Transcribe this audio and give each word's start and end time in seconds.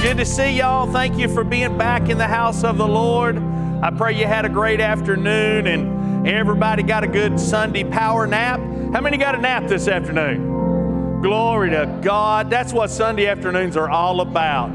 Good 0.00 0.18
to 0.18 0.24
see 0.24 0.52
y'all. 0.52 0.86
Thank 0.86 1.18
you 1.18 1.26
for 1.26 1.42
being 1.42 1.76
back 1.76 2.08
in 2.08 2.18
the 2.18 2.26
house 2.26 2.62
of 2.62 2.78
the 2.78 2.86
Lord. 2.86 3.36
I 3.36 3.90
pray 3.90 4.16
you 4.16 4.28
had 4.28 4.44
a 4.44 4.48
great 4.48 4.80
afternoon 4.80 5.66
and 5.66 6.26
everybody 6.26 6.84
got 6.84 7.02
a 7.02 7.08
good 7.08 7.38
Sunday 7.40 7.82
power 7.82 8.24
nap. 8.24 8.60
How 8.92 9.00
many 9.00 9.16
got 9.16 9.34
a 9.34 9.38
nap 9.38 9.66
this 9.66 9.88
afternoon? 9.88 11.20
Glory 11.20 11.70
to 11.70 11.98
God. 12.00 12.48
That's 12.48 12.72
what 12.72 12.90
Sunday 12.90 13.26
afternoons 13.26 13.76
are 13.76 13.90
all 13.90 14.20
about. 14.20 14.70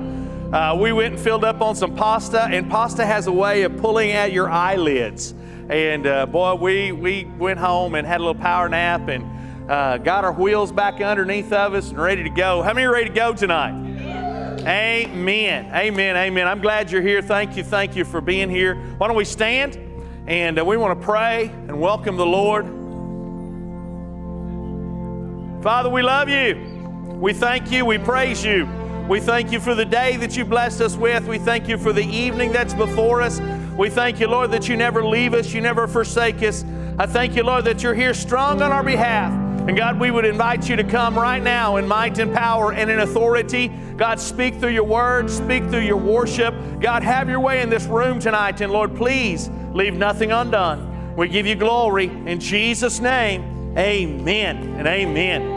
Uh, 0.53 0.77
we 0.77 0.91
went 0.91 1.13
and 1.13 1.23
filled 1.23 1.45
up 1.45 1.61
on 1.61 1.77
some 1.77 1.95
pasta, 1.95 2.43
and 2.43 2.69
pasta 2.69 3.05
has 3.05 3.27
a 3.27 3.31
way 3.31 3.63
of 3.63 3.77
pulling 3.77 4.11
at 4.11 4.33
your 4.33 4.49
eyelids. 4.49 5.33
And 5.69 6.05
uh, 6.05 6.25
boy, 6.25 6.55
we, 6.55 6.91
we 6.91 7.23
went 7.23 7.59
home 7.59 7.95
and 7.95 8.05
had 8.05 8.19
a 8.19 8.23
little 8.25 8.41
power 8.41 8.67
nap 8.67 9.07
and 9.07 9.71
uh, 9.71 9.99
got 9.99 10.25
our 10.25 10.33
wheels 10.33 10.73
back 10.73 10.99
underneath 10.99 11.53
of 11.53 11.75
us 11.75 11.91
and 11.91 11.97
ready 11.97 12.23
to 12.23 12.29
go. 12.29 12.61
How 12.61 12.73
many 12.73 12.85
are 12.85 12.91
ready 12.91 13.07
to 13.07 13.15
go 13.15 13.33
tonight? 13.33 13.92
Amen. 14.65 15.69
Amen. 15.73 16.15
Amen. 16.15 16.47
I'm 16.47 16.61
glad 16.61 16.89
you're 16.89 17.01
here. 17.01 17.21
Thank 17.21 17.57
you. 17.57 17.63
Thank 17.63 17.97
you 17.97 18.05
for 18.05 18.21
being 18.21 18.49
here. 18.49 18.75
Why 18.97 19.07
don't 19.07 19.17
we 19.17 19.25
stand 19.25 19.77
and 20.25 20.57
uh, 20.57 20.63
we 20.63 20.77
want 20.77 20.97
to 20.97 21.05
pray 21.05 21.47
and 21.47 21.81
welcome 21.81 22.15
the 22.15 22.25
Lord. 22.25 22.65
Father, 25.61 25.89
we 25.89 26.01
love 26.01 26.29
you. 26.29 26.55
We 27.19 27.33
thank 27.33 27.71
you. 27.71 27.85
We 27.85 27.97
praise 27.97 28.43
you. 28.45 28.65
We 29.09 29.19
thank 29.19 29.51
you 29.51 29.59
for 29.59 29.75
the 29.75 29.83
day 29.83 30.15
that 30.17 30.37
you 30.37 30.45
blessed 30.45 30.79
us 30.79 30.95
with. 30.95 31.27
We 31.27 31.39
thank 31.39 31.67
you 31.67 31.77
for 31.77 31.91
the 31.91 32.05
evening 32.05 32.53
that's 32.53 32.73
before 32.73 33.21
us. 33.21 33.41
We 33.77 33.89
thank 33.89 34.21
you, 34.21 34.27
Lord, 34.27 34.51
that 34.51 34.69
you 34.69 34.77
never 34.77 35.03
leave 35.03 35.33
us, 35.33 35.53
you 35.53 35.59
never 35.59 35.87
forsake 35.87 36.41
us. 36.41 36.63
I 36.97 37.05
thank 37.05 37.35
you, 37.35 37.43
Lord, 37.43 37.65
that 37.65 37.83
you're 37.83 37.95
here 37.95 38.13
strong 38.13 38.61
on 38.61 38.71
our 38.71 38.83
behalf. 38.83 39.42
And 39.67 39.77
God, 39.77 39.97
we 39.97 40.11
would 40.11 40.25
invite 40.25 40.67
you 40.67 40.75
to 40.75 40.83
come 40.83 41.15
right 41.17 41.41
now 41.41 41.77
in 41.77 41.87
might 41.87 42.19
and 42.19 42.33
power 42.33 42.73
and 42.73 42.91
in 42.91 42.99
authority. 42.99 43.69
God, 43.95 44.19
speak 44.19 44.55
through 44.55 44.71
your 44.71 44.83
word, 44.83 45.29
speak 45.29 45.63
through 45.69 45.81
your 45.81 45.97
worship. 45.97 46.53
God, 46.81 47.01
have 47.01 47.29
your 47.29 47.39
way 47.39 47.61
in 47.61 47.69
this 47.69 47.85
room 47.85 48.19
tonight. 48.19 48.59
And 48.59 48.73
Lord, 48.73 48.93
please 48.93 49.49
leave 49.71 49.93
nothing 49.93 50.33
undone. 50.33 51.15
We 51.15 51.29
give 51.29 51.45
you 51.45 51.55
glory 51.55 52.07
in 52.07 52.41
Jesus' 52.41 52.99
name. 52.99 53.77
Amen 53.77 54.75
and 54.77 54.85
amen. 54.85 55.52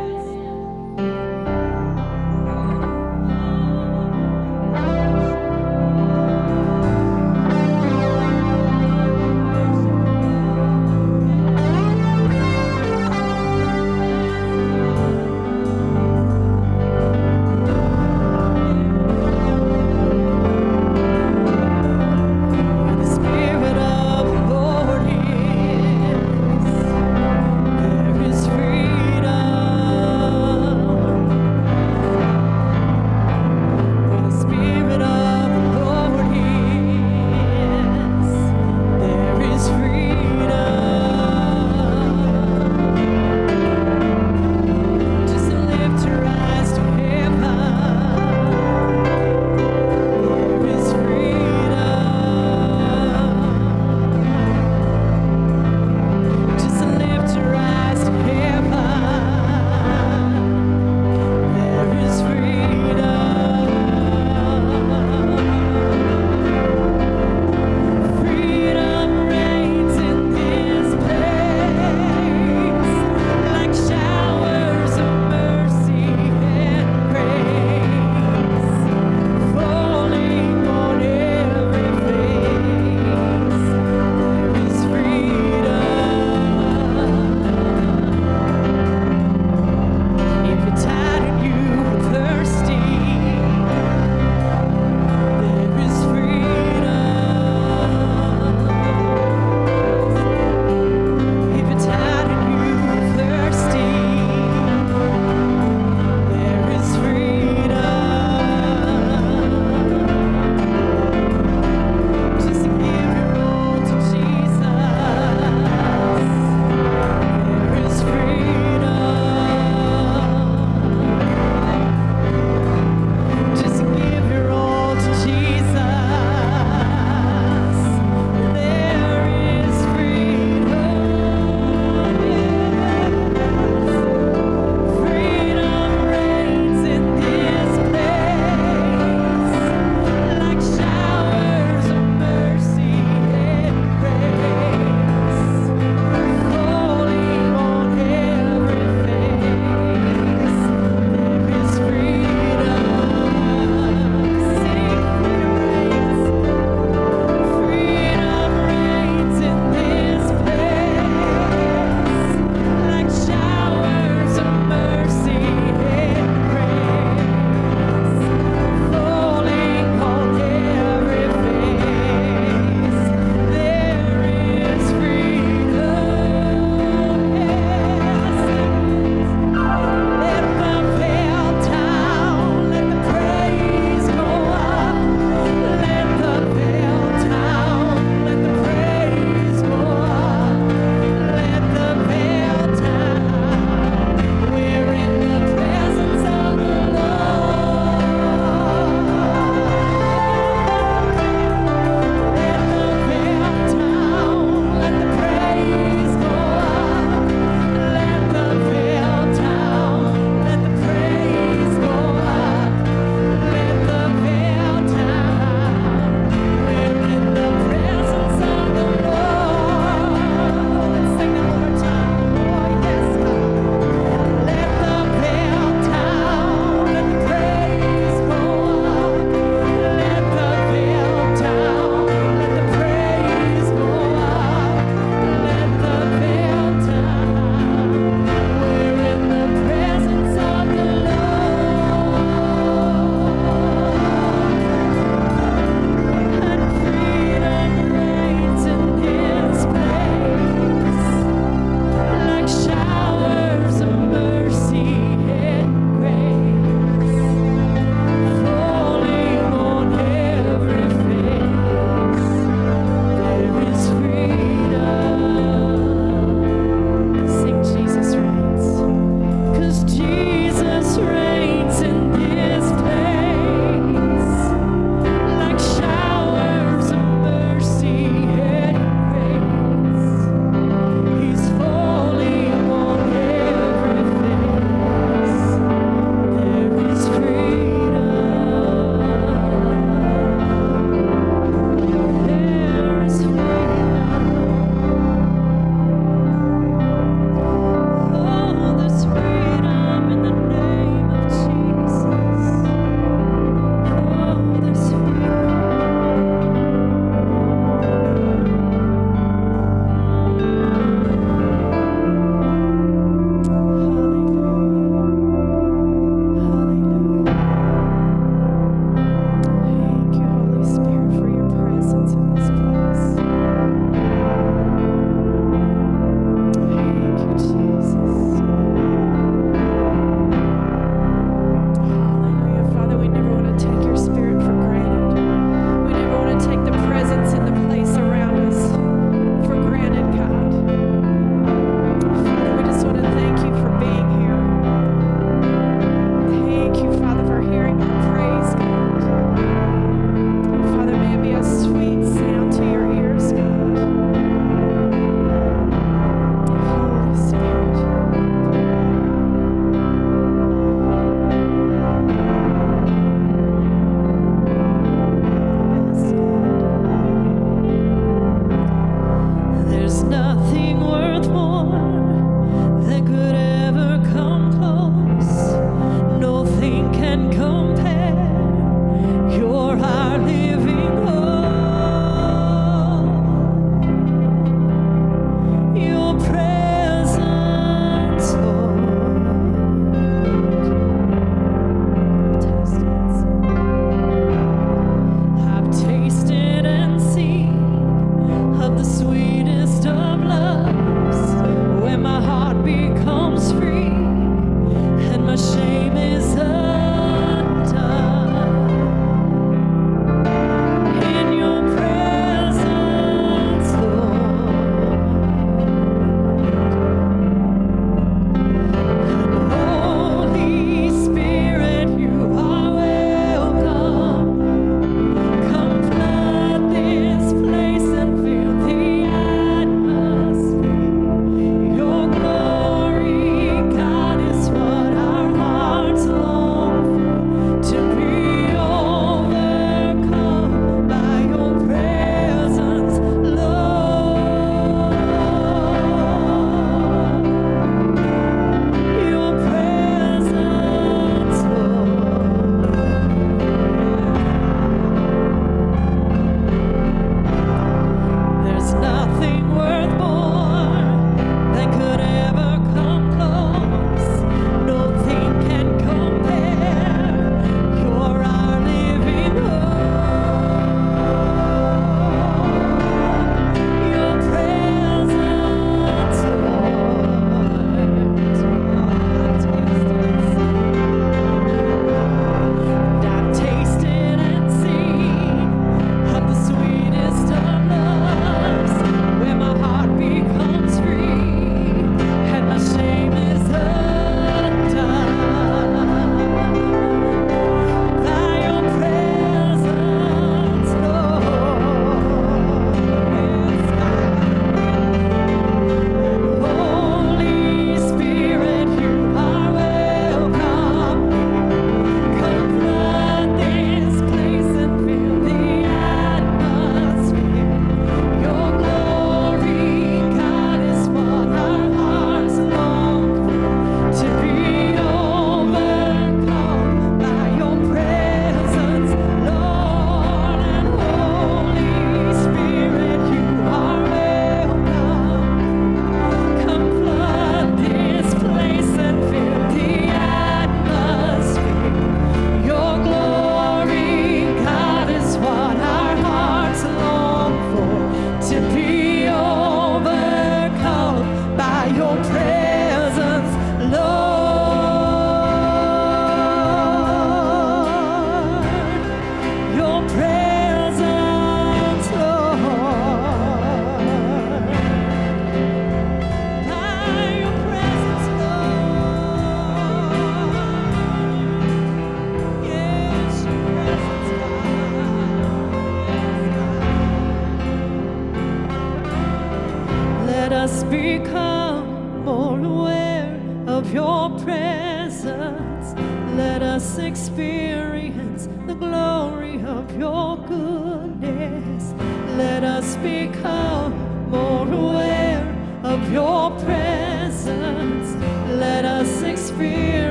hardly 379.78 380.55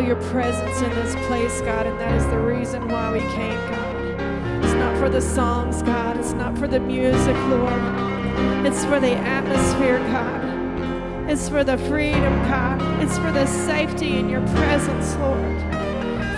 feel 0.00 0.06
your 0.06 0.30
presence 0.30 0.80
in 0.80 0.90
this 0.90 1.14
place, 1.26 1.60
God, 1.60 1.86
and 1.86 1.98
that 2.00 2.14
is 2.14 2.26
the 2.26 2.38
reason 2.38 2.88
why 2.88 3.12
we 3.12 3.20
came, 3.20 3.58
God. 3.70 4.64
It's 4.64 4.74
not 4.74 4.96
for 4.98 5.08
the 5.08 5.20
songs, 5.20 5.82
God. 5.82 6.16
It's 6.16 6.32
not 6.32 6.56
for 6.56 6.66
the 6.66 6.80
music, 6.80 7.36
Lord. 7.48 7.82
It's 8.66 8.84
for 8.84 9.00
the 9.00 9.12
atmosphere, 9.12 9.98
God. 9.98 11.30
It's 11.30 11.48
for 11.48 11.64
the 11.64 11.76
freedom, 11.78 12.32
God. 12.48 12.80
It's 13.02 13.18
for 13.18 13.30
the 13.32 13.46
safety 13.46 14.18
in 14.18 14.28
your 14.28 14.46
presence, 14.48 15.16
Lord. 15.16 15.60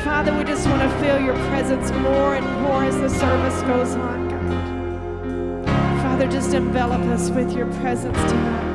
Father, 0.03 0.37
we 0.37 0.45
just 0.45 0.67
want 0.67 0.83
to 0.83 1.01
feel 1.01 1.21
your 1.21 1.37
presence 1.49 1.91
more 2.03 2.35
and 2.35 2.63
more 2.63 2.85
as 2.85 2.97
the 2.97 3.11
service 3.11 3.63
goes 3.63 3.95
on, 3.95 4.29
God. 4.29 6.03
Father, 6.03 6.27
just 6.27 6.53
envelop 6.55 7.03
us 7.03 7.31
with 7.31 7.53
your 7.53 7.67
presence 7.75 8.19
tonight. 8.19 8.72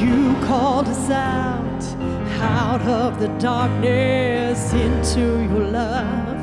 You 0.00 0.34
called 0.46 0.86
us 0.86 1.10
out, 1.10 1.82
out 2.40 2.82
of 2.82 3.18
the 3.18 3.26
darkness, 3.38 4.72
into 4.72 5.42
your 5.42 5.64
love, 5.64 6.38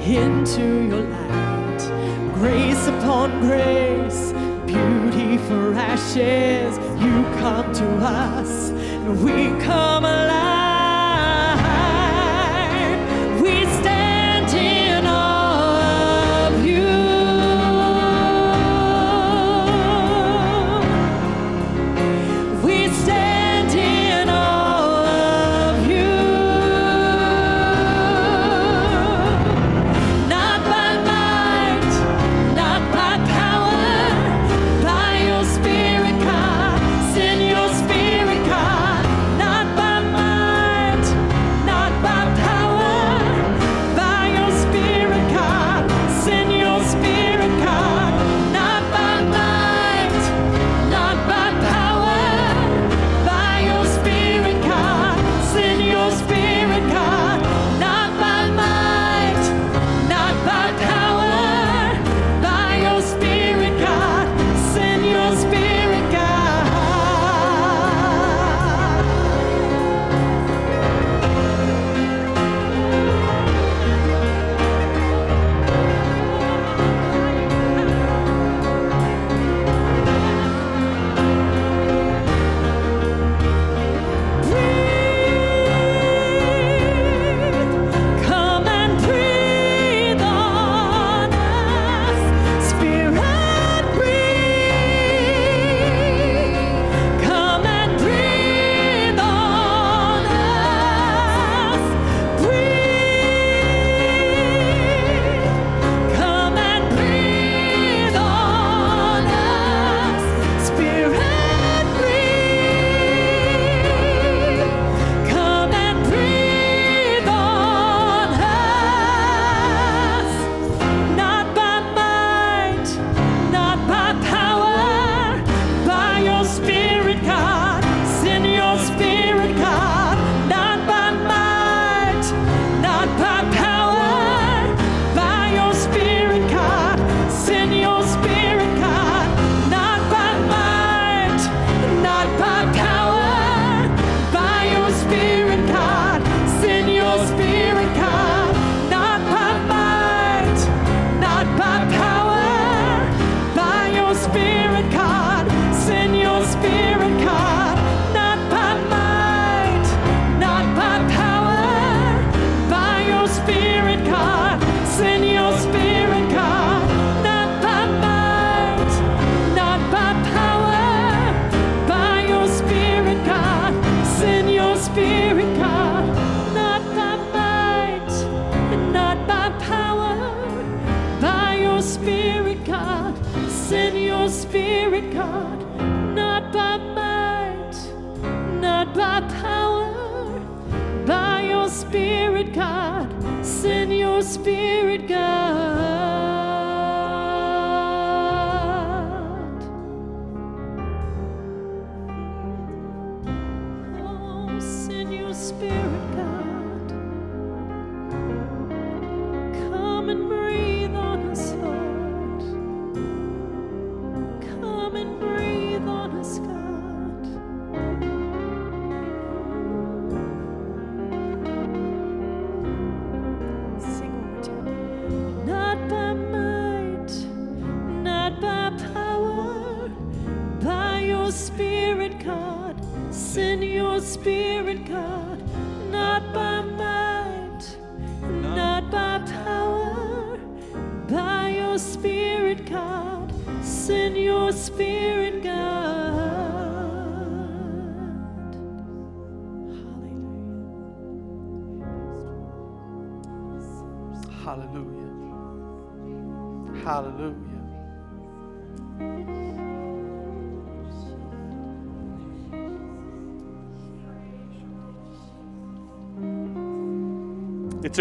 into 0.00 0.86
your 0.86 1.02
light. 1.02 2.32
Grace 2.34 2.86
upon 2.86 3.40
grace, 3.40 4.32
beauty 4.66 5.36
for 5.38 5.74
ashes. 5.74 6.78
You 7.02 7.24
come 7.40 7.72
to 7.72 7.86
us, 8.04 8.70
and 8.70 9.24
we 9.24 9.48
come 9.60 10.04
alive. 10.04 10.61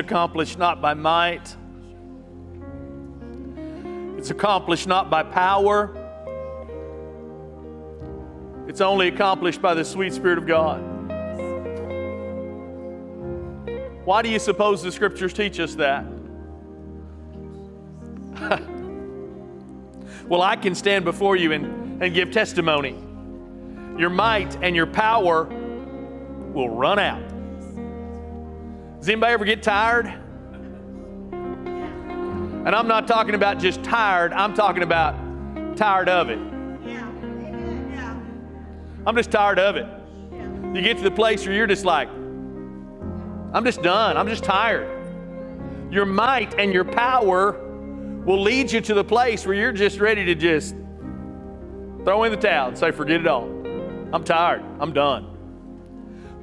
Accomplished 0.01 0.59
not 0.59 0.81
by 0.81 0.93
might. 0.93 1.55
It's 4.17 4.29
accomplished 4.29 4.87
not 4.87 5.09
by 5.09 5.23
power. 5.23 5.97
It's 8.67 8.81
only 8.81 9.07
accomplished 9.07 9.61
by 9.61 9.73
the 9.73 9.85
sweet 9.85 10.13
Spirit 10.13 10.37
of 10.37 10.45
God. 10.45 10.81
Why 14.03 14.21
do 14.21 14.29
you 14.29 14.39
suppose 14.39 14.83
the 14.83 14.91
scriptures 14.91 15.31
teach 15.33 15.59
us 15.59 15.75
that? 15.75 16.05
well, 20.27 20.41
I 20.41 20.55
can 20.55 20.75
stand 20.75 21.05
before 21.05 21.35
you 21.35 21.51
and, 21.51 22.01
and 22.01 22.13
give 22.13 22.31
testimony. 22.31 22.95
Your 23.97 24.09
might 24.09 24.57
and 24.63 24.75
your 24.75 24.87
power 24.87 25.45
will 26.53 26.69
run 26.69 26.99
out. 26.99 27.31
Does 29.01 29.09
anybody 29.09 29.33
ever 29.33 29.45
get 29.45 29.63
tired? 29.63 30.05
And 31.33 32.69
I'm 32.69 32.87
not 32.87 33.07
talking 33.07 33.33
about 33.33 33.57
just 33.57 33.83
tired, 33.83 34.31
I'm 34.31 34.53
talking 34.53 34.83
about 34.83 35.15
tired 35.75 36.07
of 36.07 36.29
it. 36.29 36.37
I'm 39.07 39.15
just 39.15 39.31
tired 39.31 39.57
of 39.57 39.75
it. 39.75 39.87
You 40.75 40.83
get 40.83 40.97
to 40.97 41.03
the 41.03 41.09
place 41.09 41.47
where 41.47 41.55
you're 41.55 41.65
just 41.65 41.83
like, 41.83 42.09
I'm 42.09 43.65
just 43.65 43.81
done. 43.81 44.17
I'm 44.17 44.27
just 44.27 44.43
tired. 44.43 44.87
Your 45.91 46.05
might 46.05 46.53
and 46.59 46.71
your 46.71 46.85
power 46.85 47.53
will 48.23 48.39
lead 48.39 48.71
you 48.71 48.81
to 48.81 48.93
the 48.93 49.03
place 49.03 49.47
where 49.47 49.55
you're 49.55 49.71
just 49.71 49.99
ready 49.99 50.25
to 50.25 50.35
just 50.35 50.75
throw 52.03 52.23
in 52.25 52.31
the 52.31 52.37
towel 52.37 52.67
and 52.67 52.77
say, 52.77 52.91
forget 52.91 53.19
it 53.19 53.25
all. 53.25 53.45
I'm 54.13 54.23
tired. 54.23 54.63
I'm 54.79 54.93
done. 54.93 55.25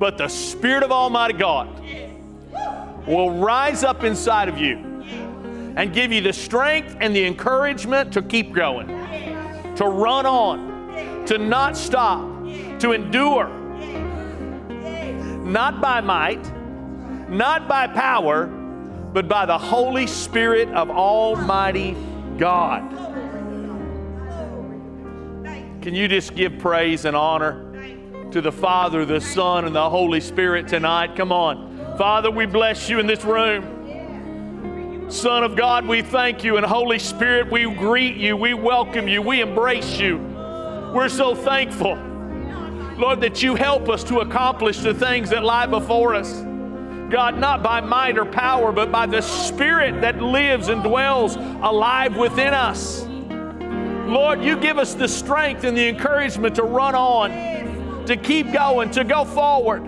But 0.00 0.18
the 0.18 0.26
Spirit 0.26 0.82
of 0.82 0.90
Almighty 0.90 1.34
God 1.34 2.07
will 3.08 3.30
rise 3.30 3.84
up 3.84 4.04
inside 4.04 4.48
of 4.48 4.58
you 4.58 4.76
and 5.76 5.92
give 5.94 6.12
you 6.12 6.20
the 6.20 6.32
strength 6.32 6.96
and 7.00 7.14
the 7.14 7.24
encouragement 7.24 8.12
to 8.12 8.22
keep 8.22 8.52
going, 8.52 8.86
to 9.76 9.84
run 9.86 10.26
on, 10.26 11.24
to 11.26 11.38
not 11.38 11.76
stop, 11.76 12.20
to 12.80 12.92
endure. 12.92 13.48
Not 15.44 15.80
by 15.80 16.00
might, 16.02 16.52
not 17.30 17.66
by 17.68 17.86
power, 17.86 18.46
but 18.46 19.28
by 19.28 19.46
the 19.46 19.56
Holy 19.56 20.06
Spirit 20.06 20.68
of 20.70 20.90
Almighty 20.90 21.96
God. 22.36 22.82
Can 25.80 25.94
you 25.94 26.08
just 26.08 26.34
give 26.34 26.58
praise 26.58 27.06
and 27.06 27.16
honor 27.16 27.64
to 28.30 28.42
the 28.42 28.52
Father, 28.52 29.06
the 29.06 29.20
Son, 29.20 29.64
and 29.64 29.74
the 29.74 29.88
Holy 29.88 30.20
Spirit 30.20 30.68
tonight? 30.68 31.16
Come 31.16 31.32
on. 31.32 31.67
Father, 31.98 32.30
we 32.30 32.46
bless 32.46 32.88
you 32.88 33.00
in 33.00 33.08
this 33.08 33.24
room. 33.24 35.10
Son 35.10 35.42
of 35.42 35.56
God, 35.56 35.84
we 35.84 36.00
thank 36.00 36.44
you. 36.44 36.56
And 36.56 36.64
Holy 36.64 37.00
Spirit, 37.00 37.50
we 37.50 37.64
greet 37.74 38.16
you. 38.16 38.36
We 38.36 38.54
welcome 38.54 39.08
you. 39.08 39.20
We 39.20 39.40
embrace 39.40 39.98
you. 39.98 40.18
We're 40.94 41.08
so 41.08 41.34
thankful, 41.34 41.96
Lord, 42.96 43.20
that 43.22 43.42
you 43.42 43.56
help 43.56 43.88
us 43.88 44.04
to 44.04 44.20
accomplish 44.20 44.78
the 44.78 44.94
things 44.94 45.30
that 45.30 45.42
lie 45.42 45.66
before 45.66 46.14
us. 46.14 46.32
God, 47.10 47.36
not 47.36 47.64
by 47.64 47.80
might 47.80 48.16
or 48.16 48.26
power, 48.26 48.70
but 48.70 48.92
by 48.92 49.06
the 49.06 49.20
Spirit 49.20 50.00
that 50.00 50.22
lives 50.22 50.68
and 50.68 50.84
dwells 50.84 51.34
alive 51.34 52.16
within 52.16 52.54
us. 52.54 53.04
Lord, 54.06 54.40
you 54.44 54.56
give 54.56 54.78
us 54.78 54.94
the 54.94 55.08
strength 55.08 55.64
and 55.64 55.76
the 55.76 55.88
encouragement 55.88 56.54
to 56.54 56.62
run 56.62 56.94
on, 56.94 58.04
to 58.06 58.16
keep 58.16 58.52
going, 58.52 58.92
to 58.92 59.02
go 59.02 59.24
forward. 59.24 59.82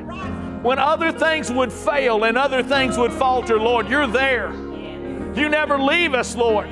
When 0.62 0.78
other 0.78 1.10
things 1.10 1.50
would 1.50 1.72
fail 1.72 2.24
and 2.24 2.36
other 2.36 2.62
things 2.62 2.98
would 2.98 3.12
falter, 3.12 3.58
Lord, 3.58 3.88
you're 3.88 4.06
there. 4.06 4.52
You 5.34 5.48
never 5.48 5.78
leave 5.78 6.12
us, 6.12 6.36
Lord. 6.36 6.68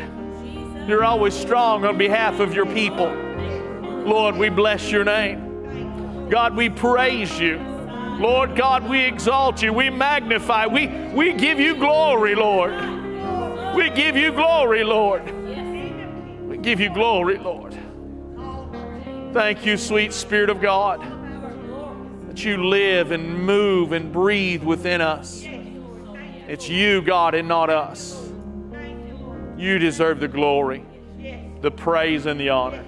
You're 0.86 1.04
always 1.04 1.34
strong 1.34 1.84
on 1.84 1.96
behalf 1.96 2.40
of 2.40 2.52
your 2.52 2.66
people. 2.66 3.10
Lord, 4.04 4.36
we 4.36 4.50
bless 4.50 4.90
your 4.90 5.04
name. 5.04 6.28
God, 6.28 6.54
we 6.54 6.68
praise 6.68 7.38
you. 7.38 7.58
Lord 8.18 8.56
God, 8.56 8.88
we 8.88 9.00
exalt 9.00 9.62
you. 9.62 9.72
We 9.72 9.90
magnify. 9.90 10.66
We, 10.66 10.88
we 11.14 11.32
give 11.32 11.58
you 11.60 11.76
glory, 11.76 12.34
Lord. 12.34 12.72
We 13.74 13.90
give 13.90 14.16
you 14.16 14.32
glory, 14.32 14.82
Lord. 14.84 15.22
We 16.46 16.58
give 16.58 16.80
you 16.80 16.92
glory, 16.92 17.38
Lord. 17.38 17.78
Thank 19.32 19.64
you, 19.64 19.76
sweet 19.76 20.12
Spirit 20.12 20.50
of 20.50 20.60
God, 20.60 21.00
you 22.44 22.68
live 22.68 23.10
and 23.10 23.44
move 23.44 23.92
and 23.92 24.12
breathe 24.12 24.62
within 24.62 25.00
us. 25.00 25.44
It's 25.44 26.68
you, 26.68 27.02
God, 27.02 27.34
and 27.34 27.46
not 27.48 27.70
us. 27.70 28.30
You 29.56 29.78
deserve 29.78 30.20
the 30.20 30.28
glory, 30.28 30.84
the 31.60 31.70
praise, 31.70 32.26
and 32.26 32.40
the 32.40 32.48
honor. 32.48 32.84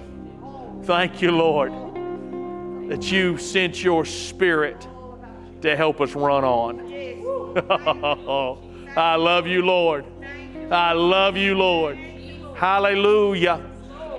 Thank 0.83 1.21
you, 1.21 1.31
Lord, 1.31 1.71
that 2.89 3.11
you 3.11 3.37
sent 3.37 3.83
your 3.83 4.05
Spirit 4.05 4.87
to 5.61 5.75
help 5.75 6.01
us 6.01 6.15
run 6.15 6.43
on. 6.43 6.91
I 8.97 9.15
love 9.15 9.47
you, 9.47 9.61
Lord. 9.63 10.05
I 10.71 10.93
love 10.93 11.37
you, 11.37 11.55
Lord. 11.55 11.97
Hallelujah. 12.55 13.61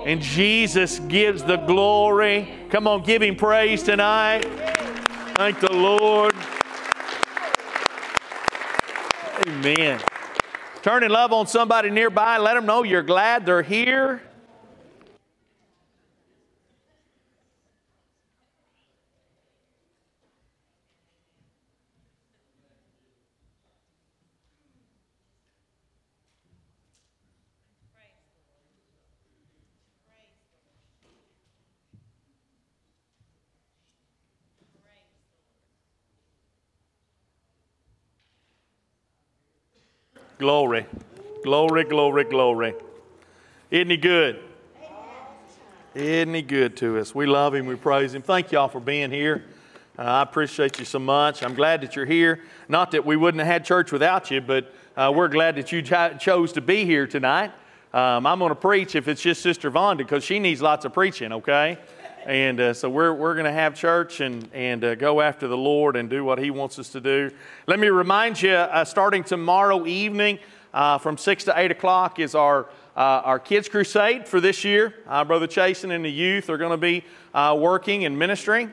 And 0.05 0.21
Jesus 0.21 0.99
gives 1.01 1.43
the 1.43 1.57
glory. 1.57 2.53
Come 2.71 2.87
on, 2.87 3.03
give 3.03 3.23
him 3.23 3.37
praise 3.37 3.83
tonight. 3.83 4.72
Thank 5.43 5.59
the 5.59 5.73
Lord. 5.73 6.37
Amen. 9.49 10.01
Turn 10.83 11.03
and 11.03 11.13
love 11.13 11.33
on 11.33 11.49
somebody 11.49 11.91
nearby. 11.91 12.39
Let 12.39 12.55
them 12.55 12.65
know 12.65 12.85
you're 12.85 13.03
glad 13.03 13.45
they're 13.45 13.61
here. 13.61 14.23
Glory. 40.43 40.87
Glory, 41.45 41.85
glory, 41.85 42.25
glory. 42.25 42.75
Isn't 43.71 43.91
he 43.91 43.97
good? 43.97 44.43
Isn't 45.95 46.35
he 46.35 46.43
good 46.43 46.77
to 46.79 46.99
us? 46.99 47.15
We 47.15 47.27
love 47.27 47.55
him. 47.55 47.67
We 47.67 47.77
praise 47.77 48.13
him. 48.13 48.23
Thank 48.23 48.51
y'all 48.51 48.67
for 48.67 48.81
being 48.81 49.13
here. 49.13 49.45
Uh, 49.97 50.03
I 50.03 50.23
appreciate 50.23 50.81
you 50.81 50.85
so 50.85 50.99
much. 50.99 51.45
I'm 51.45 51.55
glad 51.55 51.81
that 51.83 51.95
you're 51.95 52.07
here. 52.07 52.41
Not 52.69 52.91
that 52.91 53.07
we 53.07 53.15
wouldn't 53.15 53.41
have 53.41 53.47
had 53.47 53.65
church 53.65 53.93
without 53.93 54.33
you, 54.33 54.41
but 54.41 54.75
uh, 54.97 55.13
we're 55.15 55.29
glad 55.29 55.55
that 55.55 55.71
you 55.71 55.81
ch- 55.81 56.21
chose 56.21 56.53
to 56.55 56.61
be 56.61 56.85
here 56.85 57.07
tonight. 57.07 57.53
Um, 57.95 58.27
I'm 58.27 58.41
going 58.41 58.49
to 58.49 58.57
preach 58.57 58.97
if 58.97 59.07
it's 59.07 59.23
just 59.23 59.43
Sister 59.43 59.71
Vonda 59.71 59.99
because 59.99 60.25
she 60.25 60.41
needs 60.41 60.61
lots 60.61 60.85
of 60.85 60.93
preaching, 60.93 61.31
okay? 61.35 61.79
And 62.27 62.61
uh, 62.61 62.73
so 62.73 62.89
we're, 62.89 63.13
we're 63.13 63.35
going 63.35 63.47
to 63.47 63.53
have 63.53 63.75
church 63.75 64.21
and, 64.21 64.49
and 64.53 64.85
uh, 64.85 64.95
go 64.95 65.21
after 65.21 65.49
the 65.49 65.57
Lord 65.57 65.97
and 65.97 66.09
do 66.09 66.25
what 66.25 66.39
He 66.39 66.53
wants 66.53 66.79
us 66.79 66.91
to 66.91 67.01
do. 67.01 67.33
Let 67.67 67.81
me 67.81 67.89
remind 67.89 68.41
you, 68.41 68.53
uh, 68.53 68.85
starting 68.85 69.25
tomorrow 69.25 69.85
evening 69.87 70.39
uh, 70.73 70.99
from 70.99 71.19
6 71.19 71.45
to 71.45 71.59
8 71.59 71.73
o'clock 71.73 72.21
is 72.21 72.37
our, 72.37 72.67
uh, 72.97 73.23
our 73.25 73.41
Kids 73.41 73.69
Crusade 73.69 74.29
for 74.29 74.41
this 74.41 74.63
year. 74.63 74.95
Uh, 75.09 75.25
Brother 75.25 75.49
Chasen 75.49 75.91
and 75.91 76.05
the 76.05 76.13
youth 76.13 76.49
are 76.49 76.59
going 76.59 76.71
to 76.71 76.77
be 76.77 77.05
working 77.35 78.05
and 78.05 78.17
ministering. 78.17 78.73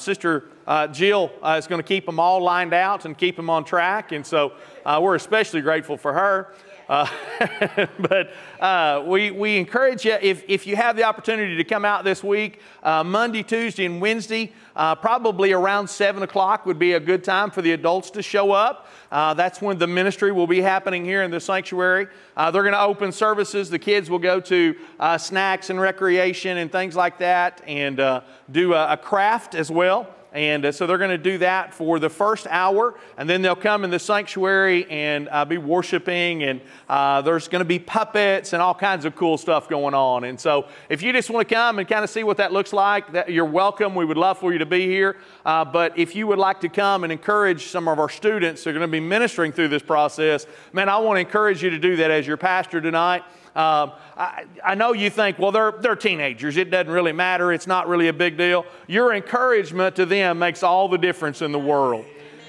Sister 0.00 0.46
Jill 0.90 1.30
is 1.56 1.68
going 1.68 1.80
to 1.80 1.86
keep 1.86 2.04
them 2.04 2.18
all 2.18 2.42
lined 2.42 2.74
out 2.74 3.04
and 3.04 3.16
keep 3.16 3.36
them 3.36 3.48
on 3.48 3.64
track. 3.64 4.10
And 4.10 4.26
so 4.26 4.54
we're 4.84 5.14
especially 5.14 5.60
grateful 5.60 5.96
for 5.96 6.12
her. 6.12 6.52
Uh, 6.88 7.06
but 7.98 8.32
uh, 8.60 9.02
we, 9.06 9.30
we 9.30 9.58
encourage 9.58 10.04
you, 10.04 10.16
if, 10.22 10.42
if 10.48 10.66
you 10.66 10.74
have 10.74 10.96
the 10.96 11.02
opportunity 11.02 11.56
to 11.56 11.64
come 11.64 11.84
out 11.84 12.02
this 12.02 12.24
week, 12.24 12.60
uh, 12.82 13.04
Monday, 13.04 13.42
Tuesday, 13.42 13.84
and 13.84 14.00
Wednesday, 14.00 14.52
uh, 14.74 14.94
probably 14.94 15.52
around 15.52 15.88
7 15.88 16.22
o'clock 16.22 16.64
would 16.64 16.78
be 16.78 16.94
a 16.94 17.00
good 17.00 17.22
time 17.22 17.50
for 17.50 17.60
the 17.60 17.72
adults 17.72 18.10
to 18.10 18.22
show 18.22 18.52
up. 18.52 18.88
Uh, 19.12 19.34
that's 19.34 19.60
when 19.60 19.78
the 19.78 19.86
ministry 19.86 20.32
will 20.32 20.46
be 20.46 20.60
happening 20.60 21.04
here 21.04 21.22
in 21.22 21.30
the 21.30 21.40
sanctuary. 21.40 22.08
Uh, 22.36 22.50
they're 22.50 22.62
going 22.62 22.72
to 22.72 22.80
open 22.80 23.12
services. 23.12 23.68
The 23.68 23.78
kids 23.78 24.08
will 24.08 24.18
go 24.18 24.40
to 24.40 24.74
snacks 25.18 25.70
and 25.70 25.80
recreation 25.80 26.56
and 26.56 26.72
things 26.72 26.96
like 26.96 27.18
that 27.18 27.62
and 27.66 28.22
do 28.50 28.72
a, 28.72 28.92
a 28.92 28.96
craft 28.96 29.54
as 29.54 29.70
well. 29.70 30.14
And 30.32 30.66
uh, 30.66 30.72
so 30.72 30.86
they're 30.86 30.98
going 30.98 31.10
to 31.10 31.18
do 31.18 31.38
that 31.38 31.72
for 31.72 31.98
the 31.98 32.10
first 32.10 32.46
hour, 32.48 32.94
and 33.16 33.28
then 33.28 33.40
they'll 33.40 33.56
come 33.56 33.82
in 33.82 33.90
the 33.90 33.98
sanctuary 33.98 34.84
and 34.90 35.28
uh, 35.30 35.44
be 35.46 35.56
worshiping, 35.56 36.42
and 36.42 36.60
uh, 36.88 37.22
there's 37.22 37.48
going 37.48 37.60
to 37.60 37.68
be 37.68 37.78
puppets 37.78 38.52
and 38.52 38.60
all 38.60 38.74
kinds 38.74 39.06
of 39.06 39.16
cool 39.16 39.38
stuff 39.38 39.68
going 39.68 39.94
on. 39.94 40.24
And 40.24 40.38
so 40.38 40.66
if 40.90 41.02
you 41.02 41.12
just 41.12 41.30
want 41.30 41.48
to 41.48 41.54
come 41.54 41.78
and 41.78 41.88
kind 41.88 42.04
of 42.04 42.10
see 42.10 42.24
what 42.24 42.36
that 42.36 42.52
looks 42.52 42.74
like, 42.74 43.12
that, 43.12 43.30
you're 43.30 43.46
welcome. 43.46 43.94
We 43.94 44.04
would 44.04 44.18
love 44.18 44.38
for 44.38 44.52
you 44.52 44.58
to 44.58 44.66
be 44.66 44.86
here. 44.86 45.16
Uh, 45.46 45.64
but 45.64 45.98
if 45.98 46.14
you 46.14 46.26
would 46.26 46.38
like 46.38 46.60
to 46.60 46.68
come 46.68 47.04
and 47.04 47.12
encourage 47.12 47.66
some 47.68 47.88
of 47.88 47.98
our 47.98 48.10
students 48.10 48.64
who 48.64 48.70
are 48.70 48.74
going 48.74 48.82
to 48.82 48.88
be 48.88 49.00
ministering 49.00 49.50
through 49.50 49.68
this 49.68 49.82
process, 49.82 50.46
man, 50.74 50.90
I 50.90 50.98
want 50.98 51.16
to 51.16 51.20
encourage 51.20 51.62
you 51.62 51.70
to 51.70 51.78
do 51.78 51.96
that 51.96 52.10
as 52.10 52.26
your 52.26 52.36
pastor 52.36 52.80
tonight. 52.80 53.22
Um, 53.56 53.92
I, 54.16 54.44
I, 54.64 54.74
know 54.74 54.92
you 54.92 55.10
think, 55.10 55.38
well, 55.38 55.50
they're, 55.50 55.72
they're 55.72 55.96
teenagers. 55.96 56.56
It 56.56 56.70
doesn't 56.70 56.92
really 56.92 57.12
matter. 57.12 57.52
It's 57.52 57.66
not 57.66 57.88
really 57.88 58.08
a 58.08 58.12
big 58.12 58.36
deal. 58.36 58.66
Your 58.86 59.12
encouragement 59.14 59.96
to 59.96 60.06
them 60.06 60.38
makes 60.38 60.62
all 60.62 60.88
the 60.88 60.98
difference 60.98 61.42
in 61.42 61.50
the 61.50 61.58
world. 61.58 62.04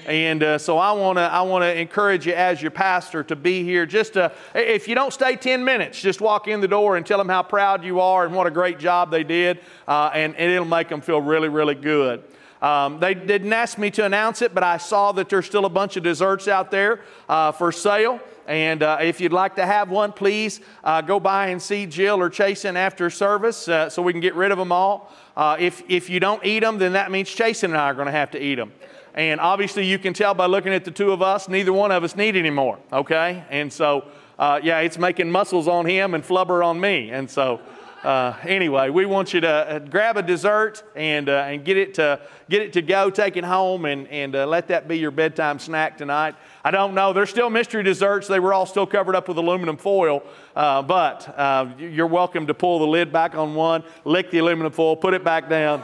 And 0.06 0.42
uh, 0.42 0.58
so 0.58 0.78
I 0.78 0.92
want 0.92 1.18
to 1.18 1.22
I 1.22 1.42
want 1.42 1.62
to 1.62 1.78
encourage 1.78 2.26
you 2.26 2.32
as 2.32 2.62
your 2.62 2.70
pastor 2.70 3.22
to 3.24 3.36
be 3.36 3.62
here. 3.62 3.86
Just 3.86 4.14
to, 4.14 4.32
if 4.54 4.88
you 4.88 4.94
don't 4.94 5.12
stay 5.12 5.36
10 5.36 5.64
minutes, 5.64 6.00
just 6.00 6.20
walk 6.20 6.48
in 6.48 6.60
the 6.60 6.68
door 6.68 6.96
and 6.96 7.04
tell 7.04 7.18
them 7.18 7.28
how 7.28 7.42
proud 7.42 7.84
you 7.84 8.00
are 8.00 8.24
and 8.24 8.34
what 8.34 8.46
a 8.46 8.50
great 8.50 8.78
job 8.78 9.10
they 9.10 9.24
did, 9.24 9.60
uh, 9.86 10.10
and, 10.14 10.34
and 10.36 10.50
it'll 10.50 10.64
make 10.64 10.88
them 10.88 11.00
feel 11.00 11.20
really 11.20 11.48
really 11.48 11.74
good. 11.74 12.24
Um, 12.62 13.00
they 13.00 13.14
didn't 13.14 13.52
ask 13.52 13.78
me 13.78 13.90
to 13.92 14.04
announce 14.04 14.42
it, 14.42 14.54
but 14.54 14.62
I 14.62 14.76
saw 14.76 15.12
that 15.12 15.28
there's 15.28 15.46
still 15.46 15.64
a 15.64 15.70
bunch 15.70 15.96
of 15.96 16.02
desserts 16.02 16.46
out 16.46 16.70
there 16.70 17.00
uh, 17.28 17.52
for 17.52 17.72
sale. 17.72 18.20
And 18.46 18.82
uh, 18.82 18.98
if 19.00 19.20
you'd 19.20 19.32
like 19.32 19.54
to 19.56 19.66
have 19.66 19.90
one, 19.90 20.12
please 20.12 20.60
uh, 20.82 21.00
go 21.02 21.20
by 21.20 21.48
and 21.48 21.62
see 21.62 21.86
Jill 21.86 22.20
or 22.20 22.28
Chasen 22.28 22.74
after 22.74 23.08
service 23.08 23.68
uh, 23.68 23.88
so 23.88 24.02
we 24.02 24.12
can 24.12 24.20
get 24.20 24.34
rid 24.34 24.50
of 24.50 24.58
them 24.58 24.72
all. 24.72 25.12
Uh, 25.36 25.56
if, 25.58 25.82
if 25.88 26.10
you 26.10 26.20
don't 26.20 26.44
eat 26.44 26.60
them, 26.60 26.78
then 26.78 26.94
that 26.94 27.10
means 27.10 27.28
Chasen 27.28 27.64
and 27.64 27.76
I 27.76 27.86
are 27.90 27.94
going 27.94 28.06
to 28.06 28.12
have 28.12 28.32
to 28.32 28.42
eat 28.42 28.56
them. 28.56 28.72
And 29.14 29.40
obviously, 29.40 29.86
you 29.86 29.98
can 29.98 30.12
tell 30.12 30.34
by 30.34 30.46
looking 30.46 30.72
at 30.72 30.84
the 30.84 30.90
two 30.90 31.12
of 31.12 31.22
us, 31.22 31.48
neither 31.48 31.72
one 31.72 31.90
of 31.90 32.04
us 32.04 32.14
need 32.14 32.36
any 32.36 32.50
more, 32.50 32.78
okay? 32.92 33.44
And 33.50 33.72
so, 33.72 34.06
uh, 34.38 34.60
yeah, 34.62 34.80
it's 34.80 34.98
making 34.98 35.30
muscles 35.30 35.66
on 35.66 35.86
him 35.86 36.14
and 36.14 36.24
flubber 36.24 36.64
on 36.64 36.80
me. 36.80 37.10
And 37.10 37.30
so, 37.30 37.60
uh, 38.02 38.34
anyway, 38.44 38.88
we 38.88 39.04
want 39.04 39.34
you 39.34 39.42
to 39.42 39.48
uh, 39.48 39.78
grab 39.78 40.16
a 40.16 40.22
dessert 40.22 40.82
and, 40.96 41.28
uh, 41.28 41.44
and 41.48 41.66
get, 41.66 41.76
it 41.76 41.94
to, 41.94 42.18
get 42.48 42.62
it 42.62 42.72
to 42.72 42.80
go, 42.80 43.10
take 43.10 43.36
it 43.36 43.44
home, 43.44 43.84
and, 43.84 44.08
and 44.08 44.34
uh, 44.34 44.46
let 44.46 44.68
that 44.68 44.88
be 44.88 44.98
your 44.98 45.10
bedtime 45.10 45.58
snack 45.58 45.98
tonight. 45.98 46.34
I 46.64 46.70
don't 46.70 46.94
know. 46.94 47.12
They're 47.12 47.26
still 47.26 47.50
mystery 47.50 47.82
desserts. 47.82 48.26
They 48.26 48.40
were 48.40 48.54
all 48.54 48.64
still 48.64 48.86
covered 48.86 49.14
up 49.14 49.28
with 49.28 49.36
aluminum 49.36 49.76
foil, 49.76 50.22
uh, 50.56 50.80
but 50.80 51.28
uh, 51.36 51.74
you're 51.78 52.06
welcome 52.06 52.46
to 52.46 52.54
pull 52.54 52.78
the 52.78 52.86
lid 52.86 53.12
back 53.12 53.34
on 53.34 53.54
one, 53.54 53.84
lick 54.06 54.30
the 54.30 54.38
aluminum 54.38 54.72
foil, 54.72 54.96
put 54.96 55.12
it 55.12 55.22
back 55.22 55.50
down. 55.50 55.82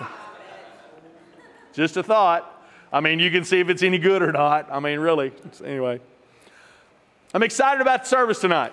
Just 1.74 1.98
a 1.98 2.02
thought. 2.02 2.64
I 2.90 3.00
mean, 3.00 3.18
you 3.18 3.30
can 3.30 3.44
see 3.44 3.60
if 3.60 3.68
it's 3.68 3.82
any 3.82 3.98
good 3.98 4.22
or 4.22 4.32
not. 4.32 4.68
I 4.72 4.80
mean, 4.80 5.00
really. 5.00 5.32
Anyway, 5.62 6.00
I'm 7.34 7.42
excited 7.42 7.82
about 7.82 8.04
the 8.04 8.08
service 8.08 8.40
tonight. 8.40 8.72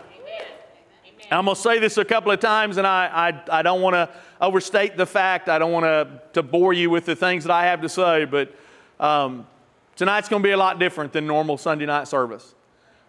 I'm 1.31 1.45
going 1.45 1.55
to 1.55 1.61
say 1.61 1.79
this 1.79 1.97
a 1.97 2.05
couple 2.05 2.31
of 2.31 2.39
times, 2.39 2.77
and 2.77 2.85
I, 2.85 3.31
I, 3.49 3.59
I 3.59 3.61
don't 3.63 3.81
want 3.81 3.95
to 3.95 4.09
overstate 4.39 4.95
the 4.95 5.05
fact. 5.05 5.49
I 5.49 5.57
don't 5.57 5.71
want 5.71 5.85
to, 6.33 6.43
bore 6.43 6.73
you 6.73 6.89
with 6.89 7.05
the 7.05 7.15
things 7.15 7.45
that 7.45 7.51
I 7.51 7.65
have 7.65 7.81
to 7.81 7.89
say, 7.89 8.25
but 8.25 8.53
um, 8.99 9.47
tonight's 9.95 10.29
going 10.29 10.43
to 10.43 10.47
be 10.47 10.51
a 10.51 10.57
lot 10.57 10.79
different 10.79 11.13
than 11.13 11.25
normal 11.25 11.57
Sunday 11.57 11.85
night 11.85 12.07
service. 12.07 12.53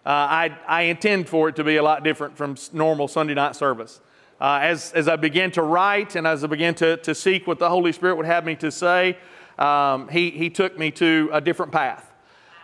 Uh, 0.05 0.09
I, 0.09 0.57
I 0.67 0.81
intend 0.83 1.29
for 1.29 1.49
it 1.49 1.55
to 1.57 1.63
be 1.63 1.75
a 1.75 1.83
lot 1.83 2.03
different 2.03 2.37
from 2.37 2.55
normal 2.73 3.07
Sunday 3.07 3.33
night 3.33 3.55
service. 3.55 3.99
Uh, 4.39 4.59
as, 4.61 4.93
as 4.93 5.07
I 5.07 5.15
began 5.15 5.51
to 5.51 5.61
write 5.61 6.15
and 6.15 6.25
as 6.25 6.43
I 6.43 6.47
began 6.47 6.73
to, 6.75 6.97
to 6.97 7.13
seek 7.13 7.45
what 7.45 7.59
the 7.59 7.69
Holy 7.69 7.91
Spirit 7.91 8.15
would 8.15 8.25
have 8.25 8.45
me 8.45 8.55
to 8.55 8.71
say, 8.71 9.17
um, 9.59 10.07
he, 10.07 10.31
he 10.31 10.49
took 10.49 10.77
me 10.77 10.91
to 10.91 11.29
a 11.33 11.41
different 11.41 11.71
path. 11.71 12.11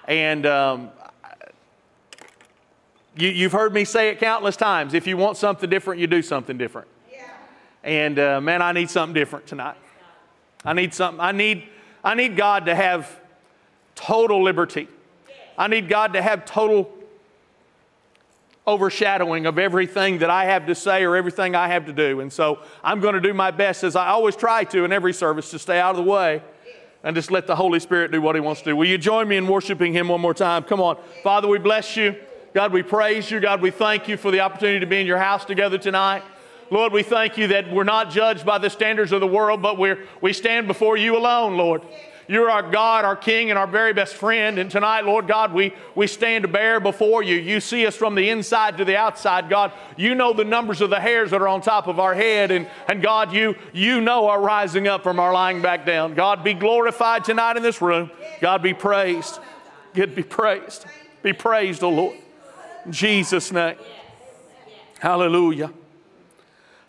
And 0.08 0.46
um, 0.46 0.90
you, 3.16 3.44
have 3.44 3.52
heard 3.52 3.74
me 3.74 3.86
say 3.86 4.10
it 4.10 4.20
countless 4.20 4.56
times. 4.56 4.94
If 4.94 5.06
you 5.08 5.18
want 5.18 5.38
something 5.38 5.70
different, 5.70 6.02
you 6.02 6.08
do 6.08 6.22
something 6.22 6.58
different. 6.58 6.88
Yeah. 7.12 7.26
And 7.84 8.20
uh, 8.20 8.42
man, 8.42 8.62
I 8.62 8.72
need 8.72 8.90
something 8.90 9.14
different 9.14 9.46
tonight. 9.46 9.78
I 10.66 10.74
need 10.74 10.94
something. 10.94 11.20
I 11.20 11.32
need, 11.32 11.68
I 12.04 12.16
need 12.16 12.36
God 12.36 12.66
to 12.66 12.76
have 12.76 13.20
total 13.96 14.42
liberty. 14.42 14.88
I 15.58 15.68
need 15.68 15.88
God 15.88 16.14
to 16.14 16.22
have 16.22 16.46
total 16.46 16.92
overshadowing 18.66 19.46
of 19.46 19.60
everything 19.60 20.20
that 20.20 20.30
I 20.30 20.46
have 20.46 20.66
to 20.68 20.76
say 20.76 21.04
or 21.04 21.16
everything 21.16 21.54
I 21.54 21.68
have 21.68 21.86
to 21.86 21.94
do. 21.94 22.22
And 22.22 22.32
so 22.32 22.60
I'm 22.84 23.02
going 23.02 23.14
to 23.14 23.22
do 23.22 23.34
my 23.34 23.52
best, 23.52 23.84
as 23.84 23.96
I 23.96 24.08
always 24.08 24.36
try 24.36 24.64
to 24.64 24.86
in 24.86 24.92
every 24.92 25.14
service, 25.14 25.52
to 25.52 25.60
stay 25.60 25.80
out 25.80 25.92
of 25.92 25.98
the 25.98 26.10
way 26.10 26.42
and 27.04 27.16
just 27.16 27.30
let 27.30 27.46
the 27.46 27.56
Holy 27.56 27.82
Spirit 27.82 28.12
do 28.12 28.22
what 28.22 28.36
He 28.36 28.42
wants 28.42 28.62
to 28.62 28.72
do. 28.72 28.76
Will 28.76 28.88
you 28.88 28.98
join 28.98 29.28
me 29.28 29.36
in 29.36 29.48
worshiping 29.48 29.92
Him 29.92 30.08
one 30.08 30.22
more 30.22 30.34
time? 30.34 30.64
Come 30.64 30.80
on. 30.80 30.98
Father, 31.22 31.48
we 31.48 31.60
bless 31.60 31.98
you. 31.98 32.16
God, 32.54 32.72
we 32.72 32.84
praise 32.84 33.32
you. 33.32 33.40
God, 33.40 33.62
we 33.62 33.72
thank 33.72 34.08
you 34.08 34.16
for 34.16 34.30
the 34.30 34.42
opportunity 34.42 34.80
to 34.80 34.86
be 34.86 35.02
in 35.02 35.08
your 35.08 35.18
house 35.18 35.44
together 35.44 35.80
tonight. 35.80 36.24
Lord, 36.70 36.94
we 36.94 37.02
thank 37.02 37.36
you 37.38 37.48
that 37.48 37.72
we're 37.72 37.84
not 37.84 38.12
judged 38.12 38.46
by 38.46 38.60
the 38.60 38.70
standards 38.70 39.12
of 39.12 39.22
the 39.22 39.28
world, 39.28 39.62
but 39.62 39.78
we're, 39.78 40.06
we 40.22 40.34
stand 40.34 40.68
before 40.68 40.96
you 40.96 41.18
alone, 41.18 41.58
Lord. 41.58 41.82
You're 42.28 42.50
our 42.50 42.62
God, 42.72 43.06
our 43.06 43.16
King, 43.16 43.50
and 43.50 43.58
our 43.58 43.68
very 43.68 43.92
best 43.92 44.14
friend. 44.14 44.58
And 44.60 44.70
tonight, 44.70 45.04
Lord 45.04 45.28
God, 45.28 45.52
we, 45.52 45.74
we 45.96 46.08
stand 46.08 46.52
bare 46.52 46.80
before 46.80 47.22
you. 47.22 47.36
You 47.36 47.60
see 47.60 47.86
us 47.86 47.96
from 47.96 48.16
the 48.16 48.30
inside 48.30 48.78
to 48.78 48.86
the 48.86 48.96
outside, 48.96 49.50
God. 49.50 49.74
You 49.98 50.16
know 50.16 50.32
the 50.32 50.46
numbers 50.46 50.80
of 50.80 50.90
the 50.90 51.00
hairs 51.00 51.32
that 51.32 51.42
are 51.42 51.48
on 51.48 51.62
top 51.62 51.88
of 51.88 52.00
our 52.00 52.14
head. 52.14 52.52
And, 52.52 52.68
and 52.88 53.02
God, 53.02 53.34
you, 53.34 53.56
you 53.74 54.00
know 54.00 54.28
our 54.28 54.40
rising 54.40 54.88
up 54.88 55.04
from 55.04 55.20
our 55.20 55.34
lying 55.34 55.62
back 55.62 55.86
down. 55.86 56.14
God, 56.14 56.44
be 56.44 56.54
glorified 56.54 57.24
tonight 57.24 57.58
in 57.58 57.64
this 57.64 57.82
room. 57.82 58.10
God, 58.42 58.62
be 58.62 58.74
praised. 58.74 59.40
God, 59.94 60.16
be 60.16 60.24
praised. 60.24 60.86
Be 61.24 61.34
praised, 61.34 61.84
O 61.84 61.88
oh 61.88 61.92
Lord. 61.92 62.23
Jesus' 62.90 63.52
name. 63.52 63.76
Hallelujah. 65.00 65.72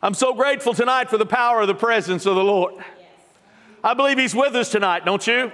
I'm 0.02 0.14
so 0.14 0.34
grateful 0.34 0.74
tonight 0.74 1.08
for 1.08 1.16
the 1.16 1.26
power 1.26 1.62
of 1.62 1.66
the 1.66 1.74
presence 1.74 2.26
of 2.26 2.36
the 2.36 2.44
Lord. 2.44 2.74
I 3.82 3.94
believe 3.94 4.18
He's 4.18 4.34
with 4.34 4.54
us 4.54 4.70
tonight, 4.70 5.04
don't 5.04 5.26
you? 5.26 5.50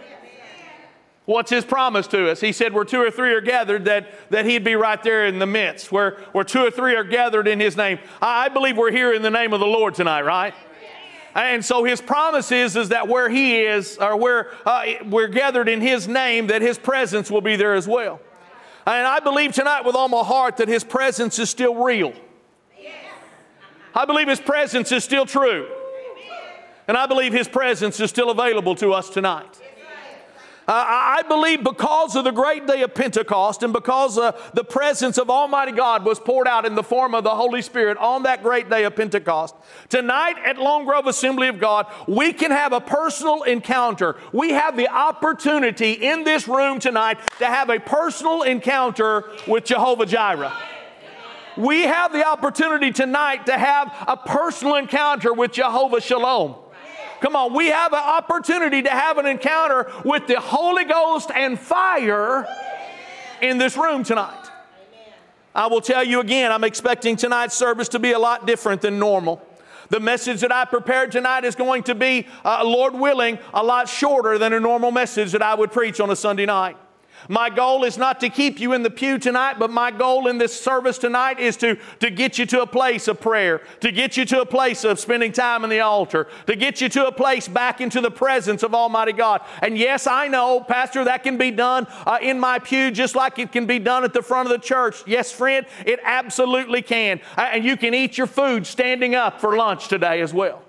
What's 1.24 1.50
His 1.50 1.64
promise 1.64 2.06
to 2.08 2.30
us? 2.30 2.40
He 2.40 2.52
said, 2.52 2.72
Where 2.72 2.84
two 2.84 3.00
or 3.00 3.10
three 3.10 3.32
are 3.32 3.40
gathered, 3.40 3.84
that, 3.84 4.30
that 4.30 4.44
He'd 4.46 4.64
be 4.64 4.74
right 4.74 5.02
there 5.02 5.26
in 5.26 5.38
the 5.38 5.46
midst, 5.46 5.92
where, 5.92 6.18
where 6.32 6.44
two 6.44 6.60
or 6.60 6.70
three 6.70 6.96
are 6.96 7.04
gathered 7.04 7.46
in 7.46 7.60
His 7.60 7.76
name. 7.76 7.98
I, 8.20 8.46
I 8.46 8.48
believe 8.48 8.76
we're 8.76 8.90
here 8.90 9.12
in 9.12 9.22
the 9.22 9.30
name 9.30 9.52
of 9.52 9.60
the 9.60 9.66
Lord 9.66 9.94
tonight, 9.94 10.22
right? 10.22 10.54
And 11.34 11.64
so 11.64 11.84
his 11.84 12.00
promise 12.00 12.50
is, 12.50 12.76
is 12.76 12.88
that 12.88 13.06
where 13.06 13.28
he 13.28 13.60
is, 13.60 13.98
or 13.98 14.16
where 14.16 14.50
uh, 14.66 14.84
we're 15.06 15.28
gathered 15.28 15.68
in 15.68 15.80
his 15.80 16.08
name, 16.08 16.48
that 16.48 16.60
his 16.60 16.76
presence 16.78 17.30
will 17.30 17.40
be 17.40 17.56
there 17.56 17.74
as 17.74 17.86
well. 17.86 18.20
And 18.98 19.06
I 19.06 19.20
believe 19.20 19.52
tonight 19.52 19.84
with 19.84 19.94
all 19.94 20.08
my 20.08 20.24
heart 20.24 20.56
that 20.56 20.68
His 20.68 20.82
presence 20.82 21.38
is 21.38 21.48
still 21.48 21.76
real. 21.76 22.12
I 23.94 24.04
believe 24.04 24.28
His 24.28 24.40
presence 24.40 24.90
is 24.90 25.04
still 25.04 25.26
true. 25.26 25.68
And 26.88 26.96
I 26.96 27.06
believe 27.06 27.32
His 27.32 27.46
presence 27.46 28.00
is 28.00 28.10
still 28.10 28.30
available 28.30 28.74
to 28.76 28.92
us 28.92 29.08
tonight. 29.08 29.60
I 30.72 31.22
believe 31.26 31.64
because 31.64 32.14
of 32.14 32.24
the 32.24 32.30
great 32.30 32.66
day 32.66 32.82
of 32.82 32.94
Pentecost 32.94 33.62
and 33.62 33.72
because 33.72 34.16
uh, 34.16 34.32
the 34.54 34.62
presence 34.62 35.18
of 35.18 35.28
Almighty 35.28 35.72
God 35.72 36.04
was 36.04 36.20
poured 36.20 36.46
out 36.46 36.64
in 36.64 36.74
the 36.74 36.82
form 36.82 37.14
of 37.14 37.24
the 37.24 37.34
Holy 37.34 37.60
Spirit 37.60 37.98
on 37.98 38.22
that 38.22 38.42
great 38.42 38.70
day 38.70 38.84
of 38.84 38.94
Pentecost, 38.94 39.56
tonight 39.88 40.36
at 40.44 40.58
Lone 40.58 40.84
Grove 40.84 41.06
Assembly 41.06 41.48
of 41.48 41.58
God, 41.58 41.86
we 42.06 42.32
can 42.32 42.52
have 42.52 42.72
a 42.72 42.80
personal 42.80 43.42
encounter. 43.42 44.16
We 44.32 44.50
have 44.50 44.76
the 44.76 44.88
opportunity 44.88 45.92
in 45.92 46.24
this 46.24 46.46
room 46.46 46.78
tonight 46.78 47.18
to 47.38 47.46
have 47.46 47.68
a 47.68 47.80
personal 47.80 48.42
encounter 48.42 49.24
with 49.48 49.64
Jehovah 49.64 50.06
Jireh. 50.06 50.52
We 51.56 51.82
have 51.82 52.12
the 52.12 52.26
opportunity 52.26 52.92
tonight 52.92 53.46
to 53.46 53.58
have 53.58 53.92
a 54.06 54.16
personal 54.16 54.76
encounter 54.76 55.32
with 55.32 55.52
Jehovah 55.52 56.00
Shalom. 56.00 56.54
Come 57.20 57.36
on, 57.36 57.54
we 57.54 57.66
have 57.68 57.92
an 57.92 57.98
opportunity 57.98 58.82
to 58.82 58.90
have 58.90 59.18
an 59.18 59.26
encounter 59.26 59.90
with 60.04 60.26
the 60.26 60.40
Holy 60.40 60.84
Ghost 60.84 61.30
and 61.30 61.58
fire 61.58 62.46
in 63.42 63.58
this 63.58 63.76
room 63.76 64.04
tonight. 64.04 64.50
I 65.54 65.66
will 65.66 65.80
tell 65.80 66.04
you 66.04 66.20
again, 66.20 66.52
I'm 66.52 66.64
expecting 66.64 67.16
tonight's 67.16 67.56
service 67.56 67.88
to 67.90 67.98
be 67.98 68.12
a 68.12 68.18
lot 68.18 68.46
different 68.46 68.80
than 68.80 68.98
normal. 68.98 69.42
The 69.88 70.00
message 70.00 70.40
that 70.42 70.52
I 70.52 70.64
prepared 70.64 71.10
tonight 71.10 71.44
is 71.44 71.56
going 71.56 71.82
to 71.84 71.96
be, 71.96 72.26
uh, 72.44 72.62
Lord 72.64 72.94
willing, 72.94 73.38
a 73.52 73.62
lot 73.62 73.88
shorter 73.88 74.38
than 74.38 74.52
a 74.52 74.60
normal 74.60 74.92
message 74.92 75.32
that 75.32 75.42
I 75.42 75.54
would 75.54 75.72
preach 75.72 76.00
on 76.00 76.10
a 76.10 76.16
Sunday 76.16 76.46
night. 76.46 76.76
My 77.28 77.50
goal 77.50 77.84
is 77.84 77.98
not 77.98 78.20
to 78.20 78.28
keep 78.28 78.58
you 78.58 78.72
in 78.72 78.82
the 78.82 78.90
pew 78.90 79.18
tonight, 79.18 79.58
but 79.58 79.70
my 79.70 79.90
goal 79.90 80.26
in 80.26 80.38
this 80.38 80.58
service 80.58 80.98
tonight 80.98 81.38
is 81.38 81.56
to, 81.58 81.76
to 82.00 82.10
get 82.10 82.38
you 82.38 82.46
to 82.46 82.62
a 82.62 82.66
place 82.66 83.08
of 83.08 83.20
prayer, 83.20 83.62
to 83.80 83.92
get 83.92 84.16
you 84.16 84.24
to 84.26 84.40
a 84.40 84.46
place 84.46 84.84
of 84.84 84.98
spending 84.98 85.32
time 85.32 85.64
in 85.64 85.70
the 85.70 85.80
altar, 85.80 86.28
to 86.46 86.56
get 86.56 86.80
you 86.80 86.88
to 86.88 87.06
a 87.06 87.12
place 87.12 87.48
back 87.48 87.80
into 87.80 88.00
the 88.00 88.10
presence 88.10 88.62
of 88.62 88.74
Almighty 88.74 89.12
God. 89.12 89.42
And 89.62 89.76
yes, 89.76 90.06
I 90.06 90.28
know, 90.28 90.60
Pastor, 90.60 91.04
that 91.04 91.22
can 91.22 91.38
be 91.38 91.50
done 91.50 91.86
uh, 92.06 92.18
in 92.20 92.40
my 92.40 92.58
pew 92.58 92.90
just 92.90 93.14
like 93.14 93.38
it 93.38 93.52
can 93.52 93.66
be 93.66 93.78
done 93.78 94.04
at 94.04 94.12
the 94.12 94.22
front 94.22 94.50
of 94.50 94.60
the 94.60 94.66
church. 94.66 95.02
Yes, 95.06 95.32
friend, 95.32 95.66
it 95.86 96.00
absolutely 96.02 96.82
can. 96.82 97.20
Uh, 97.36 97.50
and 97.52 97.64
you 97.64 97.76
can 97.76 97.94
eat 97.94 98.18
your 98.18 98.26
food 98.26 98.66
standing 98.66 99.14
up 99.14 99.40
for 99.40 99.56
lunch 99.56 99.88
today 99.88 100.20
as 100.20 100.32
well. 100.32 100.62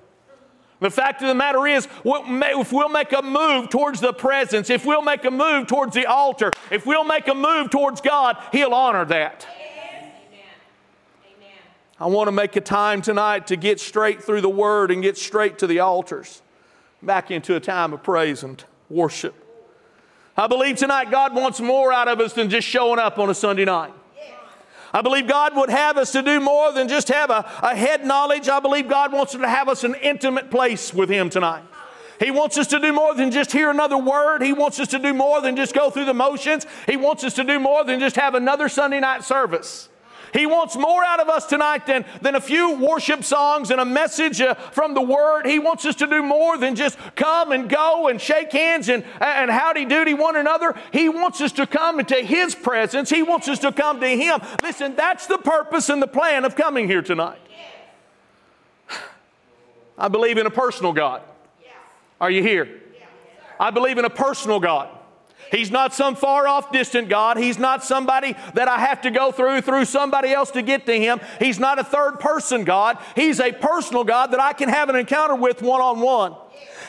The 0.81 0.89
fact 0.89 1.21
of 1.21 1.27
the 1.27 1.35
matter 1.35 1.67
is, 1.67 1.87
if 2.03 2.73
we'll 2.73 2.89
make 2.89 3.13
a 3.13 3.21
move 3.21 3.69
towards 3.69 4.01
the 4.01 4.13
presence, 4.13 4.71
if 4.71 4.83
we'll 4.83 5.03
make 5.03 5.23
a 5.25 5.31
move 5.31 5.67
towards 5.67 5.93
the 5.93 6.07
altar, 6.07 6.51
if 6.71 6.87
we'll 6.87 7.03
make 7.03 7.27
a 7.27 7.35
move 7.35 7.69
towards 7.69 8.01
God, 8.01 8.35
He'll 8.51 8.73
honor 8.73 9.05
that. 9.05 9.47
I 11.99 12.07
want 12.07 12.29
to 12.29 12.31
make 12.31 12.55
a 12.55 12.61
time 12.61 13.03
tonight 13.03 13.45
to 13.47 13.55
get 13.55 13.79
straight 13.79 14.23
through 14.23 14.41
the 14.41 14.49
Word 14.49 14.89
and 14.89 15.03
get 15.03 15.19
straight 15.19 15.59
to 15.59 15.67
the 15.67 15.79
altars, 15.81 16.41
back 17.03 17.29
into 17.29 17.55
a 17.55 17.59
time 17.59 17.93
of 17.93 18.01
praise 18.01 18.41
and 18.41 18.63
worship. 18.89 19.35
I 20.35 20.47
believe 20.47 20.77
tonight 20.77 21.11
God 21.11 21.35
wants 21.35 21.61
more 21.61 21.93
out 21.93 22.07
of 22.07 22.19
us 22.19 22.33
than 22.33 22.49
just 22.49 22.67
showing 22.67 22.97
up 22.97 23.19
on 23.19 23.29
a 23.29 23.35
Sunday 23.35 23.65
night. 23.65 23.93
I 24.93 25.01
believe 25.01 25.27
God 25.27 25.55
would 25.55 25.69
have 25.69 25.97
us 25.97 26.11
to 26.11 26.21
do 26.21 26.39
more 26.39 26.71
than 26.71 26.87
just 26.87 27.07
have 27.07 27.29
a, 27.29 27.49
a 27.61 27.75
head 27.75 28.05
knowledge. 28.05 28.49
I 28.49 28.59
believe 28.59 28.89
God 28.89 29.13
wants 29.13 29.31
to 29.33 29.47
have 29.47 29.69
us 29.69 29.83
an 29.83 29.95
intimate 29.95 30.51
place 30.51 30.93
with 30.93 31.09
Him 31.09 31.29
tonight. 31.29 31.63
He 32.19 32.29
wants 32.29 32.57
us 32.57 32.67
to 32.67 32.79
do 32.79 32.93
more 32.93 33.15
than 33.15 33.31
just 33.31 33.51
hear 33.51 33.71
another 33.71 33.97
word. 33.97 34.43
He 34.43 34.53
wants 34.53 34.79
us 34.79 34.89
to 34.89 34.99
do 34.99 35.13
more 35.13 35.41
than 35.41 35.55
just 35.55 35.73
go 35.73 35.89
through 35.89 36.05
the 36.05 36.13
motions. 36.13 36.67
He 36.85 36.95
wants 36.95 37.23
us 37.23 37.33
to 37.35 37.43
do 37.43 37.59
more 37.59 37.83
than 37.83 37.99
just 37.99 38.15
have 38.15 38.35
another 38.35 38.69
Sunday 38.69 38.99
night 38.99 39.23
service. 39.23 39.89
He 40.33 40.45
wants 40.45 40.75
more 40.75 41.03
out 41.03 41.19
of 41.19 41.29
us 41.29 41.45
tonight 41.45 41.85
than, 41.85 42.05
than 42.21 42.35
a 42.35 42.41
few 42.41 42.75
worship 42.75 43.23
songs 43.23 43.71
and 43.71 43.81
a 43.81 43.85
message 43.85 44.39
uh, 44.41 44.55
from 44.55 44.93
the 44.93 45.01
Word. 45.01 45.45
He 45.45 45.59
wants 45.59 45.85
us 45.85 45.95
to 45.95 46.07
do 46.07 46.23
more 46.23 46.57
than 46.57 46.75
just 46.75 46.97
come 47.15 47.51
and 47.51 47.69
go 47.69 48.07
and 48.07 48.19
shake 48.19 48.51
hands 48.51 48.89
and, 48.89 49.03
and 49.19 49.51
howdy 49.51 49.85
doody 49.85 50.13
one 50.13 50.35
another. 50.35 50.75
He 50.93 51.09
wants 51.09 51.41
us 51.41 51.51
to 51.53 51.67
come 51.67 51.99
into 51.99 52.15
His 52.15 52.55
presence. 52.55 53.09
He 53.09 53.23
wants 53.23 53.47
us 53.47 53.59
to 53.59 53.71
come 53.71 53.99
to 53.99 54.07
Him. 54.07 54.39
Listen, 54.63 54.95
that's 54.95 55.27
the 55.27 55.37
purpose 55.37 55.89
and 55.89 56.01
the 56.01 56.07
plan 56.07 56.45
of 56.45 56.55
coming 56.55 56.87
here 56.87 57.01
tonight. 57.01 57.39
I 59.97 60.07
believe 60.07 60.37
in 60.37 60.45
a 60.45 60.51
personal 60.51 60.93
God. 60.93 61.21
Are 62.19 62.29
you 62.29 62.43
here? 62.43 62.81
I 63.59 63.71
believe 63.71 63.97
in 63.97 64.05
a 64.05 64.09
personal 64.09 64.59
God. 64.59 64.89
He's 65.51 65.69
not 65.69 65.93
some 65.93 66.15
far 66.15 66.47
off 66.47 66.71
distant 66.71 67.09
God. 67.09 67.37
He's 67.37 67.59
not 67.59 67.83
somebody 67.83 68.35
that 68.53 68.67
I 68.67 68.79
have 68.79 69.01
to 69.01 69.11
go 69.11 69.31
through 69.31 69.61
through 69.61 69.85
somebody 69.85 70.31
else 70.31 70.51
to 70.51 70.61
get 70.61 70.85
to 70.85 70.97
him. 70.97 71.19
He's 71.39 71.59
not 71.59 71.77
a 71.77 71.83
third 71.83 72.19
person 72.19 72.63
God. 72.63 72.97
He's 73.15 73.39
a 73.39 73.51
personal 73.51 74.03
God 74.05 74.31
that 74.31 74.39
I 74.39 74.53
can 74.53 74.69
have 74.69 74.89
an 74.89 74.95
encounter 74.95 75.35
with 75.35 75.61
one 75.61 75.81
on 75.81 75.99
one. 75.99 76.35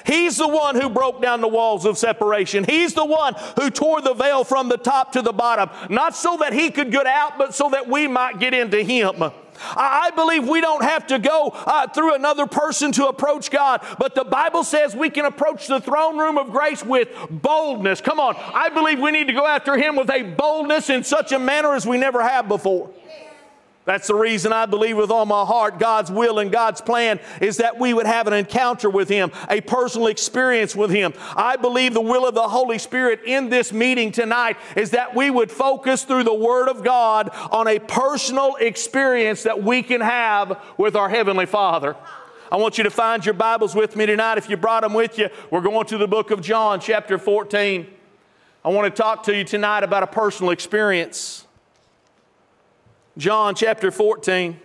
He's 0.07 0.37
the 0.37 0.49
one 0.49 0.81
who 0.81 0.89
broke 0.89 1.23
down 1.23 1.41
the 1.41 1.49
walls 1.49 1.85
of 1.85 1.99
separation. 1.99 2.65
He's 2.65 2.95
the 2.95 3.05
one 3.05 3.35
who 3.61 3.71
tore 3.71 4.01
the 4.01 4.15
veil 4.15 4.45
from 4.45 4.69
the 4.69 4.77
top 4.77 5.13
to 5.13 5.23
the 5.23 5.33
bottom, 5.33 5.71
not 5.91 6.17
so 6.17 6.39
that 6.39 6.53
he 6.53 6.71
could 6.71 6.91
get 6.91 7.07
out, 7.07 7.39
but 7.39 7.55
so 7.55 7.71
that 7.71 7.89
we 7.89 8.09
might 8.09 8.39
get 8.39 8.55
into 8.55 8.83
him. 8.83 9.33
I 9.65 10.11
believe 10.15 10.49
we 10.49 10.61
don't 10.61 10.83
have 10.83 11.07
to 11.09 11.19
go 11.19 11.49
uh, 11.55 11.89
through 11.89 12.15
another 12.15 12.47
person 12.47 12.93
to 12.93 13.07
approach 13.07 13.51
God, 13.51 13.85
but 13.99 14.15
the 14.15 14.25
Bible 14.25 14.65
says 14.65 14.95
we 14.95 15.11
can 15.11 15.25
approach 15.25 15.67
the 15.67 15.81
throne 15.81 16.19
room 16.19 16.39
of 16.39 16.51
grace 16.51 16.85
with 16.85 17.09
boldness. 17.31 18.01
Come 18.01 18.21
on, 18.21 18.37
I 18.37 18.69
believe 18.69 18.99
we 18.99 19.11
need 19.11 19.27
to 19.29 19.33
go 19.33 19.47
after 19.47 19.77
Him 19.77 19.97
with 19.97 20.11
a 20.11 20.23
boldness 20.23 20.91
in 20.91 21.05
such 21.05 21.33
a 21.33 21.39
manner 21.39 21.75
as 21.75 21.87
we 21.87 21.99
never 21.99 22.23
have 22.23 22.49
before. 22.49 22.91
That's 23.85 24.07
the 24.07 24.15
reason 24.15 24.53
I 24.53 24.67
believe 24.67 24.97
with 24.97 25.11
all 25.11 25.27
my 25.27 25.45
heart 25.45 25.81
God's 25.81 26.11
will 26.11 26.39
and 26.39 26.53
God's 26.53 26.81
plan 26.81 27.19
is 27.41 27.57
that 27.57 27.81
we 27.81 27.93
would 27.93 28.07
have 28.07 28.29
an 28.29 28.33
encounter 28.33 28.89
with 28.89 29.09
Him, 29.09 29.33
a 29.51 29.61
personal 29.61 30.07
experience 30.07 30.77
with 30.77 30.91
Him. 30.91 31.13
I 31.35 31.57
believe 31.57 31.93
the 31.93 32.01
will 32.01 32.27
of 32.27 32.35
the 32.35 32.47
Holy 32.47 32.79
Spirit 32.79 33.21
in 33.27 33.49
this 33.49 33.73
meeting 33.73 34.13
tonight 34.13 34.57
is 34.77 34.91
that 34.91 35.17
we 35.17 35.31
would 35.31 35.51
focus 35.51 36.05
through 36.05 36.23
the 36.23 36.35
Word 36.35 36.69
of 36.69 36.85
God 36.85 37.31
on 37.51 37.67
a 37.67 37.81
personal 37.81 38.55
experience 38.57 39.43
that 39.43 39.63
we 39.63 39.83
can 39.83 40.01
have 40.01 40.63
with 40.79 40.95
our 40.95 41.09
Heavenly 41.09 41.47
Father. 41.47 41.97
I 42.53 42.57
want 42.57 42.79
you 42.79 42.85
to 42.85 42.91
find 42.91 43.25
your 43.25 43.35
Bibles 43.35 43.75
with 43.75 43.97
me 43.97 44.07
tonight. 44.07 44.39
If 44.39 44.49
you 44.49 44.57
brought 44.57 44.83
them 44.83 44.95
with 44.95 45.19
you, 45.19 45.29
we're 45.51 45.61
going 45.61 45.87
to 45.87 45.99
the 45.99 46.07
book 46.07 46.31
of 46.31 46.41
John, 46.41 46.79
chapter 46.79 47.19
14. 47.19 47.87
I 48.65 48.69
want 48.69 48.95
to 48.95 49.03
talk 49.03 49.25
to 49.25 49.37
you 49.37 49.43
tonight 49.43 49.83
about 49.83 50.05
a 50.05 50.07
personal 50.07 50.53
experience. 50.53 51.42
John 53.19 53.55
chapter 53.55 53.91
14. 53.91 54.59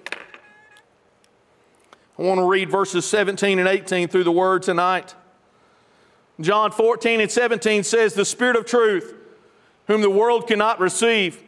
I 2.17 2.21
want 2.21 2.39
to 2.39 2.45
read 2.45 2.69
verses 2.69 3.05
17 3.05 3.59
and 3.59 3.67
18 3.67 4.07
through 4.07 4.23
the 4.23 4.31
word 4.31 4.63
tonight. 4.63 5.13
John 6.39 6.71
14 6.71 7.19
and 7.19 7.29
17 7.29 7.83
says, 7.83 8.13
The 8.13 8.23
Spirit 8.23 8.55
of 8.55 8.65
truth, 8.65 9.13
whom 9.87 10.01
the 10.01 10.09
world 10.09 10.47
cannot 10.47 10.79
receive, 10.79 11.43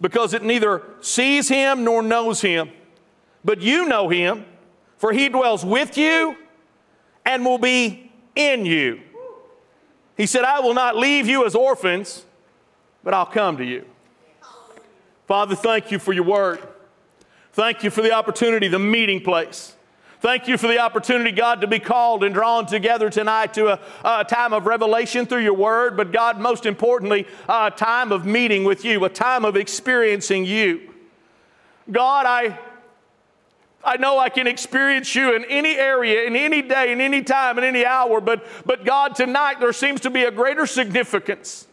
because 0.00 0.34
it 0.34 0.44
neither 0.44 0.84
sees 1.00 1.48
him 1.48 1.82
nor 1.82 2.00
knows 2.00 2.42
him. 2.42 2.70
But 3.44 3.60
you 3.60 3.88
know 3.88 4.08
him, 4.08 4.44
for 4.98 5.12
he 5.12 5.28
dwells 5.28 5.64
with 5.64 5.98
you 5.98 6.36
and 7.24 7.44
will 7.44 7.58
be 7.58 8.12
in 8.36 8.64
you. 8.64 9.00
He 10.16 10.26
said, 10.26 10.44
I 10.44 10.60
will 10.60 10.74
not 10.74 10.96
leave 10.96 11.26
you 11.26 11.44
as 11.44 11.56
orphans, 11.56 12.24
but 13.02 13.14
I'll 13.14 13.26
come 13.26 13.56
to 13.56 13.64
you. 13.64 13.84
Father, 15.26 15.56
thank 15.56 15.90
you 15.90 15.98
for 15.98 16.12
your 16.12 16.24
word. 16.24 16.60
Thank 17.52 17.82
you 17.82 17.90
for 17.90 18.02
the 18.02 18.12
opportunity, 18.12 18.68
the 18.68 18.78
meeting 18.78 19.20
place. 19.20 19.74
Thank 20.20 20.48
you 20.48 20.56
for 20.56 20.66
the 20.66 20.78
opportunity, 20.78 21.30
God, 21.30 21.60
to 21.60 21.66
be 21.66 21.78
called 21.78 22.24
and 22.24 22.34
drawn 22.34 22.66
together 22.66 23.10
tonight 23.10 23.52
to 23.54 23.72
a, 23.72 23.80
a 24.04 24.24
time 24.24 24.52
of 24.52 24.66
revelation 24.66 25.26
through 25.26 25.42
your 25.42 25.54
word, 25.54 25.96
but 25.96 26.12
God, 26.12 26.38
most 26.38 26.64
importantly, 26.64 27.26
a 27.48 27.70
time 27.70 28.12
of 28.12 28.24
meeting 28.24 28.64
with 28.64 28.84
you, 28.84 29.04
a 29.04 29.08
time 29.08 29.44
of 29.44 29.56
experiencing 29.56 30.44
you. 30.44 30.92
God, 31.90 32.24
I, 32.26 32.58
I 33.84 33.98
know 33.98 34.18
I 34.18 34.30
can 34.30 34.46
experience 34.46 35.14
you 35.14 35.34
in 35.34 35.44
any 35.44 35.76
area, 35.76 36.24
in 36.24 36.34
any 36.34 36.62
day, 36.62 36.92
in 36.92 37.00
any 37.00 37.22
time, 37.22 37.58
in 37.58 37.64
any 37.64 37.84
hour, 37.84 38.20
but, 38.20 38.46
but 38.64 38.84
God, 38.84 39.14
tonight 39.14 39.60
there 39.60 39.72
seems 39.72 40.00
to 40.02 40.10
be 40.10 40.24
a 40.24 40.30
greater 40.30 40.66
significance 40.66 41.66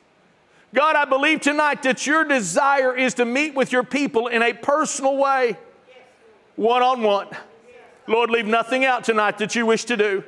God, 0.73 0.95
I 0.95 1.05
believe 1.05 1.41
tonight 1.41 1.83
that 1.83 2.07
your 2.07 2.23
desire 2.23 2.95
is 2.95 3.13
to 3.15 3.25
meet 3.25 3.53
with 3.53 3.71
your 3.71 3.83
people 3.83 4.27
in 4.27 4.41
a 4.41 4.53
personal 4.53 5.17
way, 5.17 5.55
one 6.55 6.81
on 6.81 7.03
one. 7.03 7.27
Lord, 8.07 8.31
leave 8.31 8.47
nothing 8.47 8.83
out 8.83 9.03
tonight 9.03 9.37
that 9.37 9.55
you 9.55 9.65
wish 9.67 9.85
to 9.85 9.95
do. 9.95 10.23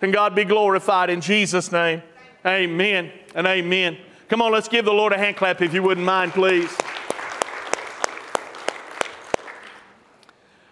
And 0.00 0.12
God 0.12 0.34
be 0.34 0.44
glorified 0.44 1.10
in 1.10 1.20
Jesus' 1.20 1.70
name. 1.70 2.02
Amen 2.44 3.12
and 3.34 3.46
amen. 3.46 3.98
Come 4.28 4.42
on, 4.42 4.50
let's 4.50 4.66
give 4.66 4.84
the 4.84 4.92
Lord 4.92 5.12
a 5.12 5.18
hand 5.18 5.36
clap 5.36 5.60
if 5.60 5.74
you 5.74 5.82
wouldn't 5.82 6.06
mind, 6.06 6.32
please. 6.32 6.74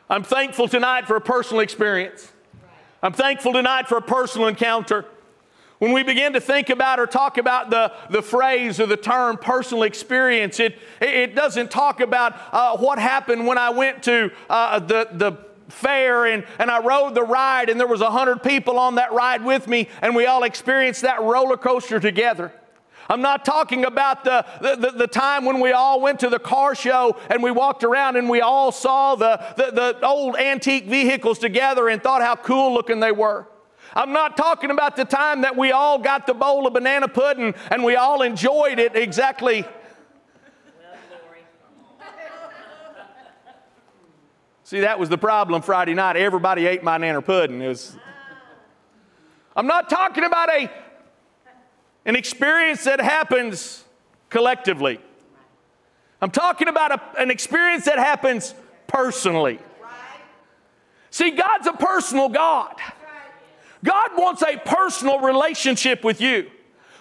I'm 0.08 0.24
thankful 0.24 0.66
tonight 0.66 1.06
for 1.06 1.14
a 1.14 1.20
personal 1.20 1.60
experience. 1.60 2.32
I'm 3.02 3.12
thankful 3.12 3.52
tonight 3.52 3.86
for 3.86 3.98
a 3.98 4.02
personal 4.02 4.48
encounter. 4.48 5.04
When 5.80 5.92
we 5.92 6.02
begin 6.02 6.34
to 6.34 6.42
think 6.42 6.68
about 6.68 7.00
or 7.00 7.06
talk 7.06 7.38
about 7.38 7.70
the, 7.70 7.90
the 8.10 8.20
phrase 8.20 8.78
or 8.80 8.84
the 8.84 8.98
term 8.98 9.38
personal 9.38 9.84
experience, 9.84 10.60
it, 10.60 10.78
it 11.00 11.34
doesn't 11.34 11.70
talk 11.70 12.00
about 12.00 12.34
uh, 12.52 12.76
what 12.76 12.98
happened 12.98 13.46
when 13.46 13.56
I 13.56 13.70
went 13.70 14.02
to 14.02 14.30
uh, 14.50 14.78
the, 14.78 15.08
the 15.10 15.38
fair 15.70 16.26
and, 16.26 16.44
and 16.58 16.70
I 16.70 16.84
rode 16.84 17.14
the 17.14 17.22
ride 17.22 17.70
and 17.70 17.80
there 17.80 17.86
was 17.86 18.02
a 18.02 18.10
hundred 18.10 18.42
people 18.42 18.78
on 18.78 18.96
that 18.96 19.14
ride 19.14 19.42
with 19.42 19.66
me 19.68 19.88
and 20.02 20.14
we 20.14 20.26
all 20.26 20.42
experienced 20.42 21.00
that 21.00 21.22
roller 21.22 21.56
coaster 21.56 21.98
together. 21.98 22.52
I'm 23.08 23.22
not 23.22 23.46
talking 23.46 23.86
about 23.86 24.22
the, 24.22 24.44
the, 24.60 24.76
the, 24.76 24.90
the, 24.90 25.06
time 25.06 25.46
when 25.46 25.60
we 25.60 25.72
all 25.72 26.02
went 26.02 26.20
to 26.20 26.28
the 26.28 26.38
car 26.38 26.74
show 26.74 27.16
and 27.30 27.42
we 27.42 27.50
walked 27.50 27.84
around 27.84 28.16
and 28.16 28.28
we 28.28 28.42
all 28.42 28.70
saw 28.70 29.14
the, 29.14 29.42
the, 29.56 29.70
the 29.70 30.06
old 30.06 30.36
antique 30.36 30.84
vehicles 30.84 31.38
together 31.38 31.88
and 31.88 32.02
thought 32.02 32.20
how 32.20 32.36
cool 32.36 32.74
looking 32.74 33.00
they 33.00 33.12
were. 33.12 33.46
I'm 33.94 34.12
not 34.12 34.36
talking 34.36 34.70
about 34.70 34.96
the 34.96 35.04
time 35.04 35.42
that 35.42 35.56
we 35.56 35.72
all 35.72 35.98
got 35.98 36.26
the 36.26 36.34
bowl 36.34 36.66
of 36.66 36.72
banana 36.72 37.08
pudding 37.08 37.54
and 37.70 37.82
we 37.82 37.96
all 37.96 38.22
enjoyed 38.22 38.78
it 38.78 38.96
exactly. 38.96 39.64
See, 44.64 44.80
that 44.80 45.00
was 45.00 45.08
the 45.08 45.18
problem 45.18 45.62
Friday 45.62 45.94
night. 45.94 46.16
Everybody 46.16 46.66
ate 46.66 46.84
my 46.84 46.96
banana 46.96 47.20
pudding. 47.20 47.60
It 47.60 47.66
was, 47.66 47.96
oh. 47.96 48.00
I'm 49.56 49.66
not 49.66 49.90
talking 49.90 50.22
about 50.22 50.48
a, 50.48 50.70
an 52.04 52.14
experience 52.14 52.84
that 52.84 53.00
happens 53.00 53.84
collectively. 54.28 55.00
I'm 56.22 56.30
talking 56.30 56.68
about 56.68 56.92
a, 56.92 57.20
an 57.20 57.32
experience 57.32 57.86
that 57.86 57.98
happens 57.98 58.54
personally. 58.86 59.58
See, 61.10 61.32
God's 61.32 61.66
a 61.66 61.72
personal 61.72 62.28
God. 62.28 62.76
God 63.84 64.10
wants 64.16 64.42
a 64.42 64.56
personal 64.58 65.20
relationship 65.20 66.04
with 66.04 66.20
you. 66.20 66.50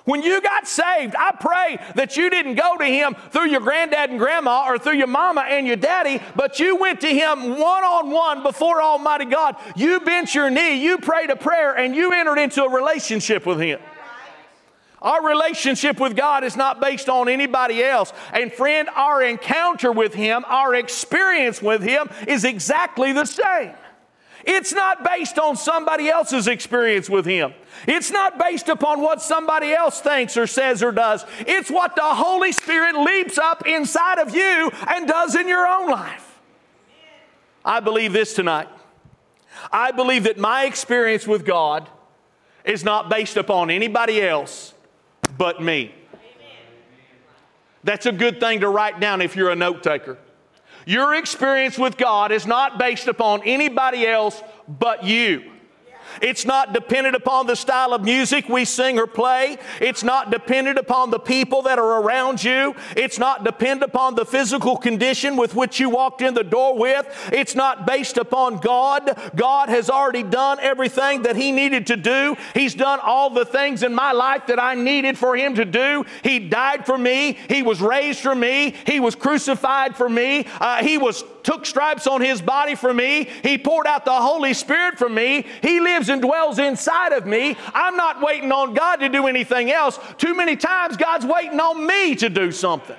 When 0.06 0.24
you 0.24 0.42
got 0.42 0.68
saved, 0.68 1.16
I 1.16 1.32
pray 1.40 1.78
that 1.94 2.18
you 2.18 2.32
didn't 2.32 2.56
go 2.56 2.78
to 2.78 2.86
Him 2.86 3.16
through 3.30 3.50
your 3.50 3.62
granddad 3.62 4.10
and 4.10 4.18
grandma 4.18 4.66
or 4.68 4.80
through 4.80 4.98
your 4.98 5.08
mama 5.08 5.42
and 5.42 5.68
your 5.68 5.76
daddy, 5.76 6.20
but 6.36 6.60
you 6.60 6.78
went 6.78 7.02
to 7.02 7.08
Him 7.08 7.60
one 7.60 7.84
on 7.84 8.10
one 8.10 8.42
before 8.42 8.82
Almighty 8.82 9.26
God. 9.26 9.56
You 9.76 10.00
bent 10.00 10.34
your 10.34 10.50
knee, 10.50 10.84
you 10.84 10.98
prayed 10.98 11.30
a 11.30 11.36
prayer, 11.36 11.74
and 11.78 11.96
you 11.96 12.12
entered 12.12 12.40
into 12.40 12.64
a 12.64 12.70
relationship 12.74 13.46
with 13.46 13.60
Him. 13.60 13.80
Our 15.02 15.26
relationship 15.26 16.00
with 16.00 16.16
God 16.16 16.44
is 16.44 16.58
not 16.58 16.82
based 16.82 17.08
on 17.08 17.30
anybody 17.30 17.84
else. 17.84 18.12
And 18.34 18.52
friend, 18.52 18.90
our 18.96 19.22
encounter 19.22 19.92
with 19.92 20.14
Him, 20.14 20.44
our 20.48 20.76
experience 20.76 21.62
with 21.62 21.82
Him 21.84 22.10
is 22.28 22.44
exactly 22.46 23.14
the 23.14 23.26
same. 23.26 23.74
It's 24.52 24.74
not 24.74 25.04
based 25.04 25.38
on 25.38 25.56
somebody 25.56 26.10
else's 26.10 26.48
experience 26.48 27.08
with 27.08 27.28
Him. 27.28 27.54
It's 27.88 28.10
not 28.10 28.40
based 28.40 28.68
upon 28.68 29.00
what 29.00 29.22
somebody 29.22 29.74
else 29.74 30.02
thinks 30.02 30.36
or 30.36 30.48
says 30.48 30.82
or 30.82 30.92
does. 30.92 31.24
It's 31.42 31.70
what 31.70 31.96
the 31.96 32.02
Holy 32.02 32.52
Spirit 32.52 32.96
leaps 32.98 33.38
up 33.38 33.68
inside 33.68 34.18
of 34.18 34.34
you 34.34 34.72
and 34.88 35.08
does 35.08 35.36
in 35.36 35.48
your 35.48 35.68
own 35.68 35.92
life. 35.92 36.40
I 37.64 37.80
believe 37.80 38.12
this 38.12 38.34
tonight. 38.34 38.68
I 39.72 39.92
believe 39.92 40.24
that 40.24 40.40
my 40.40 40.66
experience 40.66 41.28
with 41.28 41.46
God 41.46 41.88
is 42.66 42.84
not 42.84 43.08
based 43.08 43.38
upon 43.38 43.70
anybody 43.70 44.20
else 44.20 44.74
but 45.38 45.62
me. 45.62 45.94
That's 47.84 48.08
a 48.08 48.12
good 48.12 48.40
thing 48.40 48.62
to 48.62 48.68
write 48.68 49.00
down 49.00 49.22
if 49.22 49.36
you're 49.36 49.52
a 49.52 49.56
note 49.56 49.84
taker. 49.84 50.18
Your 50.86 51.16
experience 51.16 51.78
with 51.78 51.98
God 51.98 52.32
is 52.32 52.46
not 52.46 52.78
based 52.78 53.08
upon 53.08 53.44
anybody 53.44 54.08
else 54.08 54.42
but 54.68 55.04
you. 55.04 55.52
It's 56.22 56.46
not 56.46 56.74
dependent 56.74 57.16
upon 57.16 57.48
the 57.48 57.56
style 57.56 57.94
of 57.94 58.04
music 58.04 58.50
we 58.50 58.66
sing 58.66 59.00
or 59.00 59.08
play. 59.08 59.58
It's 59.80 60.04
not 60.04 60.32
dependent 60.32 60.78
upon 60.78 61.10
the 61.10 61.20
people 61.20 61.62
that 61.64 61.80
are 61.80 62.02
around 62.02 62.44
you. 62.44 62.76
It's 62.96 63.20
not 63.20 63.44
dependent 63.44 63.84
upon 63.84 64.16
the 64.16 64.26
physical 64.26 64.78
condition 64.78 65.38
with 65.38 65.56
which 65.56 65.80
you 65.80 65.90
walked 65.90 66.22
in 66.22 66.34
the 66.34 66.44
door 66.44 66.78
with. 66.78 67.08
It's 67.32 67.56
not 67.56 67.86
based 67.86 68.18
upon 68.18 68.58
God. 68.58 69.18
God 69.36 69.70
has 69.70 69.90
already 69.90 70.24
done 70.24 70.60
everything 70.62 71.24
that 71.24 71.36
He 71.36 71.52
needed 71.52 71.88
to 71.88 71.98
do. 71.98 72.36
He's 72.54 72.76
done 72.76 73.00
all 73.02 73.30
the 73.30 73.46
things 73.46 73.84
in 73.84 73.94
my 73.94 74.12
life 74.12 74.48
that 74.48 74.60
I 74.60 74.76
needed 74.76 75.18
for 75.18 75.36
Him 75.36 75.56
to 75.56 75.66
do. 75.66 76.06
He 76.24 76.40
died 76.40 76.86
for 76.86 76.98
me. 76.98 77.38
He 77.48 77.64
was 77.64 77.82
raised 77.82 78.20
for 78.20 78.36
me. 78.36 78.76
He 78.86 79.00
was 79.00 79.16
crucified 79.16 79.96
for 79.96 80.10
me. 80.10 80.46
Uh, 80.60 80.84
he 80.84 80.98
was 80.98 81.24
took 81.44 81.66
stripes 81.66 82.08
on 82.08 82.22
His 82.22 82.42
body 82.42 82.76
for 82.76 82.94
me. 82.94 83.28
He 83.44 83.58
poured 83.58 83.88
out 83.88 84.06
the 84.06 84.12
Holy 84.12 84.54
Spirit 84.54 84.98
for 84.98 85.10
me. 85.10 85.46
He 85.62 85.80
lives 85.80 86.10
and 86.10 86.22
dwells 86.22 86.60
inside 86.60 87.14
of 87.14 87.26
me. 87.26 87.56
I'm 87.74 87.96
not 87.96 88.22
waiting 88.22 88.52
on 88.52 88.74
God 88.74 88.98
to 88.98 89.10
do 89.10 89.28
anything 89.28 89.72
else. 89.72 90.00
Too 90.18 90.36
many 90.36 90.56
times, 90.56 90.98
God's 90.98 91.26
waiting 91.26 91.60
on 91.60 91.86
me 91.86 92.16
to 92.16 92.30
do 92.30 92.52
something. 92.52 92.98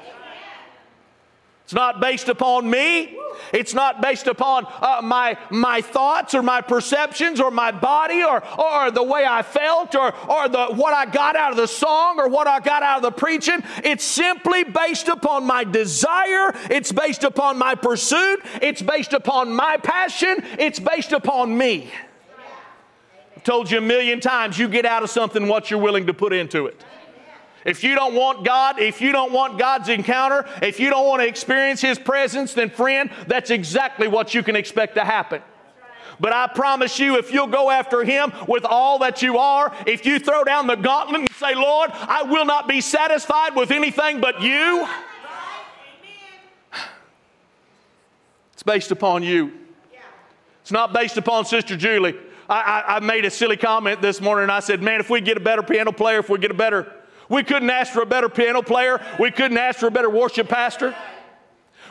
It's 1.71 1.75
not 1.77 2.01
based 2.01 2.29
upon 2.29 2.69
me. 2.69 3.17
It's 3.53 3.75
not 3.75 4.03
based 4.03 4.27
upon 4.27 4.67
uh, 4.81 5.03
my, 5.05 5.39
my 5.51 5.81
thoughts 5.81 6.35
or 6.35 6.43
my 6.43 6.61
perceptions 6.61 7.39
or 7.39 7.53
my 7.53 7.71
body 7.71 8.25
or, 8.25 8.43
or 8.59 8.91
the 8.91 9.05
way 9.05 9.25
I 9.25 9.43
felt 9.43 9.95
or, 9.95 10.13
or 10.29 10.49
the, 10.49 10.67
what 10.75 10.95
I 10.95 11.07
got 11.07 11.37
out 11.37 11.53
of 11.53 11.57
the 11.57 11.69
song 11.69 12.19
or 12.19 12.29
what 12.29 12.49
I 12.49 12.59
got 12.59 12.83
out 12.83 12.97
of 12.97 13.03
the 13.03 13.13
preaching. 13.13 13.63
It's 13.85 14.03
simply 14.03 14.65
based 14.65 15.07
upon 15.07 15.47
my 15.47 15.63
desire. 15.63 16.53
It's 16.69 16.91
based 16.91 17.23
upon 17.23 17.57
my 17.57 17.77
pursuit. 17.77 18.41
It's 18.61 18.83
based 18.83 19.13
upon 19.13 19.55
my 19.55 19.77
passion. 19.77 20.39
It's 20.59 20.81
based 20.81 21.13
upon 21.13 21.57
me. 21.57 21.89
I've 23.37 23.45
told 23.45 23.71
you 23.71 23.79
a 23.79 23.81
million 23.81 24.19
times 24.19 24.59
you 24.59 24.67
get 24.67 24.87
out 24.87 25.05
of 25.05 25.11
something 25.11 25.47
what 25.47 25.71
you're 25.71 25.79
willing 25.79 26.09
to 26.09 26.15
put 26.15 26.33
into 26.33 26.67
it. 26.67 26.83
If 27.65 27.85
you 27.85 27.95
don't 27.95 28.15
want 28.15 28.45
God, 28.45 28.81
if 28.81 29.01
you 29.01 29.13
don't 29.13 29.33
want 29.33 29.59
God's 29.59 29.89
encounter, 29.89 30.47
if 30.63 30.81
you 30.81 30.91
don't 30.91 31.07
want 31.07 31.23
to 31.23 31.29
experience 31.29 31.81
His 31.81 31.99
presence, 31.99 32.55
then 32.55 32.71
friend, 32.71 33.11
that's 33.27 33.51
exactly 33.51 34.09
what 34.09 34.35
you 34.35 34.43
can 34.43 34.57
expect 34.57 34.95
to 34.95 35.05
happen. 35.05 35.43
But 36.19 36.33
I 36.35 36.49
promise 36.49 36.99
you, 36.99 37.17
if 37.19 37.33
you'll 37.33 37.47
go 37.47 37.71
after 37.71 38.05
Him 38.05 38.33
with 38.47 38.65
all 38.65 38.99
that 39.01 39.23
you 39.23 39.39
are, 39.39 39.75
if 39.87 40.05
you 40.05 40.19
throw 40.19 40.45
down 40.45 40.67
the 40.67 40.75
gauntlet 40.75 41.21
and 41.21 41.33
say, 41.33 41.55
Lord, 41.55 41.91
I 41.93 42.25
will 42.25 42.45
not 42.45 42.69
be 42.69 42.81
satisfied 42.81 43.57
with 43.57 43.71
anything 43.71 44.21
but 44.21 44.43
you, 44.43 44.87
it's 48.53 48.63
based 48.63 48.91
upon 48.91 49.23
you. 49.23 49.53
It's 50.61 50.71
not 50.71 50.93
based 50.93 51.17
upon 51.17 51.47
Sister 51.47 51.77
Julie. 51.77 52.15
I, 52.47 52.85
I, 52.87 53.01
made 53.01 53.25
a 53.25 53.31
silly 53.31 53.57
comment 53.57 54.03
this 54.03 54.21
morning 54.21 54.43
and 54.43 54.53
I 54.53 54.61
said, 54.61 54.83
man, 54.83 55.01
if 55.01 55.09
we 55.09 55.21
get 55.21 55.37
a 55.37 55.41
better 55.41 55.63
piano 55.63 55.93
player, 55.93 56.19
if 56.19 56.29
we 56.29 56.39
get 56.39 56.51
a 56.51 56.55
better, 56.55 56.93
we 57.31 57.43
couldn't 57.45 57.71
ask 57.71 57.93
for 57.93 58.03
a 58.03 58.07
better 58.07 58.29
piano 58.29 58.61
player. 58.61 59.01
We 59.19 59.31
couldn't 59.31 59.57
ask 59.57 59.79
for 59.79 59.87
a 59.87 59.91
better 59.91 60.11
worship 60.11 60.49
pastor. 60.49 60.95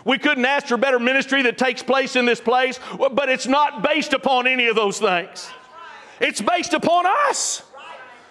We 0.06 0.18
couldn't 0.18 0.46
ask 0.46 0.68
for 0.68 0.76
a 0.76 0.78
better 0.78 1.00
ministry 1.00 1.42
that 1.44 1.58
takes 1.58 1.82
place 1.82 2.16
in 2.16 2.26
this 2.26 2.40
place, 2.40 2.80
but 3.12 3.30
it's 3.30 3.48
not 3.48 3.82
based 3.82 4.14
upon 4.14 4.48
any 4.48 4.68
of 4.68 4.76
those 4.76 5.00
things. 5.00 5.50
It's 6.20 6.42
based 6.42 6.74
upon 6.74 7.06
us. 7.30 7.64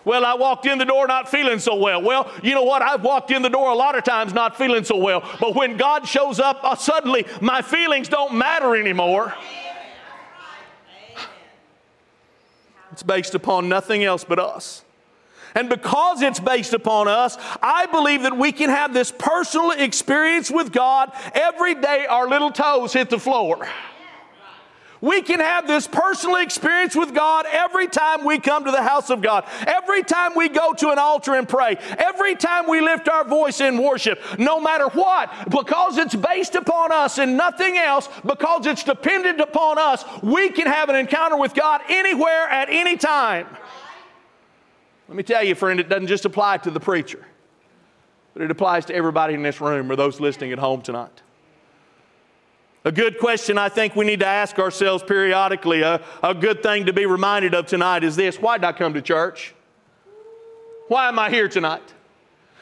Well, 0.05 0.25
I 0.25 0.35
walked 0.35 0.65
in 0.67 0.79
the 0.79 0.85
door 0.85 1.07
not 1.07 1.29
feeling 1.29 1.59
so 1.59 1.75
well. 1.75 2.01
Well, 2.01 2.31
you 2.43 2.55
know 2.55 2.63
what? 2.63 2.81
I've 2.83 3.03
walked 3.03 3.31
in 3.31 3.43
the 3.43 3.51
door 3.51 3.71
a 3.71 3.75
lot 3.75 3.97
of 3.97 4.05
times 4.05 4.33
not 4.33 4.57
feeling 4.57 4.85
so 4.85 4.97
well. 4.97 5.23
But 5.41 5.55
when 5.55 5.77
God 5.77 6.07
shows 6.07 6.41
up, 6.41 6.61
uh, 6.63 6.77
suddenly 6.77 7.27
my 7.41 7.61
feelings 7.63 8.09
don't 8.09 8.35
matter 8.35 8.77
anymore. 8.77 9.35
It's 12.93 13.03
based 13.03 13.35
upon 13.35 13.69
nothing 13.69 14.03
else 14.03 14.25
but 14.25 14.39
us. 14.39 14.85
And 15.59 15.69
because 15.69 16.23
it's 16.23 16.39
based 16.39 16.73
upon 16.73 17.09
us, 17.09 17.37
I 17.61 17.87
believe 17.87 18.23
that 18.23 18.39
we 18.39 18.53
can 18.53 18.71
have 18.71 18.95
this 18.95 19.11
personal 19.11 19.73
experience 19.73 20.53
with 20.53 20.71
God 20.71 21.11
every 21.35 21.75
day 21.75 22.07
our 22.07 22.29
little 22.29 22.53
toes 22.53 22.93
hit 22.93 23.11
the 23.11 23.19
floor. 23.19 23.67
We 25.01 25.21
can 25.21 25.41
have 25.41 25.67
this 25.67 25.89
personal 25.89 26.37
experience 26.37 26.95
with 26.95 27.13
God 27.13 27.45
every 27.51 27.89
time 27.89 28.25
we 28.25 28.39
come 28.39 28.67
to 28.67 28.71
the 28.71 28.83
house 28.83 29.11
of 29.11 29.21
God, 29.21 29.47
every 29.67 30.05
time 30.05 30.37
we 30.37 30.49
go 30.49 30.75
to 30.75 30.91
an 30.91 30.99
altar 31.01 31.35
and 31.35 31.49
pray, 31.49 31.77
every 31.99 32.37
time 32.37 32.69
we 32.69 32.81
lift 32.81 33.09
our 33.09 33.25
voice 33.25 33.61
in 33.61 33.83
worship, 33.83 34.21
no 34.39 34.61
matter 34.61 34.87
what, 34.87 35.29
because 35.51 35.99
it's 35.99 36.15
based 36.15 36.55
upon 36.55 36.93
us 36.93 37.19
and 37.19 37.37
nothing 37.37 37.77
else, 37.77 38.09
because 38.25 38.65
it's 38.65 38.85
dependent 38.85 39.41
upon 39.41 39.77
us, 39.77 40.05
we 40.23 40.51
can 40.51 40.69
have 40.69 40.89
an 40.89 40.95
encounter 40.95 41.37
with 41.37 41.53
God 41.53 41.81
anywhere 41.89 42.49
at 42.49 42.69
any 42.71 42.97
time. 42.97 43.49
Let 45.09 45.17
me 45.17 45.23
tell 45.23 45.43
you, 45.43 45.55
friend, 45.55 45.81
it 45.81 45.89
doesn't 45.89 46.07
just 46.07 46.27
apply 46.27 46.59
to 46.59 46.71
the 46.71 46.81
preacher, 46.81 47.27
but 48.35 48.43
it 48.43 48.51
applies 48.51 48.85
to 48.87 48.95
everybody 48.95 49.35
in 49.35 49.43
this 49.43 49.61
room 49.61 49.91
or 49.91 49.97
those 49.97 50.21
listening 50.21 50.53
at 50.53 50.59
home 50.59 50.83
tonight. 50.83 51.23
A 52.85 52.93
good 52.93 53.19
question 53.19 53.59
I 53.59 53.71
think 53.71 53.97
we 53.97 54.05
need 54.05 54.21
to 54.21 54.27
ask 54.27 54.59
ourselves 54.59 55.03
periodically, 55.03 55.81
a, 55.83 56.03
a 56.23 56.35
good 56.35 56.63
thing 56.63 56.87
to 56.87 56.93
be 56.93 57.07
reminded 57.07 57.55
of 57.55 57.67
tonight 57.67 58.05
is 58.05 58.17
this 58.17 58.39
why 58.39 58.59
did 58.59 58.65
I 58.65 58.73
come 58.73 58.95
to 58.95 59.03
church? 59.03 59.55
Why 60.89 61.09
am 61.09 61.19
I 61.19 61.31
here 61.31 61.49
tonight? 61.49 61.83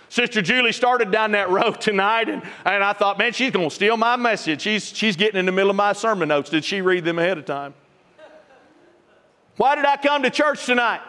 Sister 0.08 0.40
Julie 0.40 0.72
started 0.72 1.10
down 1.10 1.32
that 1.32 1.50
road 1.50 1.80
tonight, 1.80 2.28
and, 2.28 2.42
and 2.64 2.82
I 2.82 2.92
thought, 2.92 3.18
man, 3.18 3.32
she's 3.32 3.50
going 3.50 3.68
to 3.68 3.74
steal 3.74 3.96
my 3.96 4.14
message. 4.14 4.62
She's, 4.62 4.86
she's 4.86 5.16
getting 5.16 5.38
in 5.38 5.46
the 5.46 5.52
middle 5.52 5.70
of 5.70 5.76
my 5.76 5.92
sermon 5.92 6.28
notes. 6.28 6.48
Did 6.48 6.64
she 6.64 6.80
read 6.80 7.04
them 7.04 7.18
ahead 7.18 7.38
of 7.38 7.44
time? 7.44 7.74
Why 9.56 9.74
did 9.74 9.84
I 9.84 9.96
come 9.96 10.22
to 10.22 10.30
church 10.30 10.64
tonight? 10.64 11.00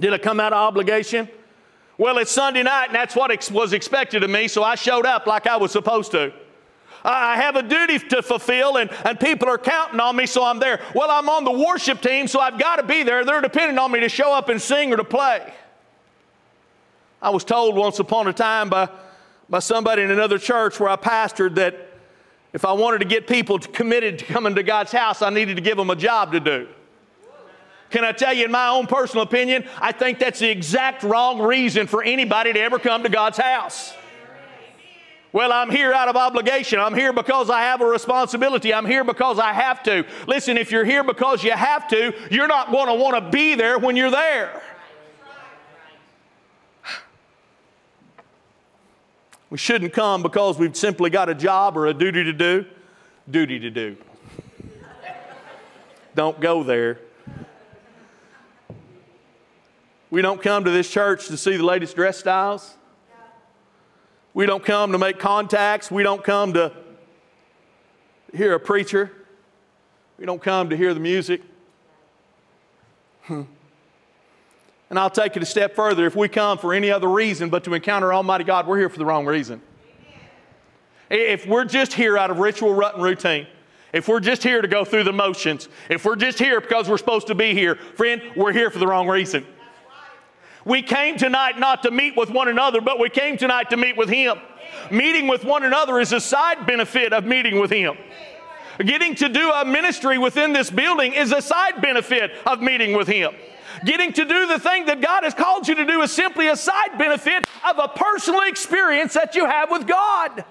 Did 0.00 0.12
I 0.12 0.18
come 0.18 0.40
out 0.40 0.52
of 0.52 0.58
obligation? 0.58 1.28
Well, 1.96 2.18
it's 2.18 2.30
Sunday 2.30 2.62
night, 2.62 2.86
and 2.86 2.94
that's 2.94 3.16
what 3.16 3.30
ex- 3.30 3.50
was 3.50 3.72
expected 3.72 4.22
of 4.22 4.30
me, 4.30 4.46
so 4.46 4.62
I 4.62 4.76
showed 4.76 5.04
up 5.04 5.26
like 5.26 5.46
I 5.48 5.56
was 5.56 5.72
supposed 5.72 6.12
to. 6.12 6.32
I 7.04 7.36
have 7.36 7.56
a 7.56 7.62
duty 7.62 7.98
to 7.98 8.22
fulfill, 8.22 8.76
and, 8.76 8.90
and 9.04 9.18
people 9.18 9.48
are 9.48 9.58
counting 9.58 10.00
on 10.00 10.14
me, 10.14 10.26
so 10.26 10.44
I'm 10.44 10.58
there. 10.58 10.80
Well, 10.94 11.10
I'm 11.10 11.28
on 11.28 11.44
the 11.44 11.52
worship 11.52 12.00
team, 12.00 12.28
so 12.28 12.40
I've 12.40 12.58
got 12.58 12.76
to 12.76 12.82
be 12.82 13.02
there. 13.02 13.24
They're 13.24 13.40
depending 13.40 13.78
on 13.78 13.90
me 13.90 14.00
to 14.00 14.08
show 14.08 14.32
up 14.32 14.48
and 14.48 14.60
sing 14.60 14.92
or 14.92 14.96
to 14.96 15.04
play. 15.04 15.52
I 17.20 17.30
was 17.30 17.44
told 17.44 17.74
once 17.74 17.98
upon 17.98 18.28
a 18.28 18.32
time 18.32 18.68
by, 18.68 18.88
by 19.48 19.58
somebody 19.58 20.02
in 20.02 20.10
another 20.10 20.38
church 20.38 20.78
where 20.78 20.88
I 20.88 20.96
pastored 20.96 21.56
that 21.56 21.88
if 22.52 22.64
I 22.64 22.72
wanted 22.72 22.98
to 22.98 23.04
get 23.04 23.26
people 23.26 23.58
committed 23.58 24.20
to 24.20 24.24
coming 24.24 24.54
to 24.54 24.62
God's 24.62 24.92
house, 24.92 25.20
I 25.20 25.30
needed 25.30 25.56
to 25.56 25.62
give 25.62 25.76
them 25.76 25.90
a 25.90 25.96
job 25.96 26.32
to 26.32 26.40
do. 26.40 26.68
Can 27.90 28.04
I 28.04 28.12
tell 28.12 28.34
you, 28.34 28.44
in 28.44 28.50
my 28.50 28.68
own 28.68 28.86
personal 28.86 29.22
opinion, 29.22 29.66
I 29.80 29.92
think 29.92 30.18
that's 30.18 30.40
the 30.40 30.50
exact 30.50 31.02
wrong 31.02 31.40
reason 31.40 31.86
for 31.86 32.02
anybody 32.02 32.52
to 32.52 32.60
ever 32.60 32.78
come 32.78 33.02
to 33.02 33.08
God's 33.08 33.38
house. 33.38 33.94
Well, 35.32 35.52
I'm 35.52 35.70
here 35.70 35.92
out 35.92 36.08
of 36.08 36.16
obligation. 36.16 36.80
I'm 36.80 36.94
here 36.94 37.12
because 37.12 37.50
I 37.50 37.60
have 37.60 37.80
a 37.80 37.86
responsibility. 37.86 38.72
I'm 38.72 38.86
here 38.86 39.04
because 39.04 39.38
I 39.38 39.52
have 39.52 39.82
to. 39.84 40.06
Listen, 40.26 40.56
if 40.56 40.70
you're 40.70 40.86
here 40.86 41.04
because 41.04 41.44
you 41.44 41.52
have 41.52 41.86
to, 41.88 42.14
you're 42.30 42.46
not 42.46 42.70
going 42.70 42.88
to 42.88 42.94
want 42.94 43.22
to 43.22 43.30
be 43.30 43.54
there 43.54 43.78
when 43.78 43.94
you're 43.94 44.10
there. 44.10 44.62
We 49.50 49.56
shouldn't 49.56 49.94
come 49.94 50.22
because 50.22 50.58
we've 50.58 50.76
simply 50.76 51.08
got 51.08 51.28
a 51.28 51.34
job 51.34 51.76
or 51.76 51.86
a 51.86 51.94
duty 51.94 52.24
to 52.24 52.32
do. 52.32 52.66
Duty 53.30 53.58
to 53.60 53.70
do. 53.70 53.96
Don't 56.14 56.38
go 56.40 56.62
there. 56.62 57.00
We 60.10 60.22
don't 60.22 60.40
come 60.40 60.64
to 60.64 60.70
this 60.70 60.90
church 60.90 61.26
to 61.26 61.36
see 61.36 61.56
the 61.56 61.64
latest 61.64 61.94
dress 61.94 62.18
styles. 62.18 62.74
We 64.32 64.46
don't 64.46 64.64
come 64.64 64.92
to 64.92 64.98
make 64.98 65.18
contacts. 65.18 65.90
We 65.90 66.02
don't 66.02 66.22
come 66.22 66.54
to 66.54 66.72
hear 68.32 68.54
a 68.54 68.60
preacher. 68.60 69.10
We 70.18 70.26
don't 70.26 70.42
come 70.42 70.70
to 70.70 70.76
hear 70.76 70.94
the 70.94 71.00
music. 71.00 71.42
Hmm. 73.22 73.42
And 74.90 74.98
I'll 74.98 75.10
take 75.10 75.36
it 75.36 75.42
a 75.42 75.46
step 75.46 75.74
further. 75.74 76.06
If 76.06 76.16
we 76.16 76.28
come 76.28 76.56
for 76.56 76.72
any 76.72 76.90
other 76.90 77.08
reason 77.08 77.50
but 77.50 77.64
to 77.64 77.74
encounter 77.74 78.12
Almighty 78.12 78.44
God, 78.44 78.66
we're 78.66 78.78
here 78.78 78.88
for 78.88 78.98
the 78.98 79.04
wrong 79.04 79.26
reason. 79.26 79.60
If 81.10 81.46
we're 81.46 81.64
just 81.64 81.92
here 81.92 82.16
out 82.16 82.30
of 82.30 82.38
ritual, 82.38 82.74
rut, 82.74 82.94
and 82.94 83.02
routine, 83.02 83.46
if 83.92 84.08
we're 84.08 84.20
just 84.20 84.42
here 84.42 84.60
to 84.60 84.68
go 84.68 84.84
through 84.84 85.04
the 85.04 85.12
motions, 85.12 85.68
if 85.88 86.04
we're 86.04 86.16
just 86.16 86.38
here 86.38 86.60
because 86.60 86.88
we're 86.88 86.98
supposed 86.98 87.26
to 87.28 87.34
be 87.34 87.54
here, 87.54 87.76
friend, 87.76 88.22
we're 88.36 88.52
here 88.52 88.70
for 88.70 88.78
the 88.78 88.86
wrong 88.86 89.08
reason. 89.08 89.46
We 90.64 90.82
came 90.82 91.16
tonight 91.16 91.58
not 91.58 91.82
to 91.84 91.90
meet 91.90 92.16
with 92.16 92.30
one 92.30 92.48
another, 92.48 92.80
but 92.80 92.98
we 92.98 93.08
came 93.08 93.36
tonight 93.36 93.70
to 93.70 93.76
meet 93.76 93.96
with 93.96 94.08
Him. 94.08 94.38
Meeting 94.90 95.28
with 95.28 95.44
one 95.44 95.64
another 95.64 96.00
is 96.00 96.12
a 96.12 96.20
side 96.20 96.66
benefit 96.66 97.12
of 97.12 97.24
meeting 97.24 97.60
with 97.60 97.70
Him. 97.70 97.96
Getting 98.78 99.14
to 99.16 99.28
do 99.28 99.50
a 99.50 99.64
ministry 99.64 100.18
within 100.18 100.52
this 100.52 100.70
building 100.70 101.12
is 101.12 101.32
a 101.32 101.42
side 101.42 101.80
benefit 101.80 102.32
of 102.46 102.60
meeting 102.60 102.96
with 102.96 103.08
Him. 103.08 103.32
Getting 103.84 104.12
to 104.12 104.24
do 104.24 104.46
the 104.46 104.58
thing 104.58 104.86
that 104.86 105.00
God 105.00 105.24
has 105.24 105.34
called 105.34 105.68
you 105.68 105.74
to 105.76 105.84
do 105.84 106.02
is 106.02 106.12
simply 106.12 106.48
a 106.48 106.56
side 106.56 106.98
benefit 106.98 107.46
of 107.68 107.78
a 107.78 107.88
personal 107.88 108.42
experience 108.42 109.14
that 109.14 109.34
you 109.34 109.46
have 109.46 109.70
with 109.70 109.86
God. 109.86 110.44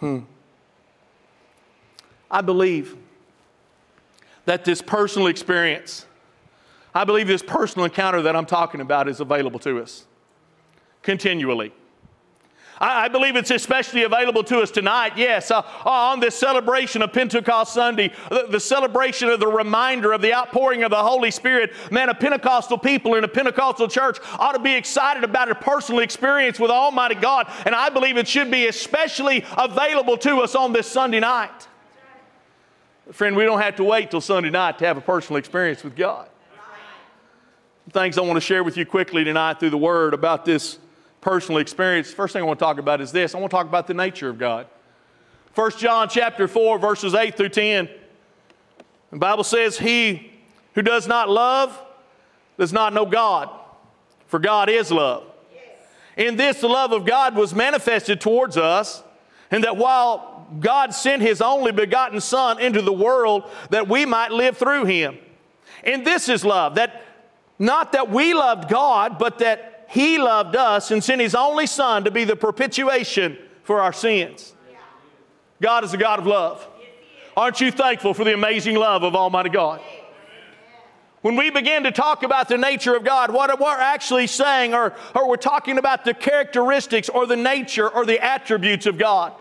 Hmm. 0.00 0.18
I 2.30 2.40
believe 2.40 2.96
that 4.44 4.64
this 4.64 4.82
personal 4.82 5.28
experience, 5.28 6.06
I 6.94 7.04
believe 7.04 7.26
this 7.26 7.42
personal 7.42 7.84
encounter 7.84 8.22
that 8.22 8.36
I'm 8.36 8.46
talking 8.46 8.80
about 8.80 9.08
is 9.08 9.20
available 9.20 9.58
to 9.60 9.80
us 9.80 10.06
continually. 11.02 11.72
I, 12.82 13.06
believe 13.06 13.36
it's 13.36 13.52
especially 13.52 14.02
available 14.02 14.42
to 14.44 14.58
us 14.58 14.72
tonight, 14.72 15.12
yes, 15.16 15.52
uh, 15.52 15.62
on 15.84 16.18
this 16.18 16.34
celebration 16.34 17.00
of 17.02 17.12
Pentecost 17.12 17.74
Sunday, 17.74 18.12
the, 18.28 18.48
the, 18.50 18.58
celebration 18.58 19.28
of 19.28 19.38
the 19.38 19.46
reminder 19.46 20.12
of 20.12 20.20
the 20.20 20.34
outpouring 20.34 20.82
of 20.82 20.90
the 20.90 21.00
Holy 21.00 21.30
Spirit. 21.30 21.72
Man, 21.92 22.08
a 22.08 22.14
Pentecostal 22.14 22.78
people 22.78 23.14
in 23.14 23.22
a 23.22 23.28
Pentecostal 23.28 23.86
church 23.86 24.18
ought 24.36 24.52
to 24.52 24.58
be 24.58 24.74
excited 24.74 25.22
about 25.22 25.48
a 25.48 25.54
personal 25.54 26.00
experience 26.00 26.58
with 26.58 26.72
Almighty 26.72 27.14
God, 27.14 27.46
and 27.66 27.74
I 27.74 27.88
believe 27.88 28.16
it 28.16 28.26
should 28.26 28.50
be 28.50 28.66
especially 28.66 29.44
available 29.56 30.16
to 30.18 30.38
us 30.38 30.56
on 30.56 30.72
this 30.72 30.88
Sunday 30.88 31.20
night. 31.20 31.68
Friend, 33.12 33.36
we 33.36 33.44
don't 33.44 33.60
have 33.60 33.76
to 33.76 33.84
wait 33.84 34.10
till 34.10 34.22
Sunday 34.22 34.48
night 34.48 34.78
to 34.78 34.86
have 34.86 34.96
a 34.96 35.02
personal 35.02 35.36
experience 35.36 35.84
with 35.84 35.94
God. 35.94 36.30
Things 37.90 38.16
I 38.16 38.22
want 38.22 38.36
to 38.36 38.40
share 38.40 38.64
with 38.64 38.78
you 38.78 38.86
quickly 38.86 39.22
tonight 39.22 39.60
through 39.60 39.70
the 39.70 39.76
Word 39.78 40.14
about 40.14 40.46
this 40.46 40.78
personal 41.20 41.60
experience. 41.60 42.10
First 42.10 42.32
thing 42.32 42.42
I 42.42 42.46
want 42.46 42.58
to 42.58 42.64
talk 42.64 42.78
about 42.78 43.02
is 43.02 43.12
this 43.12 43.34
I 43.34 43.38
want 43.38 43.50
to 43.50 43.56
talk 43.56 43.66
about 43.66 43.86
the 43.86 43.92
nature 43.92 44.30
of 44.30 44.38
God. 44.38 44.66
1 45.54 45.72
John 45.72 46.08
chapter 46.08 46.48
4, 46.48 46.78
verses 46.78 47.14
8 47.14 47.36
through 47.36 47.50
10. 47.50 47.90
The 49.10 49.18
Bible 49.18 49.44
says, 49.44 49.78
He 49.78 50.32
who 50.74 50.80
does 50.80 51.06
not 51.06 51.28
love 51.28 51.78
does 52.58 52.72
not 52.72 52.94
know 52.94 53.04
God, 53.04 53.50
for 54.26 54.38
God 54.38 54.70
is 54.70 54.90
love. 54.90 55.24
In 56.16 56.36
this, 56.36 56.62
the 56.62 56.68
love 56.68 56.92
of 56.92 57.04
God 57.04 57.36
was 57.36 57.54
manifested 57.54 58.22
towards 58.22 58.56
us, 58.56 59.02
and 59.50 59.64
that 59.64 59.76
while 59.76 60.31
God 60.60 60.94
sent 60.94 61.22
His 61.22 61.40
only 61.40 61.72
begotten 61.72 62.20
Son 62.20 62.60
into 62.60 62.82
the 62.82 62.92
world 62.92 63.44
that 63.70 63.88
we 63.88 64.06
might 64.06 64.32
live 64.32 64.56
through 64.56 64.84
Him. 64.84 65.18
And 65.84 66.06
this 66.06 66.28
is 66.28 66.44
love, 66.44 66.76
that 66.76 67.04
not 67.58 67.92
that 67.92 68.10
we 68.10 68.34
loved 68.34 68.68
God, 68.68 69.18
but 69.18 69.38
that 69.38 69.86
he 69.88 70.16
loved 70.18 70.56
us 70.56 70.90
and 70.90 71.04
sent 71.04 71.20
His 71.20 71.34
only 71.34 71.66
Son 71.66 72.04
to 72.04 72.10
be 72.10 72.24
the 72.24 72.34
propitiation 72.34 73.36
for 73.62 73.80
our 73.80 73.92
sins. 73.92 74.54
God 75.60 75.84
is 75.84 75.92
a 75.92 75.98
God 75.98 76.18
of 76.18 76.26
love. 76.26 76.66
Aren't 77.36 77.60
you 77.60 77.70
thankful 77.70 78.14
for 78.14 78.24
the 78.24 78.32
amazing 78.32 78.76
love 78.76 79.02
of 79.02 79.14
Almighty 79.14 79.50
God? 79.50 79.82
When 81.20 81.36
we 81.36 81.50
begin 81.50 81.84
to 81.84 81.92
talk 81.92 82.22
about 82.22 82.48
the 82.48 82.56
nature 82.56 82.96
of 82.96 83.04
God, 83.04 83.30
what 83.32 83.60
we're 83.60 83.78
actually 83.78 84.26
saying, 84.26 84.72
or, 84.72 84.94
or 85.14 85.28
we're 85.28 85.36
talking 85.36 85.76
about 85.76 86.06
the 86.06 86.14
characteristics 86.14 87.10
or 87.10 87.26
the 87.26 87.36
nature 87.36 87.88
or 87.88 88.06
the 88.06 88.18
attributes 88.18 88.86
of 88.86 88.96
God 88.96 89.34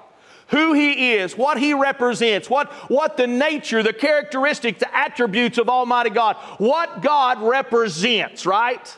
who 0.51 0.73
he 0.73 1.13
is, 1.13 1.35
what 1.35 1.57
he 1.57 1.73
represents, 1.73 2.49
what, 2.49 2.71
what 2.89 3.17
the 3.17 3.27
nature, 3.27 3.81
the 3.81 3.93
characteristics, 3.93 4.79
the 4.79 4.95
attributes 4.95 5.57
of 5.57 5.69
Almighty 5.69 6.09
God, 6.09 6.35
what 6.57 7.01
God 7.01 7.41
represents, 7.41 8.45
right? 8.45 8.97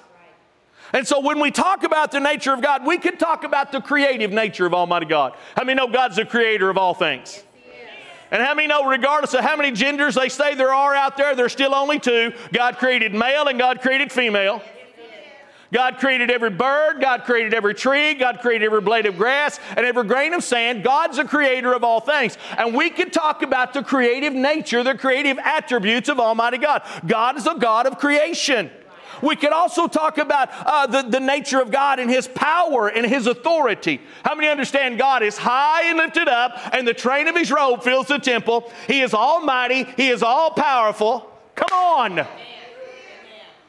And 0.93 1.07
so 1.07 1.19
when 1.19 1.39
we 1.39 1.49
talk 1.49 1.83
about 1.83 2.11
the 2.11 2.19
nature 2.19 2.53
of 2.53 2.61
God, 2.61 2.85
we 2.85 2.97
can 2.97 3.17
talk 3.17 3.43
about 3.43 3.71
the 3.71 3.81
creative 3.81 4.31
nature 4.31 4.65
of 4.65 4.73
Almighty 4.73 5.05
God. 5.05 5.35
How 5.55 5.63
many 5.63 5.75
know 5.75 5.87
God's 5.87 6.17
the 6.17 6.25
creator 6.25 6.69
of 6.69 6.77
all 6.77 6.93
things? 6.93 7.43
And 8.31 8.41
how 8.41 8.55
many 8.55 8.67
know, 8.67 8.85
regardless 8.85 9.35
of 9.35 9.41
how 9.41 9.55
many 9.55 9.71
genders 9.71 10.15
they 10.15 10.29
say 10.29 10.55
there 10.55 10.73
are 10.73 10.95
out 10.95 11.17
there, 11.17 11.35
there's 11.35 11.51
still 11.51 11.75
only 11.75 11.99
two. 11.99 12.33
God 12.51 12.77
created 12.77 13.13
male 13.13 13.47
and 13.47 13.59
God 13.59 13.79
created 13.79 14.11
female. 14.11 14.61
God 15.73 15.97
created 15.97 16.29
every 16.29 16.51
bird, 16.51 17.01
God 17.01 17.23
created 17.23 17.53
every 17.53 17.73
tree, 17.73 18.13
God 18.13 18.39
created 18.39 18.65
every 18.65 18.81
blade 18.81 19.07
of 19.07 19.17
grass 19.17 19.59
and 19.75 19.85
every 19.85 20.03
grain 20.03 20.33
of 20.33 20.43
sand. 20.43 20.83
God's 20.83 21.17
the 21.17 21.25
creator 21.25 21.73
of 21.73 21.83
all 21.83 21.99
things. 21.99 22.37
And 22.57 22.75
we 22.75 22.91
could 22.91 23.11
talk 23.11 23.41
about 23.41 23.73
the 23.73 23.83
creative 23.83 24.33
nature, 24.33 24.83
the 24.83 24.95
creative 24.95 25.39
attributes 25.39 26.09
of 26.09 26.19
Almighty 26.19 26.59
God. 26.59 26.83
God 27.07 27.37
is 27.37 27.47
a 27.47 27.55
God 27.55 27.87
of 27.87 27.97
creation. 27.97 28.69
We 29.23 29.35
could 29.35 29.53
also 29.53 29.87
talk 29.87 30.17
about 30.17 30.49
uh, 30.51 30.85
the, 30.85 31.01
the 31.09 31.19
nature 31.19 31.61
of 31.61 31.71
God 31.71 31.99
and 31.99 32.09
His 32.09 32.27
power 32.27 32.89
and 32.89 33.05
His 33.05 33.25
authority. 33.25 34.01
How 34.23 34.35
many 34.35 34.49
understand 34.49 34.97
God 34.97 35.23
is 35.23 35.37
high 35.37 35.89
and 35.89 35.97
lifted 35.97 36.27
up, 36.27 36.59
and 36.73 36.85
the 36.85 36.93
train 36.93 37.27
of 37.27 37.35
His 37.35 37.49
robe 37.49 37.83
fills 37.83 38.07
the 38.07 38.19
temple? 38.19 38.71
He 38.85 39.01
is 39.01 39.13
almighty, 39.13 39.85
He 39.95 40.09
is 40.09 40.21
all 40.21 40.51
powerful. 40.51 41.31
Come 41.55 41.71
on. 41.71 42.27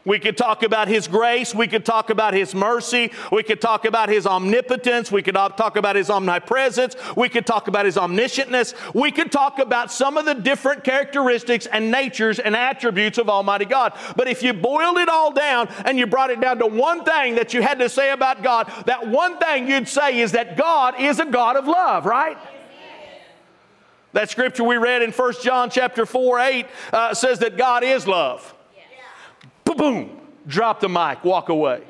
We 0.05 0.19
could 0.19 0.37
talk 0.37 0.63
about 0.63 0.89
His 0.89 1.09
grace. 1.09 1.55
We 1.55 1.67
could 1.67 1.85
talk 1.85 2.11
about 2.11 2.35
His 2.35 2.55
mercy. 2.55 3.11
We 3.33 3.43
could 3.43 3.61
talk 3.61 3.87
about 3.87 4.11
His 4.11 4.27
omnipotence. 4.27 5.11
We 5.11 5.23
could 5.23 5.35
talk 5.35 5.77
about 5.77 5.97
His 5.97 6.11
omnipresence. 6.11 6.95
We 7.17 7.31
could 7.31 7.47
talk 7.47 7.69
about 7.69 7.87
His 7.87 7.97
omniscientness. 7.97 8.95
We 8.95 9.11
could 9.11 9.33
talk 9.33 9.59
about 9.59 9.91
some 9.91 10.19
of 10.19 10.27
the 10.27 10.35
different 10.35 10.85
characteristics 10.85 11.67
and 11.67 11.91
natures 11.91 12.39
and 12.39 12.55
attributes 12.55 13.17
of 13.17 13.31
Almighty 13.31 13.65
God. 13.65 13.95
But 14.15 14.29
if 14.29 14.43
you 14.43 14.53
boiled 14.53 14.99
it 14.99 15.09
all 15.09 15.33
down 15.33 15.69
and 15.87 15.99
you 15.99 16.07
brought 16.07 16.31
it 16.31 16.41
down 16.41 16.59
to 16.59 16.67
one 16.67 17.05
thing 17.05 17.37
that 17.37 17.55
you 17.55 17.63
had 17.63 17.79
to 17.79 17.89
say 17.89 18.11
about 18.11 18.43
God, 18.43 18.71
that 18.87 19.09
one 19.09 19.39
thing 19.39 19.69
you'd 19.69 19.89
say 19.89 20.21
is 20.21 20.33
that 20.33 20.59
God 20.59 21.01
is 21.01 21.19
a 21.19 21.25
God 21.27 21.57
of 21.57 21.67
love, 21.67 22.05
right? 22.05 22.37
That 24.13 24.31
scripture 24.31 24.63
we 24.65 24.77
read 24.77 25.03
in 25.03 25.11
1 25.11 25.35
John 25.43 25.71
chapter 25.71 26.07
4 26.07 26.39
8 26.39 26.67
uh, 26.93 27.15
says 27.15 27.39
that 27.41 27.57
God 27.57 27.83
is 27.83 28.07
love 28.07 28.55
boom, 29.85 30.21
drop 30.47 30.81
the 30.81 30.89
mic, 30.89 31.25
walk 31.25 31.49
away. 31.49 31.83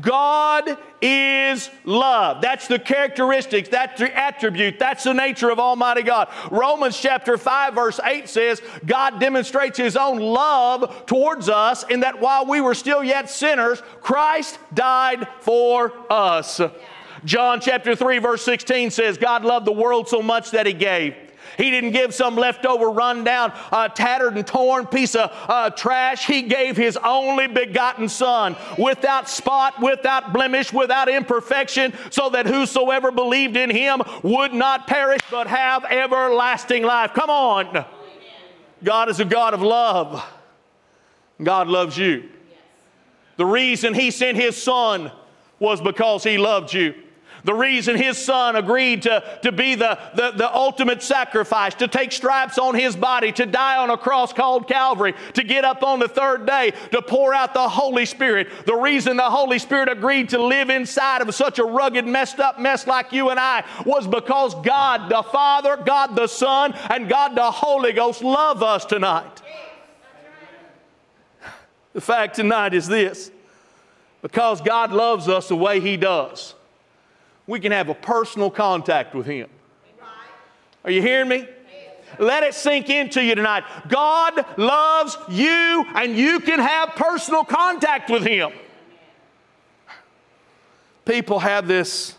God 0.00 0.78
is 1.02 1.70
love. 1.84 2.40
That's 2.40 2.68
the 2.68 2.78
characteristics, 2.78 3.68
that's 3.68 4.00
the 4.00 4.16
attribute, 4.16 4.78
that's 4.78 5.04
the 5.04 5.12
nature 5.12 5.50
of 5.50 5.58
Almighty 5.58 6.02
God. 6.02 6.28
Romans 6.50 6.96
chapter 6.98 7.36
5, 7.36 7.74
verse 7.74 7.98
8 8.04 8.28
says, 8.28 8.62
God 8.86 9.18
demonstrates 9.18 9.76
His 9.76 9.96
own 9.96 10.18
love 10.18 11.06
towards 11.06 11.48
us 11.48 11.84
in 11.84 12.00
that 12.00 12.20
while 12.20 12.46
we 12.46 12.60
were 12.60 12.74
still 12.74 13.02
yet 13.02 13.28
sinners, 13.28 13.80
Christ 14.00 14.58
died 14.72 15.26
for 15.40 15.92
us. 16.10 16.60
John 17.24 17.60
chapter 17.60 17.96
3, 17.96 18.18
verse 18.18 18.44
16 18.44 18.90
says, 18.90 19.18
God 19.18 19.44
loved 19.44 19.66
the 19.66 19.72
world 19.72 20.08
so 20.08 20.22
much 20.22 20.52
that 20.52 20.66
He 20.66 20.72
gave. 20.72 21.16
He 21.58 21.72
didn't 21.72 21.90
give 21.90 22.14
some 22.14 22.36
leftover, 22.36 22.88
rundown, 22.88 23.52
uh, 23.72 23.88
tattered, 23.88 24.36
and 24.36 24.46
torn 24.46 24.86
piece 24.86 25.16
of 25.16 25.30
uh, 25.48 25.70
trash. 25.70 26.24
He 26.24 26.42
gave 26.42 26.76
His 26.76 26.96
only 27.04 27.48
begotten 27.48 28.08
Son 28.08 28.56
without 28.78 29.28
spot, 29.28 29.82
without 29.82 30.32
blemish, 30.32 30.72
without 30.72 31.08
imperfection, 31.08 31.92
so 32.10 32.30
that 32.30 32.46
whosoever 32.46 33.10
believed 33.10 33.56
in 33.56 33.70
Him 33.70 34.00
would 34.22 34.54
not 34.54 34.86
perish 34.86 35.20
but 35.32 35.48
have 35.48 35.84
everlasting 35.84 36.84
life. 36.84 37.12
Come 37.12 37.28
on. 37.28 37.84
God 38.84 39.08
is 39.08 39.18
a 39.18 39.24
God 39.24 39.52
of 39.52 39.60
love. 39.60 40.24
God 41.42 41.66
loves 41.66 41.98
you. 41.98 42.28
The 43.36 43.46
reason 43.46 43.94
He 43.94 44.12
sent 44.12 44.36
His 44.36 44.60
Son 44.60 45.10
was 45.58 45.80
because 45.80 46.22
He 46.22 46.38
loved 46.38 46.72
you. 46.72 46.94
The 47.48 47.54
reason 47.54 47.96
his 47.96 48.18
son 48.18 48.56
agreed 48.56 49.04
to, 49.04 49.24
to 49.40 49.50
be 49.50 49.74
the, 49.74 49.98
the, 50.14 50.32
the, 50.32 50.54
ultimate 50.54 51.02
sacrifice, 51.02 51.74
to 51.76 51.88
take 51.88 52.12
stripes 52.12 52.58
on 52.58 52.74
his 52.74 52.94
body, 52.94 53.32
to 53.32 53.46
die 53.46 53.78
on 53.78 53.88
a 53.88 53.96
cross 53.96 54.34
called 54.34 54.68
Calvary, 54.68 55.14
to 55.32 55.42
get 55.42 55.64
up 55.64 55.82
on 55.82 55.98
the 55.98 56.08
third 56.08 56.44
day, 56.44 56.72
to 56.92 57.00
pour 57.00 57.32
out 57.32 57.54
the 57.54 57.66
Holy 57.70 58.04
Spirit. 58.04 58.48
The 58.66 58.74
reason 58.74 59.16
the 59.16 59.30
Holy 59.30 59.58
Spirit 59.58 59.88
agreed 59.88 60.28
to 60.28 60.42
live 60.42 60.68
inside 60.68 61.22
of 61.22 61.34
such 61.34 61.58
a 61.58 61.64
rugged, 61.64 62.06
messed 62.06 62.38
up 62.38 62.60
mess 62.60 62.86
like 62.86 63.14
you 63.14 63.30
and 63.30 63.40
I 63.40 63.64
was 63.86 64.06
because 64.06 64.54
God 64.56 65.08
the 65.08 65.22
Father, 65.22 65.78
God 65.78 66.16
the 66.16 66.26
Son, 66.26 66.74
and 66.90 67.08
God 67.08 67.34
the 67.34 67.50
Holy 67.50 67.94
Ghost 67.94 68.22
love 68.22 68.62
us 68.62 68.84
tonight. 68.84 69.40
The 71.94 72.02
fact 72.02 72.36
tonight 72.36 72.74
is 72.74 72.88
this 72.88 73.30
because 74.20 74.60
God 74.60 74.92
loves 74.92 75.28
us 75.28 75.48
the 75.48 75.56
way 75.56 75.80
He 75.80 75.96
does 75.96 76.54
we 77.48 77.58
can 77.58 77.72
have 77.72 77.88
a 77.88 77.94
personal 77.94 78.50
contact 78.50 79.14
with 79.14 79.26
Him. 79.26 79.48
Are 80.84 80.90
you 80.90 81.02
hearing 81.02 81.28
me? 81.28 81.48
Let 82.18 82.42
it 82.44 82.54
sink 82.54 82.90
into 82.90 83.22
you 83.22 83.34
tonight. 83.34 83.64
God 83.88 84.44
loves 84.58 85.16
you, 85.28 85.84
and 85.94 86.16
you 86.16 86.40
can 86.40 86.60
have 86.60 86.90
personal 86.90 87.44
contact 87.44 88.10
with 88.10 88.24
Him. 88.24 88.52
People 91.04 91.38
have 91.38 91.66
this 91.66 92.14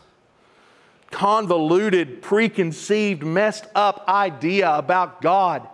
convoluted, 1.12 2.22
preconceived, 2.22 3.24
messed 3.24 3.66
up 3.76 4.06
idea 4.08 4.72
about 4.76 5.22
God 5.22 5.68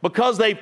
because 0.00 0.38
they've 0.38 0.60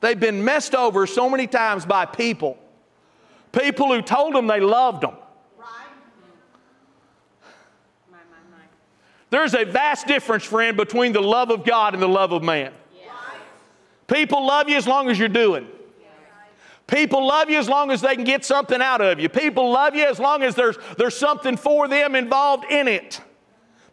they've 0.00 0.20
been 0.20 0.42
messed 0.42 0.74
over 0.74 1.06
so 1.06 1.28
many 1.28 1.46
times 1.46 1.84
by 1.84 2.06
people 2.06 2.58
People 3.52 3.88
who 3.88 4.02
told 4.02 4.34
them 4.34 4.46
they 4.46 4.60
loved 4.60 5.02
them. 5.02 5.14
There's 9.30 9.54
a 9.54 9.64
vast 9.64 10.06
difference, 10.06 10.44
friend, 10.44 10.76
between 10.76 11.12
the 11.12 11.20
love 11.20 11.50
of 11.50 11.64
God 11.64 11.92
and 11.92 12.02
the 12.02 12.08
love 12.08 12.32
of 12.32 12.42
man. 12.42 12.72
People 14.06 14.46
love 14.46 14.70
you 14.70 14.76
as 14.76 14.86
long 14.86 15.10
as 15.10 15.18
you're 15.18 15.28
doing. 15.28 15.68
People 16.86 17.26
love 17.26 17.50
you 17.50 17.58
as 17.58 17.68
long 17.68 17.90
as 17.90 18.00
they 18.00 18.14
can 18.14 18.24
get 18.24 18.46
something 18.46 18.80
out 18.80 19.02
of 19.02 19.20
you. 19.20 19.28
People 19.28 19.70
love 19.70 19.94
you 19.94 20.06
as 20.06 20.18
long 20.18 20.42
as 20.42 20.54
there's, 20.54 20.78
there's 20.96 21.16
something 21.16 21.58
for 21.58 21.86
them 21.86 22.14
involved 22.14 22.64
in 22.70 22.88
it. 22.88 23.20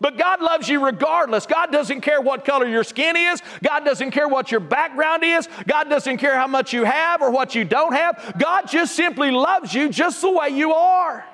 But 0.05 0.19
God 0.19 0.39
loves 0.39 0.69
you 0.69 0.85
regardless. 0.85 1.47
God 1.47 1.71
doesn't 1.71 2.01
care 2.01 2.21
what 2.21 2.45
color 2.45 2.67
your 2.67 2.83
skin 2.83 3.15
is. 3.15 3.41
God 3.63 3.85
doesn't 3.85 4.11
care 4.11 4.27
what 4.27 4.51
your 4.51 4.59
background 4.59 5.23
is. 5.23 5.49
God 5.65 5.89
doesn't 5.89 6.19
care 6.19 6.35
how 6.35 6.45
much 6.45 6.73
you 6.73 6.83
have 6.83 7.23
or 7.23 7.31
what 7.31 7.55
you 7.55 7.65
don't 7.65 7.93
have. 7.93 8.35
God 8.37 8.67
just 8.67 8.95
simply 8.95 9.31
loves 9.31 9.73
you 9.73 9.89
just 9.89 10.21
the 10.21 10.29
way 10.29 10.49
you 10.49 10.73
are. 10.73 11.25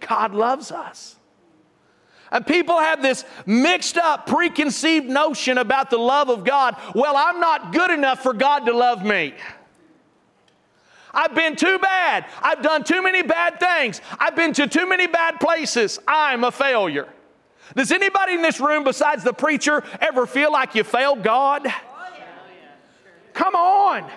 God 0.00 0.34
loves 0.34 0.72
us. 0.72 1.14
And 2.32 2.44
people 2.44 2.76
have 2.76 3.02
this 3.02 3.24
mixed 3.46 3.98
up, 3.98 4.26
preconceived 4.26 5.08
notion 5.08 5.56
about 5.56 5.90
the 5.90 5.98
love 5.98 6.28
of 6.28 6.42
God. 6.42 6.74
Well, 6.92 7.14
I'm 7.16 7.38
not 7.38 7.72
good 7.72 7.92
enough 7.92 8.20
for 8.20 8.32
God 8.32 8.66
to 8.66 8.76
love 8.76 9.04
me. 9.04 9.32
I've 11.14 11.36
been 11.36 11.54
too 11.54 11.78
bad. 11.78 12.26
I've 12.42 12.62
done 12.62 12.82
too 12.82 13.00
many 13.00 13.22
bad 13.22 13.60
things. 13.60 14.00
I've 14.18 14.34
been 14.34 14.54
to 14.54 14.66
too 14.66 14.88
many 14.88 15.06
bad 15.06 15.38
places. 15.38 16.00
I'm 16.08 16.42
a 16.42 16.50
failure. 16.50 17.06
Does 17.74 17.92
anybody 17.92 18.34
in 18.34 18.42
this 18.42 18.60
room 18.60 18.84
besides 18.84 19.22
the 19.22 19.32
preacher 19.32 19.84
ever 20.00 20.26
feel 20.26 20.52
like 20.52 20.74
you 20.74 20.84
failed 20.84 21.22
God? 21.22 21.66
Come 23.32 23.54
on. 23.54 24.10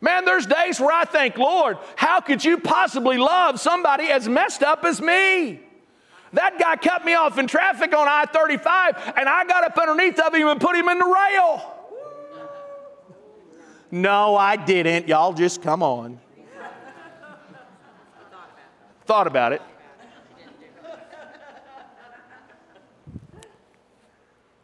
Man, 0.00 0.24
there's 0.24 0.46
days 0.46 0.80
where 0.80 0.92
I 0.92 1.04
think, 1.04 1.38
Lord, 1.38 1.78
how 1.94 2.20
could 2.20 2.44
you 2.44 2.58
possibly 2.58 3.18
love 3.18 3.60
somebody 3.60 4.04
as 4.10 4.28
messed 4.28 4.62
up 4.62 4.84
as 4.84 5.00
me? 5.00 5.60
That 6.32 6.58
guy 6.58 6.76
cut 6.76 7.04
me 7.04 7.14
off 7.14 7.38
in 7.38 7.46
traffic 7.46 7.94
on 7.94 8.08
I 8.08 8.24
35, 8.24 9.14
and 9.16 9.28
I 9.28 9.44
got 9.44 9.64
up 9.64 9.78
underneath 9.78 10.18
of 10.18 10.34
him 10.34 10.48
and 10.48 10.60
put 10.60 10.74
him 10.74 10.88
in 10.88 10.98
the 10.98 11.04
rail. 11.04 11.72
No, 13.90 14.36
I 14.36 14.56
didn't. 14.56 15.06
Y'all 15.06 15.34
just 15.34 15.62
come 15.62 15.82
on. 15.82 16.18
Thought 19.04 19.26
about 19.26 19.52
it. 19.52 19.62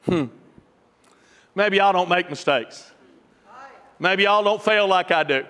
Hmm. 0.09 0.24
Maybe 1.54 1.76
y'all 1.76 1.92
don't 1.92 2.09
make 2.09 2.30
mistakes. 2.30 2.90
Maybe 3.98 4.22
y'all 4.22 4.42
don't 4.42 4.62
fail 4.62 4.86
like 4.86 5.11
I 5.11 5.22
do. 5.22 5.44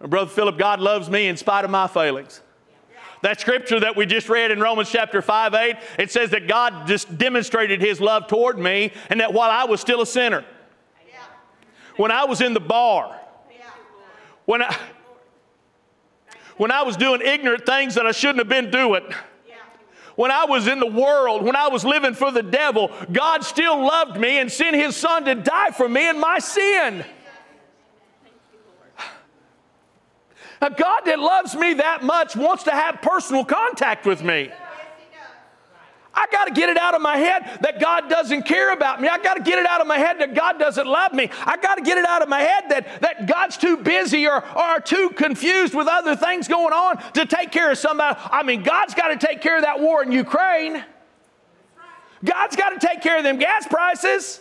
Brother 0.00 0.30
Philip, 0.30 0.58
God 0.58 0.80
loves 0.80 1.08
me 1.08 1.28
in 1.28 1.36
spite 1.36 1.64
of 1.64 1.70
my 1.70 1.86
failings. 1.86 2.42
That 3.22 3.40
scripture 3.40 3.80
that 3.80 3.96
we 3.96 4.06
just 4.06 4.28
read 4.28 4.50
in 4.50 4.60
Romans 4.60 4.90
chapter 4.90 5.20
5 5.20 5.54
8, 5.54 5.76
it 5.98 6.10
says 6.10 6.30
that 6.30 6.48
God 6.48 6.86
just 6.86 7.18
demonstrated 7.18 7.80
his 7.80 8.00
love 8.00 8.26
toward 8.26 8.58
me 8.58 8.92
and 9.10 9.20
that 9.20 9.32
while 9.32 9.50
I 9.50 9.64
was 9.64 9.80
still 9.80 10.00
a 10.00 10.06
sinner, 10.06 10.44
when 11.96 12.10
I 12.10 12.24
was 12.24 12.40
in 12.40 12.54
the 12.54 12.60
bar, 12.60 13.18
when 14.46 14.62
I, 14.62 14.76
when 16.56 16.70
I 16.70 16.82
was 16.82 16.96
doing 16.96 17.20
ignorant 17.22 17.66
things 17.66 17.94
that 17.94 18.06
I 18.06 18.12
shouldn't 18.12 18.38
have 18.38 18.48
been 18.48 18.70
doing, 18.70 19.04
when 20.16 20.30
I 20.30 20.44
was 20.44 20.66
in 20.66 20.78
the 20.80 20.86
world, 20.86 21.42
when 21.42 21.56
I 21.56 21.68
was 21.68 21.84
living 21.84 22.14
for 22.14 22.30
the 22.30 22.42
devil, 22.42 22.90
God 23.12 23.44
still 23.44 23.80
loved 23.80 24.18
me 24.18 24.38
and 24.38 24.50
sent 24.50 24.76
His 24.76 24.96
Son 24.96 25.24
to 25.24 25.34
die 25.34 25.70
for 25.70 25.88
me 25.88 26.08
and 26.08 26.20
my 26.20 26.38
sin. 26.38 27.04
Now, 30.60 30.68
God 30.68 31.00
that 31.06 31.18
loves 31.18 31.54
me 31.54 31.74
that 31.74 32.02
much 32.02 32.36
wants 32.36 32.64
to 32.64 32.70
have 32.70 33.00
personal 33.00 33.44
contact 33.44 34.04
with 34.04 34.22
me. 34.22 34.50
I 36.12 36.26
got 36.32 36.46
to 36.46 36.52
get 36.52 36.68
it 36.68 36.76
out 36.76 36.94
of 36.94 37.00
my 37.00 37.16
head 37.16 37.58
that 37.60 37.80
God 37.80 38.08
doesn't 38.08 38.42
care 38.42 38.72
about 38.72 39.00
me. 39.00 39.08
I 39.08 39.18
got 39.18 39.34
to 39.34 39.42
get 39.42 39.58
it 39.58 39.66
out 39.66 39.80
of 39.80 39.86
my 39.86 39.98
head 39.98 40.18
that 40.18 40.34
God 40.34 40.58
doesn't 40.58 40.86
love 40.86 41.12
me. 41.12 41.30
I 41.46 41.56
got 41.56 41.76
to 41.76 41.82
get 41.82 41.98
it 41.98 42.04
out 42.04 42.20
of 42.20 42.28
my 42.28 42.40
head 42.40 42.64
that, 42.68 43.00
that 43.00 43.26
God's 43.26 43.56
too 43.56 43.76
busy 43.76 44.26
or, 44.26 44.44
or 44.56 44.80
too 44.80 45.10
confused 45.10 45.72
with 45.72 45.86
other 45.86 46.16
things 46.16 46.48
going 46.48 46.72
on 46.72 47.00
to 47.12 47.26
take 47.26 47.52
care 47.52 47.70
of 47.70 47.78
somebody. 47.78 48.18
I 48.24 48.42
mean, 48.42 48.62
God's 48.62 48.94
got 48.94 49.08
to 49.08 49.24
take 49.24 49.40
care 49.40 49.56
of 49.56 49.62
that 49.62 49.80
war 49.80 50.02
in 50.02 50.10
Ukraine. 50.10 50.84
God's 52.24 52.56
got 52.56 52.78
to 52.78 52.86
take 52.86 53.02
care 53.02 53.18
of 53.18 53.24
them 53.24 53.38
gas 53.38 53.66
prices. 53.66 54.40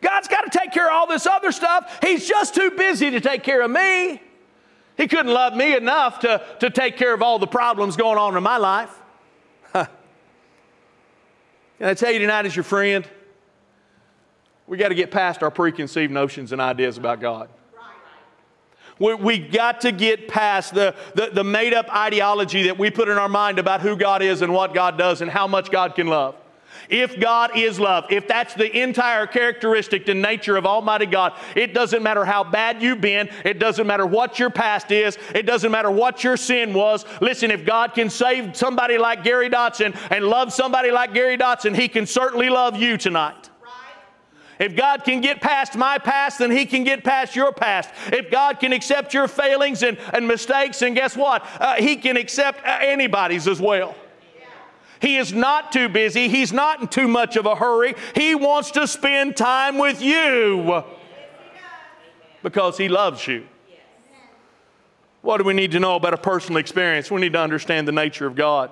God's 0.00 0.28
got 0.28 0.50
to 0.50 0.58
take 0.58 0.72
care 0.72 0.86
of 0.86 0.92
all 0.94 1.06
this 1.06 1.26
other 1.26 1.52
stuff. 1.52 1.98
He's 2.02 2.26
just 2.26 2.54
too 2.54 2.70
busy 2.70 3.10
to 3.10 3.20
take 3.20 3.42
care 3.42 3.60
of 3.60 3.70
me. 3.70 4.22
He 4.96 5.08
couldn't 5.08 5.32
love 5.32 5.54
me 5.54 5.74
enough 5.74 6.20
to, 6.20 6.42
to 6.60 6.70
take 6.70 6.96
care 6.96 7.12
of 7.12 7.22
all 7.22 7.38
the 7.38 7.46
problems 7.46 7.96
going 7.96 8.18
on 8.18 8.36
in 8.36 8.42
my 8.42 8.56
life. 8.56 8.99
Can 11.80 11.88
I 11.88 11.94
tell 11.94 12.10
you 12.10 12.18
tonight, 12.18 12.44
as 12.44 12.54
your 12.54 12.62
friend, 12.62 13.08
we 14.66 14.76
got 14.76 14.90
to 14.90 14.94
get 14.94 15.10
past 15.10 15.42
our 15.42 15.50
preconceived 15.50 16.12
notions 16.12 16.52
and 16.52 16.60
ideas 16.60 16.98
about 16.98 17.22
God. 17.22 17.48
We, 18.98 19.38
got 19.38 19.80
to 19.80 19.90
get 19.90 20.28
past 20.28 20.74
the, 20.74 20.94
the, 21.14 21.30
the 21.32 21.42
made 21.42 21.72
up 21.72 21.88
ideology 21.88 22.64
that 22.64 22.78
we 22.78 22.90
put 22.90 23.08
in 23.08 23.16
our 23.16 23.30
mind 23.30 23.58
about 23.58 23.80
who 23.80 23.96
God 23.96 24.20
is 24.20 24.42
and 24.42 24.52
what 24.52 24.74
God 24.74 24.98
does 24.98 25.22
and 25.22 25.30
how 25.30 25.46
much 25.46 25.70
God 25.70 25.94
can 25.94 26.06
love. 26.06 26.36
If 26.90 27.20
God 27.20 27.56
is 27.56 27.78
love, 27.78 28.06
if 28.10 28.26
that's 28.26 28.52
the 28.54 28.82
entire 28.82 29.26
characteristic 29.26 30.08
and 30.08 30.20
nature 30.20 30.56
of 30.56 30.66
Almighty 30.66 31.06
God, 31.06 31.34
it 31.54 31.72
doesn't 31.72 32.02
matter 32.02 32.24
how 32.24 32.42
bad 32.42 32.82
you've 32.82 33.00
been, 33.00 33.30
it 33.44 33.60
doesn't 33.60 33.86
matter 33.86 34.04
what 34.04 34.40
your 34.40 34.50
past 34.50 34.90
is, 34.90 35.16
it 35.32 35.46
doesn't 35.46 35.70
matter 35.70 35.90
what 35.90 36.24
your 36.24 36.36
sin 36.36 36.74
was. 36.74 37.04
Listen, 37.20 37.52
if 37.52 37.64
God 37.64 37.94
can 37.94 38.10
save 38.10 38.56
somebody 38.56 38.98
like 38.98 39.22
Gary 39.22 39.48
Dotson 39.48 39.96
and 40.10 40.24
love 40.24 40.52
somebody 40.52 40.90
like 40.90 41.14
Gary 41.14 41.38
Dotson, 41.38 41.76
He 41.76 41.86
can 41.86 42.06
certainly 42.06 42.50
love 42.50 42.76
you 42.76 42.96
tonight. 42.96 43.50
If 44.58 44.76
God 44.76 45.04
can 45.04 45.22
get 45.22 45.40
past 45.40 45.74
my 45.74 45.96
past, 45.96 46.40
then 46.40 46.50
He 46.50 46.66
can 46.66 46.84
get 46.84 47.02
past 47.02 47.34
your 47.34 47.50
past. 47.50 47.88
If 48.08 48.30
God 48.30 48.60
can 48.60 48.74
accept 48.74 49.14
your 49.14 49.26
failings 49.26 49.82
and, 49.82 49.96
and 50.12 50.28
mistakes, 50.28 50.82
and 50.82 50.94
guess 50.94 51.16
what? 51.16 51.46
Uh, 51.58 51.76
he 51.76 51.96
can 51.96 52.18
accept 52.18 52.60
uh, 52.66 52.78
anybody's 52.82 53.48
as 53.48 53.58
well. 53.58 53.94
He 55.00 55.16
is 55.16 55.32
not 55.32 55.72
too 55.72 55.88
busy. 55.88 56.28
He's 56.28 56.52
not 56.52 56.82
in 56.82 56.88
too 56.88 57.08
much 57.08 57.36
of 57.36 57.46
a 57.46 57.54
hurry. 57.54 57.94
He 58.14 58.34
wants 58.34 58.70
to 58.72 58.86
spend 58.86 59.36
time 59.36 59.78
with 59.78 60.02
you 60.02 60.84
because 62.42 62.76
He 62.76 62.88
loves 62.88 63.26
you. 63.26 63.46
What 65.22 65.38
do 65.38 65.44
we 65.44 65.52
need 65.52 65.72
to 65.72 65.80
know 65.80 65.96
about 65.96 66.14
a 66.14 66.18
personal 66.18 66.58
experience? 66.58 67.10
We 67.10 67.20
need 67.20 67.32
to 67.34 67.40
understand 67.40 67.86
the 67.88 67.92
nature 67.92 68.26
of 68.26 68.34
God. 68.34 68.70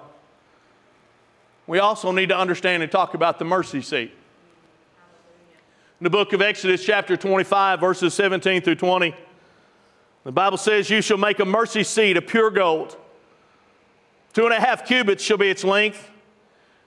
We 1.66 1.78
also 1.78 2.12
need 2.12 2.30
to 2.30 2.38
understand 2.38 2.82
and 2.82 2.90
talk 2.90 3.14
about 3.14 3.38
the 3.38 3.44
mercy 3.44 3.82
seat. 3.82 4.12
In 6.00 6.04
the 6.04 6.10
book 6.10 6.32
of 6.32 6.40
Exodus, 6.40 6.84
chapter 6.84 7.16
25, 7.16 7.80
verses 7.80 8.14
17 8.14 8.62
through 8.62 8.76
20, 8.76 9.14
the 10.24 10.32
Bible 10.32 10.56
says, 10.56 10.88
You 10.88 11.02
shall 11.02 11.18
make 11.18 11.40
a 11.40 11.44
mercy 11.44 11.82
seat 11.82 12.16
of 12.16 12.26
pure 12.26 12.50
gold. 12.50 12.96
Two 14.32 14.44
and 14.44 14.54
a 14.54 14.60
half 14.60 14.86
cubits 14.86 15.22
shall 15.22 15.36
be 15.36 15.50
its 15.50 15.64
length, 15.64 16.08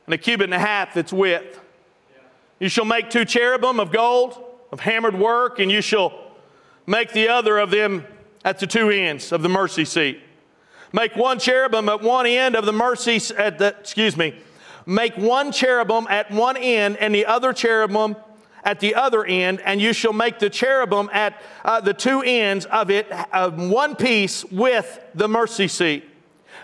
and 0.06 0.14
a 0.14 0.18
cubit 0.18 0.46
and 0.46 0.54
a 0.54 0.60
half 0.60 0.98
its 0.98 1.14
width. 1.14 1.60
You 2.60 2.70
shall 2.70 2.86
make 2.86 3.10
two 3.10 3.26
cherubim 3.26 3.80
of 3.80 3.92
gold, 3.92 4.42
of 4.72 4.80
hammered 4.80 5.18
work, 5.18 5.60
and 5.60 5.72
you 5.72 5.82
shall 5.82 6.14
make 6.86 7.12
the 7.12 7.30
other 7.30 7.58
of 7.58 7.72
them 7.72 8.06
at 8.44 8.60
the 8.60 8.68
two 8.68 8.90
ends 8.90 9.32
of 9.32 9.42
the 9.42 9.50
mercy 9.50 9.86
seat. 9.86 10.20
Make 10.94 11.16
one 11.16 11.40
cherubim 11.40 11.88
at 11.90 12.02
one 12.02 12.26
end 12.26 12.56
of 12.56 12.66
the 12.66 12.74
mercy, 12.74 13.20
at 13.36 13.58
the, 13.58 13.76
excuse 13.80 14.18
me, 14.18 14.36
make 14.86 15.16
one 15.16 15.52
cherubim 15.52 16.06
at 16.10 16.32
one 16.32 16.58
end 16.58 16.98
and 16.98 17.16
the 17.16 17.26
other 17.26 17.54
cherubim 17.54 18.16
at 18.64 18.80
the 18.80 18.96
other 18.96 19.26
end, 19.26 19.60
and 19.62 19.82
you 19.82 19.94
shall 19.94 20.14
make 20.14 20.40
the 20.40 20.50
cherubim 20.50 21.10
at 21.14 21.42
uh, 21.66 21.82
the 21.82 21.94
two 21.94 22.22
ends 22.22 22.66
of 22.66 22.92
it 22.92 23.08
uh, 23.12 23.50
one 23.50 23.96
piece 23.96 24.46
with 24.46 25.00
the 25.16 25.28
mercy 25.28 25.68
seat. 25.68 26.11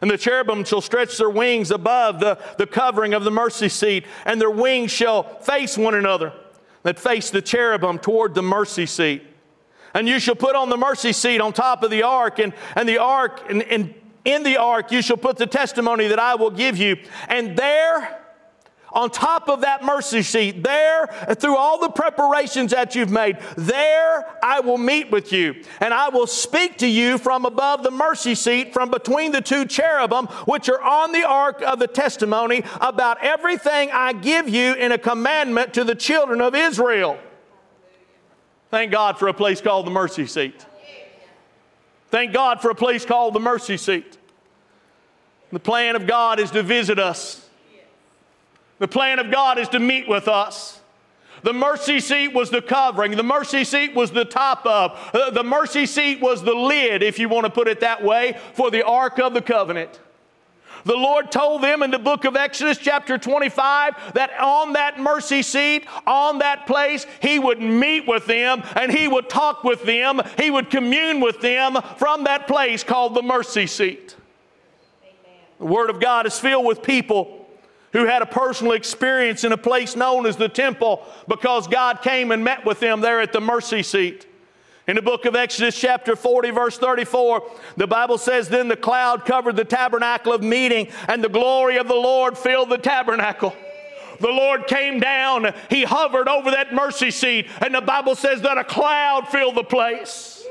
And 0.02 0.12
the 0.12 0.18
cherubim 0.18 0.64
shall 0.64 0.82
stretch 0.82 1.18
their 1.18 1.30
wings 1.30 1.72
above 1.72 2.20
the, 2.20 2.38
the 2.58 2.68
covering 2.68 3.14
of 3.14 3.24
the 3.24 3.32
mercy 3.32 3.70
seat, 3.70 4.06
and 4.26 4.40
their 4.40 4.52
wings 4.52 4.92
shall 4.92 5.24
face 5.40 5.78
one 5.78 5.96
another, 5.96 6.34
that 6.84 7.00
face 7.00 7.30
the 7.30 7.42
cherubim 7.42 8.00
toward 8.00 8.36
the 8.36 8.44
mercy 8.44 8.86
seat. 8.86 9.24
And 9.94 10.08
you 10.08 10.20
shall 10.20 10.36
put 10.36 10.56
on 10.56 10.70
the 10.70 10.78
mercy 10.78 11.14
seat 11.14 11.42
on 11.42 11.54
top 11.54 11.82
of 11.84 11.90
the 11.90 12.04
ark, 12.04 12.40
and, 12.40 12.54
and 12.76 12.88
the 12.88 13.00
ark, 13.00 13.42
and, 13.50 13.64
and 13.64 13.94
in 14.26 14.44
the 14.44 14.58
ark 14.58 14.92
you 14.92 15.02
shall 15.02 15.18
put 15.18 15.38
the 15.38 15.48
testimony 15.48 16.08
that 16.08 16.20
I 16.20 16.36
will 16.36 16.52
give 16.52 16.78
you. 16.78 16.98
And 17.28 17.58
there, 17.58 18.17
on 18.92 19.10
top 19.10 19.50
of 19.50 19.62
that 19.62 19.84
mercy 19.84 20.22
seat, 20.22 20.64
there, 20.64 21.08
through 21.36 21.56
all 21.56 21.80
the 21.80 21.90
preparations 21.90 22.72
that 22.72 22.96
you've 22.96 23.12
made, 23.12 23.38
there 23.56 24.26
I 24.42 24.62
will 24.62 24.78
meet 24.78 25.12
with 25.12 25.32
you. 25.32 25.64
And 25.80 25.94
I 25.94 26.10
will 26.10 26.28
speak 26.28 26.78
to 26.80 26.88
you 26.88 27.18
from 27.18 27.46
above 27.46 27.84
the 27.84 27.92
mercy 27.92 28.36
seat, 28.36 28.74
from 28.74 28.90
between 28.90 29.32
the 29.32 29.42
two 29.42 29.66
cherubim, 29.66 30.28
which 30.46 30.70
are 30.70 30.82
on 30.82 31.12
the 31.12 31.28
ark 31.28 31.62
of 31.62 31.80
the 31.80 31.88
testimony, 31.88 32.64
about 32.82 33.24
everything 33.24 33.90
I 33.92 34.14
give 34.14 34.48
you 34.50 34.74
in 34.74 34.92
a 34.92 34.98
commandment 34.98 35.74
to 35.74 35.84
the 35.84 35.96
children 35.96 36.42
of 36.42 36.56
Israel. 36.56 37.20
Thank 38.70 38.92
God 38.92 39.18
for 39.18 39.28
a 39.28 39.34
place 39.34 39.62
called 39.62 39.86
the 39.86 39.92
mercy 39.92 40.26
seat. 40.26 40.66
Thank 42.10 42.34
God 42.34 42.62
for 42.62 42.70
a 42.70 42.76
place 42.76 43.06
called 43.06 43.34
the 43.34 43.40
mercy 43.40 43.78
seat. 43.78 44.18
The 45.52 45.60
plan 45.60 45.96
of 45.96 46.08
God 46.08 46.40
is 46.40 46.52
to 46.52 46.64
visit 46.64 47.00
us. 47.00 47.47
The 48.80 48.88
plan 48.88 49.20
of 49.20 49.32
God 49.32 49.58
is 49.58 49.70
to 49.70 49.80
meet 49.80 50.08
with 50.08 50.28
us. 50.28 50.82
The 51.44 51.54
mercy 51.54 52.00
seat 52.00 52.30
was 52.30 52.50
the 52.50 52.62
covering. 52.62 53.16
The 53.16 53.24
mercy 53.24 53.64
seat 53.64 53.94
was 53.94 54.12
the 54.12 54.26
top 54.26 54.66
of. 54.66 54.98
Uh, 55.14 55.30
the 55.30 55.44
mercy 55.44 55.86
seat 55.86 56.20
was 56.20 56.44
the 56.44 56.54
lid, 56.54 57.04
if 57.04 57.20
you 57.20 57.30
want 57.30 57.46
to 57.46 57.52
put 57.52 57.68
it 57.68 57.80
that 57.82 58.04
way, 58.04 58.40
for 58.54 58.72
the 58.72 58.84
Ark 58.84 59.20
of 59.20 59.34
the 59.34 59.42
Covenant. 59.42 60.00
The 60.84 60.96
Lord 60.96 61.32
told 61.32 61.62
them 61.62 61.84
in 61.84 61.92
the 61.92 62.00
book 62.00 62.24
of 62.24 62.36
Exodus, 62.36 62.78
chapter 62.78 63.18
25, 63.18 64.14
that 64.14 64.32
on 64.40 64.74
that 64.74 65.00
mercy 65.00 65.42
seat, 65.42 65.86
on 66.06 66.40
that 66.40 66.66
place, 66.66 67.06
He 67.22 67.40
would 67.40 67.62
meet 67.62 68.08
with 68.08 68.26
them 68.26 68.64
and 68.76 68.92
He 68.92 69.08
would 69.08 69.30
talk 69.30 69.64
with 69.64 69.84
them. 69.84 70.22
He 70.40 70.50
would 70.50 70.70
commune 70.70 71.20
with 71.20 71.42
them 71.42 71.78
from 71.98 72.24
that 72.24 72.48
place 72.48 72.84
called 72.84 73.16
the 73.16 73.22
mercy 73.22 73.68
seat. 73.68 74.16
Amen. 75.04 75.40
The 75.60 75.66
Word 75.66 75.90
of 75.90 76.00
God 76.00 76.26
is 76.26 76.40
filled 76.40 76.66
with 76.66 76.82
people 76.82 77.37
who 77.98 78.06
had 78.06 78.22
a 78.22 78.28
personal 78.28 78.74
experience 78.74 79.44
in 79.44 79.52
a 79.52 79.58
place 79.58 79.96
known 79.96 80.28
as 80.28 80.38
the 80.38 80.48
temple 80.48 81.04
because 81.28 81.68
God 81.68 82.04
came 82.04 82.32
and 82.32 82.44
met 82.44 82.64
with 82.64 82.80
them 82.80 83.02
there 83.02 83.22
at 83.22 83.34
the 83.34 83.42
mercy 83.42 83.82
seat. 83.82 84.28
In 84.88 84.96
the 84.96 85.02
book 85.02 85.26
of 85.26 85.36
Exodus, 85.36 85.78
chapter 85.78 86.16
40, 86.16 86.52
verse 86.52 86.78
34, 86.78 87.44
the 87.76 87.88
Bible 87.88 88.20
says, 88.20 88.50
Then 88.50 88.68
the 88.68 88.78
cloud 88.78 89.26
covered 89.26 89.56
the 89.56 89.66
tabernacle 89.66 90.32
of 90.32 90.44
meeting, 90.44 90.90
and 91.08 91.24
the 91.24 91.30
glory 91.30 91.78
of 91.78 91.88
the 91.88 91.96
Lord 91.96 92.38
filled 92.38 92.70
the 92.70 92.78
tabernacle. 92.78 93.56
The 94.20 94.28
Lord 94.28 94.68
came 94.68 95.00
down, 95.00 95.54
He 95.70 95.84
hovered 95.84 96.30
over 96.30 96.52
that 96.52 96.74
mercy 96.74 97.10
seat, 97.10 97.48
and 97.62 97.74
the 97.74 97.82
Bible 97.82 98.16
says 98.16 98.42
that 98.44 98.60
a 98.60 98.64
cloud 98.64 99.28
filled 99.28 99.56
the 99.56 99.64
place. 99.64 100.46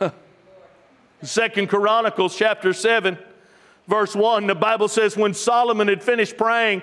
Second 1.22 1.68
Chronicles, 1.68 2.34
chapter 2.34 2.72
7, 2.72 3.18
verse 3.88 4.14
1, 4.14 4.46
the 4.46 4.54
Bible 4.54 4.88
says, 4.88 5.16
When 5.16 5.34
Solomon 5.34 5.88
had 5.88 6.02
finished 6.02 6.36
praying, 6.36 6.82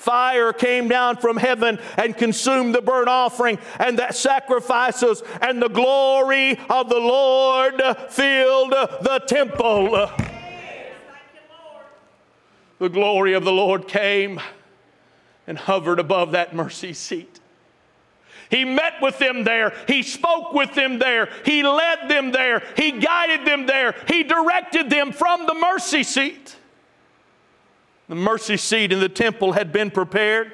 Fire 0.00 0.54
came 0.54 0.88
down 0.88 1.18
from 1.18 1.36
heaven 1.36 1.78
and 1.98 2.16
consumed 2.16 2.74
the 2.74 2.80
burnt 2.80 3.10
offering 3.10 3.58
and 3.78 3.98
the 3.98 4.10
sacrifices, 4.12 5.22
and 5.42 5.60
the 5.60 5.68
glory 5.68 6.58
of 6.70 6.88
the 6.88 6.98
Lord 6.98 7.82
filled 8.08 8.70
the 8.70 9.22
temple. 9.26 10.10
The 12.78 12.88
glory 12.88 13.34
of 13.34 13.44
the 13.44 13.52
Lord 13.52 13.88
came 13.88 14.40
and 15.46 15.58
hovered 15.58 16.00
above 16.00 16.32
that 16.32 16.54
mercy 16.54 16.94
seat. 16.94 17.29
He 18.50 18.64
met 18.64 18.94
with 19.00 19.18
them 19.18 19.44
there. 19.44 19.72
He 19.86 20.02
spoke 20.02 20.52
with 20.52 20.74
them 20.74 20.98
there. 20.98 21.28
He 21.44 21.62
led 21.62 22.08
them 22.08 22.32
there. 22.32 22.62
He 22.76 22.92
guided 22.92 23.46
them 23.46 23.66
there. 23.66 23.94
He 24.08 24.24
directed 24.24 24.90
them 24.90 25.12
from 25.12 25.46
the 25.46 25.54
mercy 25.54 26.02
seat. 26.02 26.56
The 28.08 28.16
mercy 28.16 28.56
seat 28.56 28.92
in 28.92 28.98
the 28.98 29.08
temple 29.08 29.52
had 29.52 29.72
been 29.72 29.90
prepared. 29.90 30.52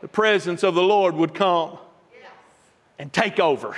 The 0.00 0.08
presence 0.08 0.62
of 0.62 0.74
the 0.74 0.82
Lord 0.82 1.14
would 1.16 1.34
come 1.34 1.78
and 2.98 3.12
take 3.12 3.40
over. 3.40 3.76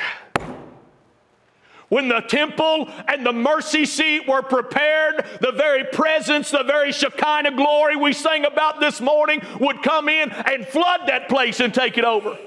When 1.89 2.09
the 2.09 2.21
temple 2.21 2.89
and 3.07 3.25
the 3.25 3.33
mercy 3.33 3.85
seat 3.85 4.27
were 4.27 4.43
prepared, 4.43 5.27
the 5.41 5.53
very 5.53 5.85
presence, 5.85 6.51
the 6.51 6.63
very 6.63 6.91
Shekinah 6.91 7.55
glory 7.55 7.97
we 7.97 8.13
sang 8.13 8.45
about 8.45 8.81
this 8.81 9.01
morning 9.01 9.43
would 9.61 9.83
come 9.83 10.09
in 10.09 10.31
and 10.31 10.67
flood 10.67 11.03
that 11.07 11.29
place 11.29 11.61
and 11.61 11.73
take 11.73 11.99
it 11.99 12.05
over. 12.05 12.39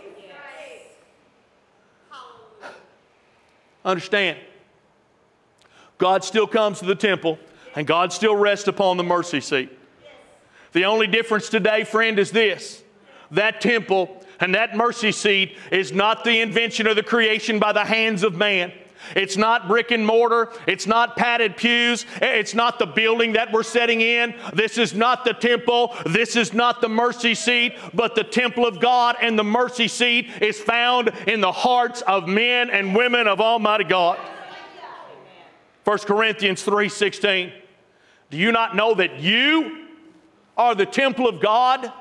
Understand, 3.86 4.40
God 6.00 6.24
still 6.24 6.48
comes 6.48 6.80
to 6.80 6.86
the 6.86 6.96
temple 6.96 7.40
and 7.76 7.86
God 7.86 8.12
still 8.12 8.36
rests 8.36 8.68
upon 8.68 8.98
the 8.98 9.04
mercy 9.04 9.40
seat. 9.40 9.70
The 10.74 10.86
only 10.86 11.08
difference 11.08 11.48
today, 11.50 11.84
friend, 11.84 12.20
is 12.20 12.32
this 12.32 12.84
that 13.32 13.62
temple 13.62 14.24
and 14.40 14.56
that 14.56 14.76
mercy 14.76 15.12
seat 15.12 15.58
is 15.72 15.92
not 15.92 16.24
the 16.24 16.42
invention 16.42 16.88
or 16.88 16.94
the 16.94 17.04
creation 17.04 17.60
by 17.60 17.72
the 17.72 17.86
hands 17.86 18.24
of 18.24 18.36
man. 18.36 18.74
It's 19.16 19.38
not 19.38 19.68
brick 19.68 19.92
and 19.92 20.06
mortar. 20.06 20.52
It's 20.68 20.88
not 20.88 21.16
padded 21.16 21.58
pews. 21.58 22.06
It's 22.22 22.54
not 22.54 22.80
the 22.80 22.86
building 22.86 23.34
that 23.34 23.52
we're 23.52 23.64
setting 23.64 24.02
in. 24.02 24.36
This 24.54 24.78
is 24.78 24.94
not 24.94 25.26
the 25.26 25.34
temple. 25.34 25.96
This 26.06 26.36
is 26.36 26.54
not 26.54 26.82
the 26.82 26.90
mercy 26.90 27.36
seat, 27.36 27.76
but 27.94 28.16
the 28.16 28.24
temple 28.24 28.66
of 28.66 28.80
God 28.80 29.16
and 29.22 29.38
the 29.38 29.44
mercy 29.44 29.88
seat 29.88 30.30
is 30.42 30.60
found 30.60 31.10
in 31.28 31.42
the 31.42 31.52
hearts 31.52 32.02
of 32.02 32.28
men 32.28 32.70
and 32.70 32.96
women 32.96 33.28
of 33.28 33.42
Almighty 33.42 33.84
God. 33.84 34.18
1 35.84 36.08
Corinthians 36.08 36.64
3:16. 36.64 37.52
Do 38.32 38.38
you 38.38 38.52
not 38.52 38.76
know 38.76 38.96
that 38.96 39.20
you 39.20 39.86
are 40.58 40.74
the 40.74 40.86
temple 40.86 41.28
of 41.28 41.40
God 41.40 41.92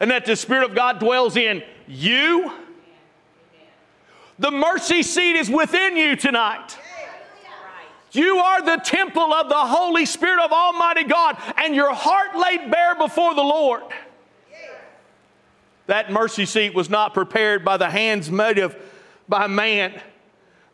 and 0.00 0.10
that 0.10 0.26
the 0.26 0.36
Spirit 0.36 0.64
of 0.70 0.76
God 0.76 0.98
dwells 1.00 1.36
in 1.36 1.62
you, 1.86 2.52
the 4.38 4.50
mercy 4.50 5.02
seat 5.02 5.36
is 5.36 5.50
within 5.50 5.96
you 5.96 6.16
tonight. 6.16 6.78
You 8.12 8.38
are 8.38 8.62
the 8.62 8.76
temple 8.82 9.32
of 9.34 9.48
the 9.48 9.54
Holy 9.54 10.06
Spirit 10.06 10.42
of 10.42 10.52
Almighty 10.52 11.04
God, 11.04 11.36
and 11.56 11.74
your 11.74 11.92
heart 11.92 12.36
laid 12.36 12.70
bare 12.70 12.94
before 12.94 13.34
the 13.34 13.42
Lord. 13.42 13.82
That 15.86 16.10
mercy 16.10 16.46
seat 16.46 16.74
was 16.74 16.90
not 16.90 17.14
prepared 17.14 17.64
by 17.64 17.76
the 17.76 17.90
hands 17.90 18.30
made 18.30 18.58
of 18.58 18.76
by 19.28 19.46
man 19.46 20.00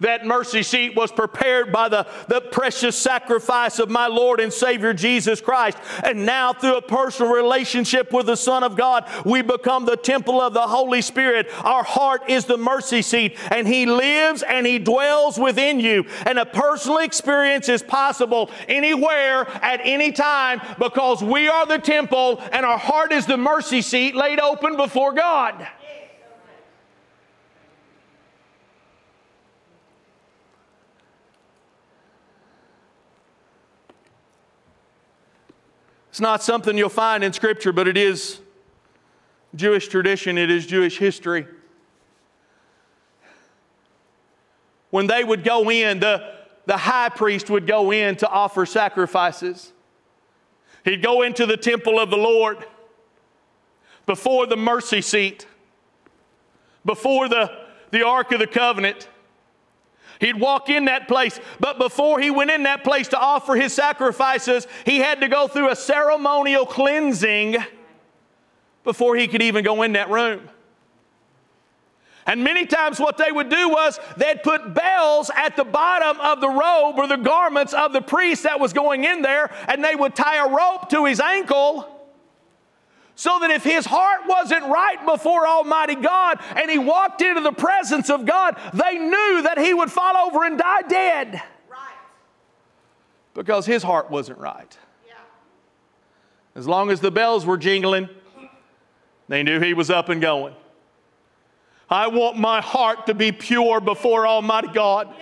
that 0.03 0.25
mercy 0.25 0.63
seat 0.63 0.95
was 0.95 1.11
prepared 1.11 1.73
by 1.73 1.89
the, 1.89 2.07
the 2.29 2.41
precious 2.41 2.97
sacrifice 2.97 3.79
of 3.79 3.91
my 3.91 4.07
Lord 4.07 4.41
and 4.41 4.53
Savior 4.53 4.95
Jesus 4.95 5.41
Christ. 5.41 5.79
And 6.05 6.27
now, 6.27 6.53
through 6.53 6.77
a 6.77 6.83
personal 6.83 7.33
relationship 7.33 8.13
with 8.13 8.27
the 8.27 8.37
Son 8.37 8.63
of 8.63 8.77
God, 8.77 9.09
we 9.25 9.43
become 9.43 9.85
the 9.85 9.97
temple 9.97 10.41
of 10.41 10.55
the 10.55 10.67
Holy 10.67 11.03
Spirit. 11.03 11.49
Our 11.65 11.85
heart 11.85 12.29
is 12.29 12.45
the 12.45 12.59
mercy 12.59 13.03
seat, 13.03 13.39
and 13.51 13.67
He 13.67 13.87
lives 13.87 14.43
and 14.43 14.67
He 14.67 14.79
dwells 14.79 15.39
within 15.39 15.81
you. 15.81 16.07
And 16.27 16.39
a 16.39 16.47
personal 16.47 16.99
experience 16.99 17.69
is 17.69 17.83
possible 17.83 18.51
anywhere 18.69 19.49
at 19.63 19.81
any 19.83 20.13
time 20.13 20.61
because 20.79 21.23
we 21.23 21.49
are 21.49 21.67
the 21.67 21.79
temple 21.79 22.43
and 22.53 22.65
our 22.65 22.79
heart 22.79 23.13
is 23.13 23.27
the 23.27 23.37
mercy 23.37 23.83
seat 23.83 24.15
laid 24.15 24.41
open 24.41 24.77
before 24.77 25.13
God. 25.13 25.67
It's 36.13 36.21
not 36.21 36.43
something 36.43 36.77
you'll 36.77 36.91
find 36.91 37.25
in 37.25 37.33
Scripture, 37.33 37.73
but 37.73 37.89
it 37.89 37.97
is 37.97 38.39
Jewish 39.55 39.89
tradition, 39.89 40.37
it 40.37 40.51
is 40.51 40.67
Jewish 40.67 40.99
history. 40.99 41.47
When 44.91 45.07
they 45.07 45.25
would 45.25 45.43
go 45.43 45.71
in, 45.71 46.01
the, 46.01 46.35
the 46.67 46.77
high 46.77 47.09
priest 47.09 47.49
would 47.49 47.67
go 47.67 47.91
in 47.91 48.17
to 48.17 48.29
offer 48.29 48.67
sacrifices. 48.67 49.73
He'd 50.85 51.03
go 51.03 51.23
into 51.23 51.47
the 51.47 51.57
temple 51.57 51.99
of 51.99 52.11
the 52.11 52.19
Lord 52.19 52.67
before 54.05 54.47
the 54.47 54.57
mercy 54.59 55.01
seat, 55.01 55.47
before 56.85 57.31
the, 57.31 57.51
the 57.91 58.05
Ark 58.05 58.33
of 58.33 58.39
the 58.39 58.47
Covenant. 58.47 59.09
He'd 60.23 60.39
walk 60.39 60.71
in 60.71 60.85
that 60.85 61.09
place, 61.09 61.41
but 61.59 61.79
before 61.79 62.21
he 62.21 62.31
went 62.31 62.53
in 62.53 62.63
that 62.63 62.85
place 62.85 63.09
to 63.09 63.19
offer 63.19 63.57
his 63.57 63.73
sacrifices, 63.73 64.69
he 64.87 64.99
had 64.99 65.21
to 65.21 65.27
go 65.27 65.49
through 65.49 65.71
a 65.71 65.75
ceremonial 65.75 66.65
cleansing 66.65 67.57
before 68.85 69.17
he 69.17 69.27
could 69.27 69.43
even 69.43 69.65
go 69.65 69.83
in 69.83 69.95
that 69.95 70.11
room. 70.11 70.49
And 72.25 72.45
many 72.45 72.67
times, 72.67 73.01
what 73.01 73.19
they 73.19 73.33
would 73.33 73.49
do 73.49 73.69
was 73.69 73.99
they'd 74.17 74.45
put 74.45 74.75
bells 74.75 75.29
at 75.35 75.57
the 75.57 75.65
bottom 75.65 76.21
of 76.21 76.41
the 76.41 76.49
robe 76.49 77.01
or 77.01 77.09
the 77.09 77.17
garments 77.17 77.75
of 77.75 77.93
the 77.93 78.01
priest 78.01 78.45
that 78.45 78.61
was 78.61 78.73
going 78.73 79.03
in 79.03 79.23
there, 79.23 79.51
and 79.67 79.83
they 79.83 79.97
would 79.97 80.15
tie 80.15 80.37
a 80.37 80.49
rope 80.49 80.89
to 80.91 81.05
his 81.05 81.19
ankle 81.19 82.02
so 83.15 83.39
that 83.41 83.51
if 83.51 83.63
his 83.63 83.85
heart 83.85 84.23
wasn't 84.27 84.65
right 84.65 85.05
before 85.07 85.47
Almighty 85.47 85.95
God 85.95 86.39
and 86.57 86.71
he 86.71 86.79
walked 86.79 87.23
into 87.23 87.41
the 87.41 87.53
presence 87.53 88.11
of 88.11 88.25
God, 88.25 88.57
they 88.73 88.99
knew 88.99 89.43
that 89.43 89.59
he 89.59 89.75
would 89.75 89.91
fall 89.91 90.17
over 90.17 90.45
and 90.45 90.59
die 90.59 90.83
dead. 90.83 91.43
Right. 91.71 91.97
Because 93.35 93.67
his 93.67 93.83
heart 93.83 94.11
wasn't 94.11 94.39
right. 94.39 94.77
Yeah. 95.07 95.15
As 96.55 96.67
long 96.67 96.91
as 96.91 97.01
the 97.01 97.11
bells 97.11 97.45
were 97.45 97.59
jingling, 97.59 98.09
they 99.29 99.43
knew 99.43 99.61
he 99.61 99.75
was 99.75 99.91
up 99.91 100.09
and 100.09 100.21
going. 100.21 100.55
I 101.89 102.07
want 102.07 102.39
my 102.39 102.63
heart 102.63 103.07
to 103.07 103.15
be 103.15 103.33
pure 103.33 103.79
before 103.81 104.27
Almighty 104.27 104.69
God. 104.69 105.15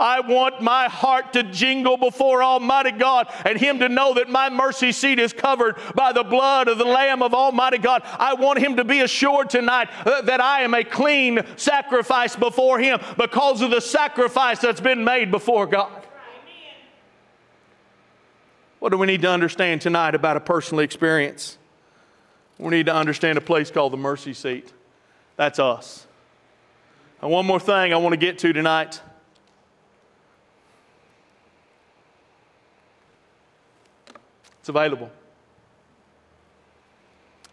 I 0.00 0.20
want 0.20 0.62
my 0.62 0.88
heart 0.88 1.34
to 1.34 1.42
jingle 1.42 1.98
before 1.98 2.42
Almighty 2.42 2.90
God 2.90 3.28
and 3.44 3.58
Him 3.58 3.78
to 3.80 3.88
know 3.88 4.14
that 4.14 4.30
my 4.30 4.48
mercy 4.48 4.92
seat 4.92 5.18
is 5.18 5.34
covered 5.34 5.76
by 5.94 6.12
the 6.12 6.24
blood 6.24 6.68
of 6.68 6.78
the 6.78 6.84
Lamb 6.84 7.22
of 7.22 7.34
Almighty 7.34 7.76
God. 7.76 8.02
I 8.04 8.32
want 8.34 8.58
Him 8.58 8.76
to 8.76 8.84
be 8.84 9.00
assured 9.00 9.50
tonight 9.50 9.88
uh, 10.06 10.22
that 10.22 10.40
I 10.40 10.62
am 10.62 10.72
a 10.72 10.82
clean 10.82 11.40
sacrifice 11.56 12.34
before 12.34 12.78
Him 12.78 12.98
because 13.18 13.60
of 13.60 13.70
the 13.70 13.80
sacrifice 13.80 14.58
that's 14.60 14.80
been 14.80 15.04
made 15.04 15.30
before 15.30 15.66
God. 15.66 16.06
What 18.78 18.88
do 18.88 18.96
we 18.96 19.06
need 19.06 19.20
to 19.22 19.30
understand 19.30 19.82
tonight 19.82 20.14
about 20.14 20.38
a 20.38 20.40
personal 20.40 20.82
experience? 20.82 21.58
We 22.58 22.70
need 22.70 22.86
to 22.86 22.94
understand 22.94 23.36
a 23.36 23.42
place 23.42 23.70
called 23.70 23.92
the 23.92 23.98
mercy 23.98 24.32
seat. 24.32 24.72
That's 25.36 25.58
us. 25.58 26.06
And 27.20 27.30
one 27.30 27.44
more 27.44 27.60
thing 27.60 27.92
I 27.92 27.96
want 27.96 28.14
to 28.14 28.18
get 28.18 28.38
to 28.38 28.54
tonight. 28.54 29.02
Available. 34.70 35.10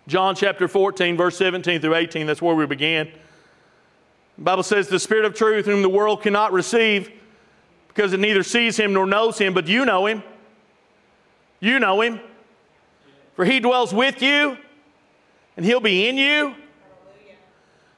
John 0.07 0.35
chapter 0.35 0.69
14, 0.69 1.17
verse 1.17 1.37
17 1.37 1.81
through 1.81 1.95
18, 1.95 2.27
that's 2.27 2.41
where 2.41 2.55
we 2.55 2.65
began. 2.65 3.09
The 4.37 4.43
Bible 4.43 4.63
says, 4.63 4.87
The 4.87 4.99
Spirit 4.99 5.25
of 5.25 5.35
truth, 5.35 5.65
whom 5.65 5.81
the 5.81 5.89
world 5.89 6.21
cannot 6.21 6.53
receive, 6.53 7.11
because 7.89 8.13
it 8.13 8.19
neither 8.21 8.43
sees 8.43 8.77
him 8.77 8.93
nor 8.93 9.05
knows 9.05 9.37
him, 9.37 9.53
but 9.53 9.67
you 9.67 9.83
know 9.83 10.05
him. 10.05 10.23
You 11.59 11.79
know 11.79 11.99
him. 11.99 12.21
For 13.35 13.43
he 13.43 13.59
dwells 13.59 13.93
with 13.93 14.21
you, 14.21 14.57
and 15.57 15.65
he'll 15.65 15.81
be 15.81 16.07
in 16.07 16.17
you. 16.17 16.55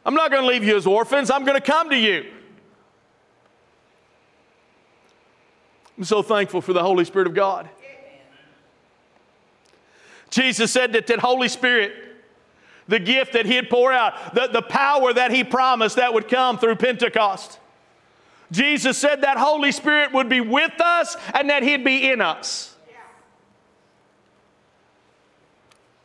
I'm 0.04 0.16
not 0.16 0.32
going 0.32 0.42
to 0.42 0.48
leave 0.48 0.64
you 0.64 0.76
as 0.76 0.88
orphans, 0.88 1.30
I'm 1.30 1.46
going 1.46 1.60
to 1.60 1.66
come 1.66 1.92
to 1.92 1.98
you. 1.98 2.26
I'm 5.98 6.06
so 6.06 6.24
thankful 6.24 6.62
for 6.62 6.74
the 6.74 6.82
Holy 6.82 7.04
Spirit 7.06 7.28
of 7.28 7.36
God. 7.36 7.70
Jesus 10.30 10.72
said 10.72 10.94
that 10.94 11.08
that 11.08 11.20
Holy 11.20 11.48
Spirit, 11.48 11.94
the 12.88 13.00
gift 13.00 13.34
that 13.34 13.46
He'd 13.46 13.70
pour 13.70 13.92
out, 13.92 14.36
the, 14.36 14.48
the 14.48 14.62
power 14.62 15.14
that 15.14 15.32
He 15.32 15.44
promised 15.44 15.96
that 15.96 16.14
would 16.14 16.28
come 16.28 16.58
through 16.58 16.76
Pentecost. 16.76 17.60
Jesus 18.52 18.98
said 18.98 19.22
that 19.22 19.38
Holy 19.38 19.72
Spirit 19.72 20.14
would 20.14 20.30
be 20.30 20.42
with 20.42 20.80
us 20.82 21.16
and 21.34 21.50
that 21.50 21.64
He'd 21.64 21.84
be 21.84 22.10
in 22.10 22.22
us. 22.22 22.76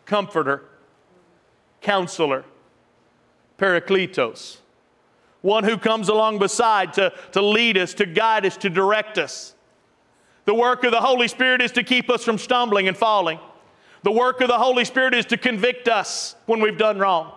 Comforter, 0.05 0.63
counselor, 1.81 2.45
Parakletos, 3.59 4.59
one 5.41 5.65
who 5.65 5.79
comes 5.79 6.09
along 6.09 6.39
beside 6.39 6.93
to, 6.95 7.13
to 7.33 7.41
lead 7.41 7.79
us, 7.79 7.95
to 7.95 8.07
guide 8.07 8.45
us, 8.45 8.57
to 8.59 8.69
direct 8.69 9.17
us. 9.17 9.55
The 10.45 10.55
work 10.55 10.85
of 10.85 10.91
the 10.91 11.01
Holy 11.01 11.29
Spirit 11.29 11.63
is 11.63 11.73
to 11.73 11.83
keep 11.83 12.11
us 12.11 12.23
from 12.23 12.37
stumbling 12.37 12.89
and 12.89 12.97
falling. 12.97 13.39
The 14.05 14.13
work 14.13 14.43
of 14.43 14.49
the 14.49 14.59
Holy 14.59 14.85
Spirit 14.85 15.15
is 15.15 15.25
to 15.27 15.39
convict 15.39 15.89
us 15.89 16.37
when 16.45 16.61
we've 16.61 16.77
done 16.77 16.99
wrong. 16.99 17.33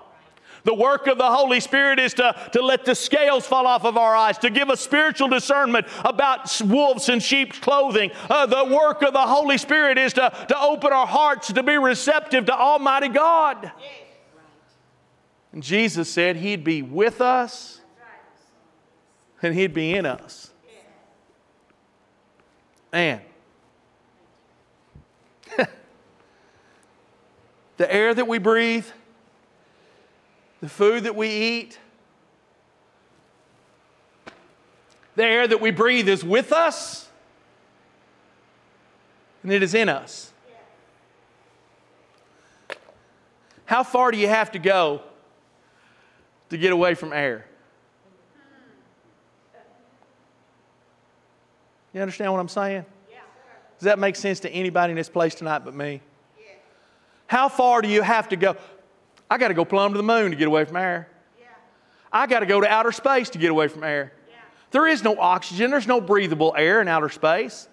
The 0.65 0.73
work 0.73 1.07
of 1.07 1.17
the 1.17 1.31
Holy 1.31 1.61
Spirit 1.61 1.97
is 1.97 2.13
to, 2.15 2.35
to 2.51 2.61
let 2.61 2.83
the 2.83 2.93
scales 2.93 3.47
fall 3.47 3.65
off 3.65 3.85
of 3.85 3.95
our 3.95 4.13
eyes, 4.13 4.37
to 4.39 4.49
give 4.49 4.69
us 4.69 4.81
spiritual 4.81 5.29
discernment 5.29 5.87
about 6.03 6.61
wolves 6.61 7.07
and 7.07 7.23
sheep's 7.23 7.57
clothing. 7.57 8.11
Uh, 8.29 8.47
the 8.47 8.65
work 8.65 9.01
of 9.01 9.13
the 9.13 9.25
Holy 9.25 9.57
Spirit 9.57 9.97
is 9.97 10.11
to, 10.13 10.29
to 10.49 10.59
open 10.59 10.91
our 10.91 11.07
hearts 11.07 11.53
to 11.53 11.63
be 11.63 11.77
receptive 11.77 12.47
to 12.47 12.53
Almighty 12.53 13.07
God. 13.07 13.71
And 15.53 15.63
Jesus 15.63 16.11
said 16.11 16.35
He'd 16.35 16.65
be 16.65 16.81
with 16.81 17.21
us 17.21 17.79
and 19.41 19.55
He'd 19.55 19.73
be 19.73 19.93
in 19.93 20.05
us. 20.05 20.51
And 22.91 23.21
the 27.77 27.91
air 27.93 28.13
that 28.13 28.27
we 28.27 28.37
breathe, 28.37 28.85
the 30.61 30.69
food 30.69 31.03
that 31.03 31.15
we 31.15 31.29
eat, 31.29 31.79
the 35.15 35.23
air 35.23 35.47
that 35.47 35.61
we 35.61 35.71
breathe 35.71 36.09
is 36.09 36.23
with 36.23 36.51
us 36.51 37.09
and 39.43 39.51
it 39.51 39.63
is 39.63 39.73
in 39.73 39.89
us. 39.89 40.31
How 43.65 43.83
far 43.83 44.11
do 44.11 44.17
you 44.17 44.27
have 44.27 44.51
to 44.51 44.59
go 44.59 45.01
to 46.49 46.57
get 46.57 46.71
away 46.71 46.95
from 46.95 47.13
air. 47.13 47.45
You 51.93 52.01
understand 52.01 52.31
what 52.31 52.39
I'm 52.39 52.47
saying? 52.47 52.85
Does 53.79 53.85
that 53.85 53.99
make 53.99 54.15
sense 54.15 54.39
to 54.41 54.49
anybody 54.49 54.91
in 54.91 54.97
this 54.97 55.09
place 55.09 55.35
tonight 55.35 55.59
but 55.59 55.73
me? 55.73 56.01
How 57.27 57.49
far 57.49 57.81
do 57.81 57.89
you 57.89 58.01
have 58.01 58.29
to 58.29 58.35
go? 58.35 58.55
I 59.29 59.37
got 59.37 59.49
to 59.49 59.53
go 59.53 59.65
plumb 59.65 59.93
to 59.93 59.97
the 59.97 60.03
moon 60.03 60.31
to 60.31 60.37
get 60.37 60.47
away 60.47 60.65
from 60.65 60.77
air. 60.77 61.09
I 62.11 62.25
got 62.25 62.39
to 62.39 62.45
go 62.45 62.61
to 62.61 62.67
outer 62.67 62.91
space 62.91 63.29
to 63.31 63.37
get 63.37 63.51
away 63.51 63.67
from 63.67 63.83
air. 63.83 64.13
There 64.71 64.87
is 64.87 65.03
no 65.03 65.17
oxygen, 65.19 65.71
there's 65.71 65.87
no 65.87 66.01
breathable 66.01 66.53
air 66.57 66.81
in 66.81 66.87
outer 66.87 67.09
space. 67.09 67.67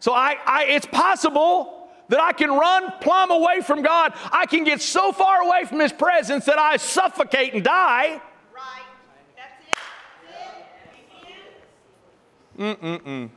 So 0.00 0.12
I, 0.12 0.36
I, 0.44 0.64
it's 0.64 0.86
possible 0.86 1.88
that 2.08 2.20
I 2.20 2.32
can 2.32 2.50
run 2.50 2.92
plumb 3.00 3.30
away 3.30 3.60
from 3.60 3.82
God. 3.82 4.12
I 4.32 4.46
can 4.46 4.64
get 4.64 4.80
so 4.80 5.12
far 5.12 5.42
away 5.42 5.64
from 5.64 5.78
His 5.80 5.92
presence 5.92 6.44
that 6.46 6.58
I 6.58 6.76
suffocate 6.76 7.54
and 7.54 7.62
die. 7.62 8.20
Right. 8.54 8.82
That's 9.36 9.52
it. 12.58 12.80
Mm-mm-mm. 12.80 13.30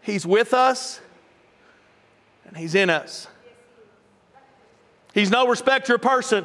He's 0.00 0.24
with 0.24 0.54
us 0.54 1.00
and 2.48 2.56
He's 2.56 2.74
in 2.74 2.90
us. 2.90 3.28
He's 5.14 5.30
no 5.30 5.46
respecter 5.46 5.94
of 5.94 6.02
person. 6.02 6.44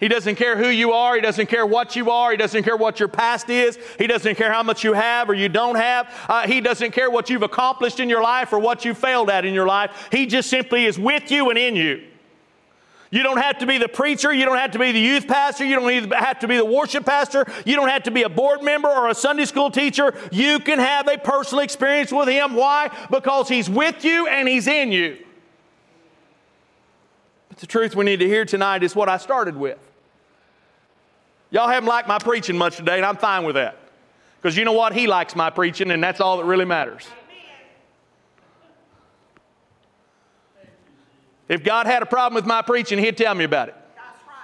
He 0.00 0.08
doesn't 0.08 0.34
care 0.34 0.56
who 0.56 0.68
you 0.68 0.92
are. 0.92 1.14
He 1.14 1.20
doesn't 1.20 1.46
care 1.46 1.64
what 1.64 1.94
you 1.96 2.10
are. 2.10 2.30
He 2.30 2.36
doesn't 2.36 2.64
care 2.64 2.76
what 2.76 2.98
your 2.98 3.08
past 3.08 3.48
is. 3.48 3.78
He 3.98 4.06
doesn't 4.06 4.34
care 4.34 4.52
how 4.52 4.62
much 4.62 4.82
you 4.82 4.92
have 4.92 5.30
or 5.30 5.34
you 5.34 5.48
don't 5.48 5.76
have. 5.76 6.12
Uh, 6.28 6.46
he 6.46 6.60
doesn't 6.60 6.90
care 6.90 7.10
what 7.10 7.30
you've 7.30 7.42
accomplished 7.42 8.00
in 8.00 8.08
your 8.08 8.22
life 8.22 8.52
or 8.52 8.58
what 8.58 8.84
you 8.84 8.92
failed 8.92 9.30
at 9.30 9.44
in 9.44 9.54
your 9.54 9.66
life. 9.66 10.08
He 10.10 10.26
just 10.26 10.50
simply 10.50 10.84
is 10.84 10.98
with 10.98 11.30
you 11.30 11.48
and 11.48 11.58
in 11.58 11.76
you. 11.76 12.02
You 13.14 13.22
don't 13.22 13.38
have 13.38 13.58
to 13.58 13.66
be 13.66 13.78
the 13.78 13.86
preacher. 13.86 14.34
You 14.34 14.44
don't 14.44 14.58
have 14.58 14.72
to 14.72 14.78
be 14.80 14.90
the 14.90 14.98
youth 14.98 15.28
pastor. 15.28 15.64
You 15.64 15.76
don't 15.76 16.12
have 16.12 16.40
to 16.40 16.48
be 16.48 16.56
the 16.56 16.64
worship 16.64 17.06
pastor. 17.06 17.46
You 17.64 17.76
don't 17.76 17.88
have 17.88 18.02
to 18.02 18.10
be 18.10 18.24
a 18.24 18.28
board 18.28 18.60
member 18.60 18.88
or 18.88 19.08
a 19.08 19.14
Sunday 19.14 19.44
school 19.44 19.70
teacher. 19.70 20.18
You 20.32 20.58
can 20.58 20.80
have 20.80 21.06
a 21.06 21.16
personal 21.16 21.62
experience 21.62 22.10
with 22.10 22.26
Him. 22.26 22.54
Why? 22.54 22.90
Because 23.12 23.48
He's 23.48 23.70
with 23.70 24.04
you 24.04 24.26
and 24.26 24.48
He's 24.48 24.66
in 24.66 24.90
you. 24.90 25.18
But 27.50 27.58
the 27.58 27.68
truth 27.68 27.94
we 27.94 28.04
need 28.04 28.18
to 28.18 28.26
hear 28.26 28.44
tonight 28.44 28.82
is 28.82 28.96
what 28.96 29.08
I 29.08 29.18
started 29.18 29.54
with. 29.54 29.78
Y'all 31.52 31.68
haven't 31.68 31.88
liked 31.88 32.08
my 32.08 32.18
preaching 32.18 32.58
much 32.58 32.78
today, 32.78 32.96
and 32.96 33.06
I'm 33.06 33.16
fine 33.16 33.44
with 33.44 33.54
that. 33.54 33.76
Because 34.42 34.56
you 34.56 34.64
know 34.64 34.72
what? 34.72 34.92
He 34.92 35.06
likes 35.06 35.36
my 35.36 35.50
preaching, 35.50 35.92
and 35.92 36.02
that's 36.02 36.20
all 36.20 36.38
that 36.38 36.46
really 36.46 36.64
matters. 36.64 37.06
If 41.48 41.62
God 41.62 41.86
had 41.86 42.02
a 42.02 42.06
problem 42.06 42.34
with 42.34 42.46
my 42.46 42.62
preaching, 42.62 42.98
He'd 42.98 43.16
tell 43.16 43.34
me 43.34 43.44
about 43.44 43.68
it. 43.68 43.74
That's 43.94 44.18
right. 44.26 44.34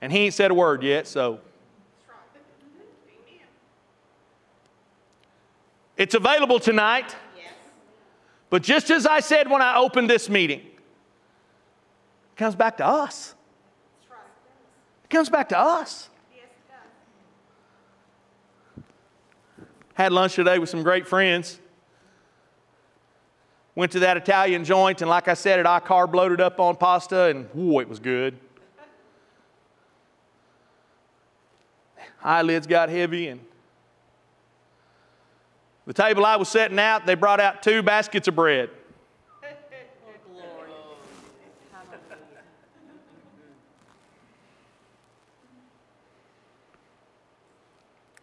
And 0.00 0.10
He 0.10 0.20
ain't 0.20 0.34
said 0.34 0.50
a 0.50 0.54
word 0.54 0.82
yet, 0.82 1.06
so. 1.06 1.32
That's 1.32 2.08
right. 2.08 2.40
It's 5.96 6.14
available 6.14 6.58
tonight, 6.58 7.14
Yes. 7.36 7.52
but 8.50 8.62
just 8.62 8.90
as 8.90 9.06
I 9.06 9.20
said 9.20 9.48
when 9.50 9.62
I 9.62 9.76
opened 9.76 10.10
this 10.10 10.28
meeting, 10.28 10.60
it 10.60 12.36
comes 12.36 12.56
back 12.56 12.78
to 12.78 12.86
us. 12.86 13.34
Right. 14.10 14.18
It 15.04 15.10
comes 15.10 15.28
back 15.28 15.50
to 15.50 15.58
us. 15.58 16.08
Yes, 16.34 16.46
it 16.46 16.72
does. 18.76 18.84
Had 19.94 20.12
lunch 20.12 20.34
today 20.34 20.58
with 20.58 20.68
some 20.68 20.82
great 20.82 21.06
friends. 21.06 21.60
Went 23.76 23.90
to 23.92 23.98
that 24.00 24.16
Italian 24.16 24.64
joint, 24.64 25.00
and 25.00 25.10
like 25.10 25.26
I 25.26 25.34
said, 25.34 25.58
it 25.58 25.66
I 25.66 25.80
carb 25.80 26.14
loaded 26.14 26.40
up 26.40 26.60
on 26.60 26.76
pasta, 26.76 27.24
and 27.24 27.46
whoa, 27.52 27.80
it 27.80 27.88
was 27.88 27.98
good. 27.98 28.38
Eyelids 32.22 32.66
got 32.66 32.88
heavy, 32.88 33.28
and 33.28 33.40
the 35.86 35.92
table 35.92 36.24
I 36.24 36.36
was 36.36 36.48
setting 36.48 36.78
out, 36.78 37.04
they 37.04 37.14
brought 37.14 37.40
out 37.40 37.62
two 37.62 37.82
baskets 37.82 38.28
of 38.28 38.36
bread. 38.36 38.70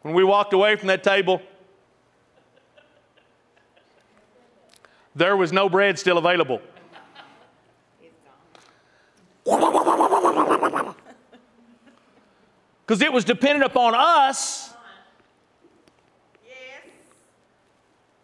When 0.02 0.16
we 0.16 0.24
walked 0.24 0.54
away 0.54 0.76
from 0.78 0.88
that 0.88 1.04
table, 1.04 1.42
there 5.16 5.36
was 5.36 5.52
no 5.52 5.70
bread 5.70 6.00
still 6.00 6.18
available. 6.18 6.62
Because 12.86 13.02
it 13.02 13.12
was 13.12 13.24
dependent 13.24 13.66
upon 13.66 13.96
us. 13.96 14.74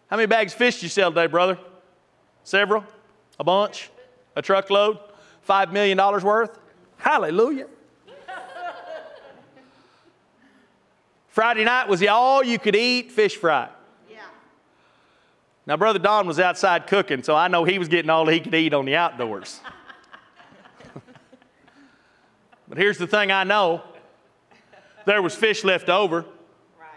How 0.09 0.15
many 0.15 0.27
bags 0.27 0.53
of 0.53 0.57
fish 0.57 0.75
did 0.75 0.83
you 0.83 0.89
sell 0.89 1.11
today, 1.11 1.27
brother? 1.27 1.57
Several? 2.43 2.85
A 3.39 3.43
bunch? 3.43 3.89
A 4.35 4.41
truckload? 4.41 4.99
Five 5.41 5.73
million 5.73 5.97
dollars 5.97 6.23
worth? 6.23 6.57
Hallelujah. 6.97 7.67
Friday 11.27 11.65
night 11.65 11.88
was 11.88 11.99
the 11.99 12.07
all 12.07 12.43
you 12.43 12.57
could 12.57 12.75
eat 12.75 13.11
fish 13.11 13.35
fry. 13.35 13.69
Now, 15.68 15.76
Brother 15.76 15.99
Don 15.99 16.26
was 16.26 16.39
outside 16.39 16.88
cooking, 16.88 17.24
so 17.24 17.36
I 17.36 17.49
know 17.49 17.65
he 17.65 17.78
was 17.78 17.89
getting 17.89 18.09
all 18.09 18.26
he 18.26 18.39
could 18.39 18.55
eat 18.55 18.74
on 18.74 18.86
the 18.86 18.95
outdoors. 18.95 19.59
but 22.70 22.78
here's 22.78 22.97
the 22.97 23.05
thing 23.05 23.34
I 23.34 23.43
know 23.43 23.82
there 25.05 25.22
was 25.22 25.36
fish 25.36 25.65
left 25.65 25.89
over. 25.89 26.22
Right. 26.80 26.89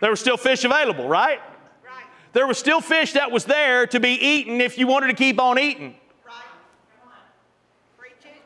There 0.00 0.08
was 0.08 0.20
still 0.20 0.38
fish 0.38 0.64
available, 0.64 1.06
right? 1.06 1.38
Right. 1.84 2.04
There 2.32 2.46
was 2.46 2.56
still 2.56 2.80
fish 2.80 3.12
that 3.12 3.30
was 3.30 3.44
there 3.44 3.86
to 3.88 4.00
be 4.00 4.12
eaten 4.12 4.62
if 4.62 4.78
you 4.78 4.86
wanted 4.86 5.08
to 5.08 5.14
keep 5.14 5.38
on 5.38 5.58
eating. 5.58 5.96
Right. 6.24 6.34
Come 7.02 7.12
on. 7.12 7.18
Preach 7.98 8.24
it. 8.24 8.42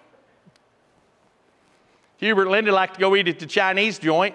Hubert 2.17 2.43
and 2.43 2.51
Linda 2.51 2.73
like 2.73 2.95
to 2.95 3.01
go 3.01 3.15
eat 3.15 3.29
at 3.29 3.39
the 3.39 3.47
Chinese 3.47 4.01
joint. 4.01 4.35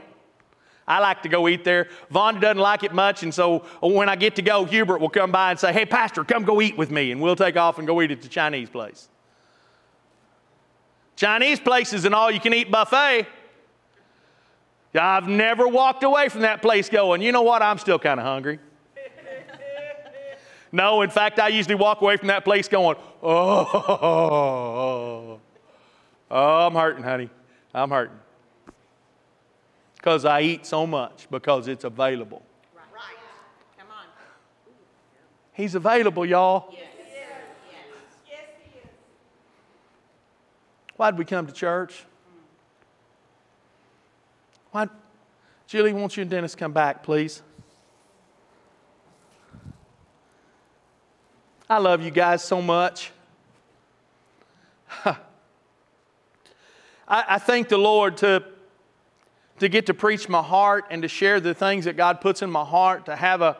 I 0.88 0.99
like 0.99 1.21
to 1.23 1.29
go 1.29 1.47
eat 1.47 1.63
there. 1.63 1.88
Vonda 2.11 2.41
doesn't 2.41 2.57
like 2.57 2.84
it 2.84 2.93
much, 2.93 3.23
and 3.23 3.34
so 3.34 3.59
when 3.81 4.09
I 4.09 4.15
get 4.15 4.36
to 4.36 4.41
go, 4.41 4.65
Hubert 4.65 4.99
will 4.99 5.09
come 5.09 5.31
by 5.31 5.51
and 5.51 5.59
say, 5.59 5.71
Hey, 5.71 5.86
Pastor, 5.86 6.23
come 6.23 6.43
go 6.43 6.61
eat 6.61 6.77
with 6.77 6.91
me, 6.91 7.11
and 7.11 7.21
we'll 7.21 7.36
take 7.36 7.55
off 7.55 7.77
and 7.77 7.88
go 7.88 8.01
eat 8.01 8.11
at 8.11 8.21
the 8.21 8.27
Chinese 8.27 8.69
place. 8.69 9.07
Chinese 11.15 11.59
place 11.59 11.93
is 11.93 12.05
an 12.05 12.13
all 12.13 12.29
you 12.29 12.39
can 12.39 12.53
eat 12.53 12.69
buffet. 12.69 13.27
I've 14.95 15.27
never 15.27 15.67
walked 15.67 16.03
away 16.03 16.29
from 16.29 16.41
that 16.41 16.61
place 16.61 16.89
going, 16.89 17.21
You 17.21 17.31
know 17.31 17.43
what? 17.43 17.61
I'm 17.61 17.77
still 17.77 17.99
kind 17.99 18.19
of 18.19 18.25
hungry. 18.25 18.59
no, 20.71 21.01
in 21.01 21.09
fact, 21.09 21.39
I 21.39 21.47
usually 21.47 21.75
walk 21.75 22.01
away 22.01 22.17
from 22.17 22.27
that 22.27 22.43
place 22.43 22.67
going, 22.67 22.97
Oh, 23.21 25.39
oh 26.29 26.67
I'm 26.67 26.73
hurting, 26.73 27.03
honey. 27.03 27.29
I'm 27.73 27.89
hurting 27.89 28.17
because 30.04 30.26
I 30.26 30.41
eat 30.41 30.66
so 30.66 30.86
much 30.86 31.28
because 31.32 31.70
it's 31.70 31.86
available. 31.86 32.41
Right. 32.76 32.84
Right. 32.93 33.16
Come 33.78 33.88
on. 33.89 34.06
He's 35.54 35.76
available, 35.76 36.26
y'all. 36.26 36.68
Yes. 36.74 36.82
Yes. 36.97 37.28
Yes, 38.30 38.39
he 38.62 38.80
is. 38.80 38.86
Why'd 40.97 41.18
we 41.18 41.24
come 41.24 41.47
to 41.47 41.54
church? 41.54 42.04
Why? 44.72 44.89
Julie, 45.68 45.93
won't 45.93 46.18
you 46.18 46.22
and 46.22 46.30
Dennis 46.30 46.54
come 46.54 46.74
back, 46.74 47.01
please? 47.01 47.41
I 51.70 51.78
love 51.78 52.04
you 52.04 52.12
guys 52.12 52.43
so 52.43 52.62
much. 52.62 53.12
I, 55.06 55.16
I 57.08 57.39
thank 57.39 57.70
the 57.70 57.78
Lord 57.78 58.18
to, 58.18 58.43
to 59.64 59.70
get 59.70 59.86
to 59.86 59.93
preach 59.93 60.28
my 60.28 60.41
heart 60.41 60.84
and 60.89 61.01
to 61.03 61.07
share 61.07 61.39
the 61.39 61.53
things 61.53 61.86
that 61.86 61.95
God 61.95 62.20
puts 62.20 62.41
in 62.41 62.51
my 62.51 62.66
heart, 62.66 63.05
to 63.05 63.16
have 63.16 63.41
a, 63.41 63.55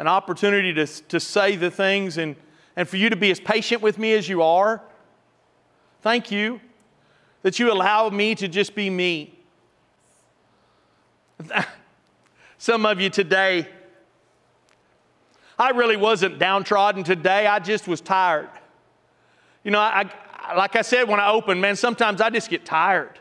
an 0.00 0.08
opportunity 0.08 0.74
to, 0.74 0.84
to 0.84 1.20
say 1.20 1.54
the 1.54 1.70
things 1.70 2.18
and, 2.18 2.34
and 2.74 2.88
for 2.88 2.96
you 2.96 3.08
to 3.08 3.14
be 3.14 3.30
as 3.30 3.38
patient 3.38 3.80
with 3.80 3.96
me 3.96 4.14
as 4.14 4.28
you 4.28 4.42
are. 4.42 4.82
Thank 6.02 6.32
you 6.32 6.60
that 7.42 7.60
you 7.60 7.72
allow 7.72 8.10
me 8.10 8.34
to 8.34 8.48
just 8.48 8.74
be 8.74 8.90
me. 8.90 9.38
Some 12.58 12.84
of 12.84 13.00
you 13.00 13.08
today, 13.08 13.68
I 15.56 15.70
really 15.70 15.96
wasn't 15.96 16.40
downtrodden 16.40 17.04
today. 17.04 17.46
I 17.46 17.60
just 17.60 17.86
was 17.86 18.00
tired. 18.00 18.50
You 19.62 19.70
know, 19.70 19.78
I, 19.78 20.10
I, 20.32 20.56
like 20.56 20.74
I 20.74 20.82
said 20.82 21.08
when 21.08 21.20
I 21.20 21.30
opened, 21.30 21.60
man, 21.60 21.76
sometimes 21.76 22.20
I 22.20 22.30
just 22.30 22.50
get 22.50 22.64
tired. 22.64 23.20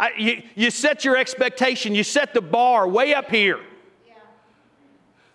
I, 0.00 0.12
you, 0.16 0.42
you 0.54 0.70
set 0.70 1.04
your 1.04 1.18
expectation, 1.18 1.94
you 1.94 2.04
set 2.04 2.32
the 2.32 2.40
bar 2.40 2.88
way 2.88 3.12
up 3.12 3.28
here. 3.28 3.60
Yeah. 4.08 4.14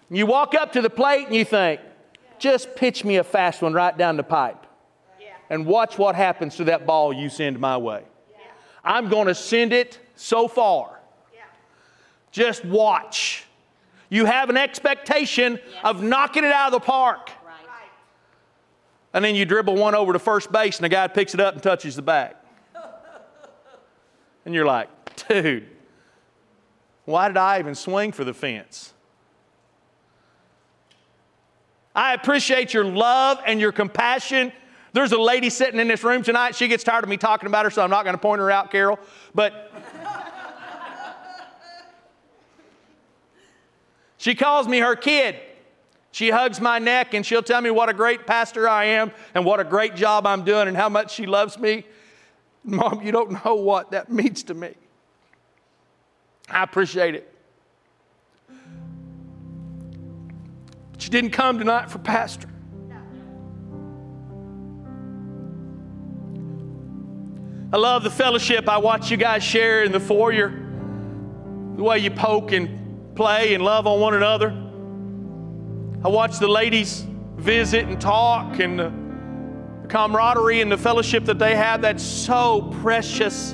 You 0.10 0.26
walk 0.26 0.56
up 0.56 0.74
to 0.74 0.82
the 0.82 0.90
plate 0.90 1.28
and 1.28 1.36
you 1.36 1.46
think, 1.46 1.80
just 2.40 2.76
pitch 2.76 3.06
me 3.06 3.18
a 3.18 3.24
fast 3.24 3.62
one 3.62 3.74
right 3.74 3.96
down 3.96 4.18
the 4.18 4.24
pipe 4.24 4.66
Yeah. 5.22 5.28
and 5.52 5.68
watch 5.68 6.00
what 6.00 6.16
happens 6.16 6.56
to 6.56 6.64
that 6.64 6.88
ball 6.88 7.14
you 7.14 7.30
send 7.30 7.60
my 7.60 7.78
way. 7.78 8.06
Yeah. 8.32 8.48
I'm 8.84 9.08
going 9.08 9.28
to 9.28 9.36
send 9.36 9.72
it 9.72 10.00
so 10.16 10.48
far. 10.48 11.00
Yeah. 11.32 11.42
Just 12.32 12.66
watch. 12.66 13.44
You 14.10 14.26
have 14.26 14.50
an 14.50 14.58
expectation 14.58 15.60
of 15.84 16.02
knocking 16.02 16.44
it 16.44 16.52
out 16.52 16.74
of 16.74 16.82
the 16.82 16.86
park. 16.86 17.30
Right. 17.46 17.54
And 19.14 19.24
then 19.24 19.36
you 19.36 19.46
dribble 19.46 19.76
one 19.76 19.94
over 19.94 20.12
to 20.12 20.18
first 20.18 20.52
base 20.52 20.78
and 20.78 20.86
the 20.86 20.90
guy 20.90 21.08
picks 21.08 21.36
it 21.36 21.40
up 21.40 21.54
and 21.54 21.62
touches 21.62 21.96
the 21.96 22.02
bag. 22.02 22.34
And 24.46 24.54
you're 24.54 24.66
like, 24.66 24.90
dude, 25.28 25.68
why 27.06 27.28
did 27.28 27.38
I 27.38 27.60
even 27.60 27.76
swing 27.76 28.12
for 28.12 28.24
the 28.24 28.34
fence? 28.34 28.94
I 31.96 32.14
appreciate 32.14 32.74
your 32.74 32.86
love 32.86 33.40
and 33.46 33.60
your 33.60 33.72
compassion. 33.72 34.52
There's 34.94 35.12
a 35.12 35.18
lady 35.18 35.50
sitting 35.50 35.80
in 35.80 35.88
this 35.88 36.04
room 36.04 36.24
tonight. 36.24 36.56
She 36.56 36.68
gets 36.68 36.84
tired 36.84 37.04
of 37.04 37.10
me 37.10 37.18
talking 37.18 37.48
about 37.48 37.66
her, 37.66 37.72
so 37.72 37.82
I'm 37.82 37.90
not 37.90 38.04
going 38.04 38.16
to 38.16 38.22
point 38.22 38.40
her 38.40 38.52
out, 38.52 38.70
Carol. 38.72 39.00
But 39.34 39.74
she 44.18 44.36
calls 44.36 44.68
me 44.68 44.80
her 44.80 44.96
kid. 44.96 45.38
She 46.12 46.30
hugs 46.30 46.62
my 46.62 46.80
neck 46.80 47.14
and 47.14 47.26
she'll 47.26 47.44
tell 47.44 47.60
me 47.60 47.72
what 47.72 47.90
a 47.90 47.94
great 47.94 48.26
pastor 48.26 48.70
I 48.70 48.86
am 48.86 49.12
and 49.34 49.44
what 49.44 49.60
a 49.60 49.66
great 49.66 49.96
job 49.96 50.26
I'm 50.26 50.46
doing 50.46 50.70
and 50.70 50.78
how 50.78 50.88
much 50.88 51.14
she 51.14 51.26
loves 51.26 51.60
me. 51.60 51.86
Mom, 52.66 53.02
you 53.04 53.12
don't 53.12 53.46
know 53.46 53.56
what 53.56 53.92
that 53.92 54.12
means 54.12 54.44
to 54.44 54.56
me. 54.56 54.74
I 56.50 56.64
appreciate 56.64 57.14
it. 57.14 57.32
But 60.92 61.04
you 61.04 61.10
didn't 61.10 61.30
come 61.32 61.60
tonight 61.60 61.92
for 61.92 62.00
pastor. 62.00 62.50
I 67.72 67.78
love 67.78 68.04
the 68.04 68.10
fellowship 68.10 68.68
I 68.70 68.78
watch 68.78 69.12
you 69.12 69.18
guys 69.18 69.44
share 69.44 69.84
in 69.84 69.92
the 69.92 70.00
foyer, 70.00 70.50
the 71.76 71.84
way 71.84 72.00
you 72.00 72.10
poke 72.10 72.52
and 72.52 73.16
play 73.16 73.54
and 73.54 73.64
love 73.64 73.86
on 73.86 74.00
one 74.00 74.14
another. 74.14 74.50
I 76.04 76.08
watch 76.08 76.40
the 76.40 76.48
ladies 76.48 77.06
visit 77.36 77.86
and 77.86 78.00
talk 78.00 78.60
and 78.60 79.05
camaraderie 79.86 80.62
and 80.62 80.72
the 80.72 80.78
fellowship 80.78 81.26
that 81.26 81.40
they 81.40 81.56
have 81.56 81.82
that's 81.82 82.04
so 82.04 82.74
precious. 82.82 83.54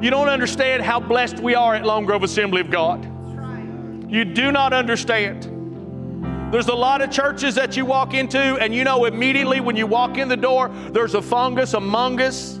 You 0.00 0.10
don't 0.10 0.28
understand 0.28 0.82
how 0.82 1.00
blessed 1.00 1.40
we 1.40 1.54
are 1.54 1.74
at 1.74 1.84
Lone 1.84 2.04
Grove 2.04 2.22
Assembly 2.22 2.60
of 2.60 2.70
God. 2.70 3.04
You 4.10 4.24
do 4.24 4.52
not 4.52 4.72
understand. 4.72 5.48
There's 6.52 6.68
a 6.68 6.74
lot 6.74 7.00
of 7.00 7.10
churches 7.10 7.54
that 7.54 7.78
you 7.78 7.86
walk 7.86 8.12
into, 8.12 8.38
and 8.38 8.74
you 8.74 8.84
know 8.84 9.06
immediately 9.06 9.60
when 9.60 9.74
you 9.74 9.86
walk 9.86 10.18
in 10.18 10.28
the 10.28 10.36
door, 10.36 10.68
there's 10.90 11.14
a 11.14 11.22
fungus 11.22 11.72
among 11.72 12.20
us. 12.20 12.58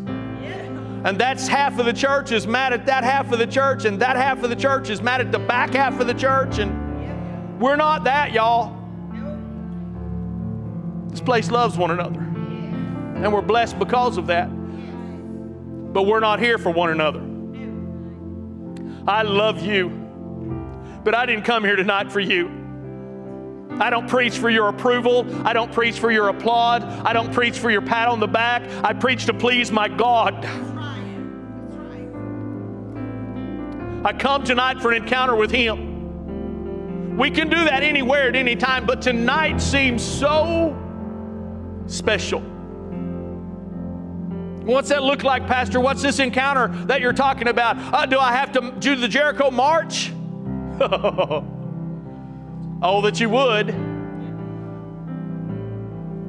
And 1.04 1.18
that's 1.18 1.48
half 1.48 1.78
of 1.78 1.84
the 1.84 1.92
church 1.92 2.32
is 2.32 2.46
mad 2.46 2.72
at 2.72 2.86
that 2.86 3.04
half 3.04 3.32
of 3.32 3.38
the 3.38 3.46
church, 3.46 3.84
and 3.84 4.00
that 4.00 4.16
half 4.16 4.42
of 4.42 4.50
the 4.50 4.56
church 4.56 4.88
is 4.88 5.02
mad 5.02 5.20
at 5.20 5.30
the 5.30 5.38
back 5.38 5.74
half 5.74 6.00
of 6.00 6.06
the 6.06 6.14
church. 6.14 6.58
And 6.58 7.60
we're 7.60 7.76
not 7.76 8.04
that, 8.04 8.32
y'all. 8.32 8.78
This 11.10 11.20
place 11.20 11.50
loves 11.50 11.76
one 11.76 11.90
another. 11.90 12.31
And 13.22 13.32
we're 13.32 13.40
blessed 13.40 13.78
because 13.78 14.18
of 14.18 14.26
that. 14.26 14.46
But 15.92 16.02
we're 16.04 16.20
not 16.20 16.40
here 16.40 16.58
for 16.58 16.70
one 16.70 16.90
another. 16.90 17.20
I 19.06 19.22
love 19.22 19.64
you, 19.64 19.88
but 21.04 21.14
I 21.14 21.26
didn't 21.26 21.44
come 21.44 21.64
here 21.64 21.76
tonight 21.76 22.10
for 22.10 22.20
you. 22.20 22.50
I 23.80 23.90
don't 23.90 24.08
preach 24.08 24.38
for 24.38 24.50
your 24.50 24.68
approval. 24.68 25.26
I 25.46 25.52
don't 25.52 25.72
preach 25.72 25.98
for 25.98 26.10
your 26.10 26.28
applaud. 26.28 26.82
I 26.82 27.12
don't 27.12 27.32
preach 27.32 27.58
for 27.58 27.70
your 27.70 27.82
pat 27.82 28.08
on 28.08 28.20
the 28.20 28.26
back. 28.28 28.62
I 28.84 28.92
preach 28.92 29.26
to 29.26 29.34
please 29.34 29.70
my 29.70 29.88
God. 29.88 30.44
I 34.04 34.12
come 34.12 34.42
tonight 34.42 34.80
for 34.80 34.90
an 34.90 35.02
encounter 35.02 35.36
with 35.36 35.50
Him. 35.50 37.16
We 37.16 37.30
can 37.30 37.48
do 37.48 37.56
that 37.56 37.82
anywhere 37.82 38.28
at 38.28 38.36
any 38.36 38.56
time, 38.56 38.84
but 38.84 39.00
tonight 39.00 39.60
seems 39.60 40.02
so 40.02 40.76
special. 41.86 42.51
What's 44.64 44.90
that 44.90 45.02
look 45.02 45.24
like, 45.24 45.46
Pastor? 45.46 45.80
What's 45.80 46.02
this 46.02 46.18
encounter 46.20 46.68
that 46.86 47.00
you're 47.00 47.12
talking 47.12 47.48
about? 47.48 47.76
Uh, 47.92 48.06
do 48.06 48.18
I 48.18 48.32
have 48.32 48.52
to 48.52 48.72
do 48.78 48.94
the 48.96 49.08
Jericho 49.08 49.50
March? 49.50 50.12
oh, 50.80 51.42
that 53.02 53.18
you 53.18 53.28
would. 53.28 53.66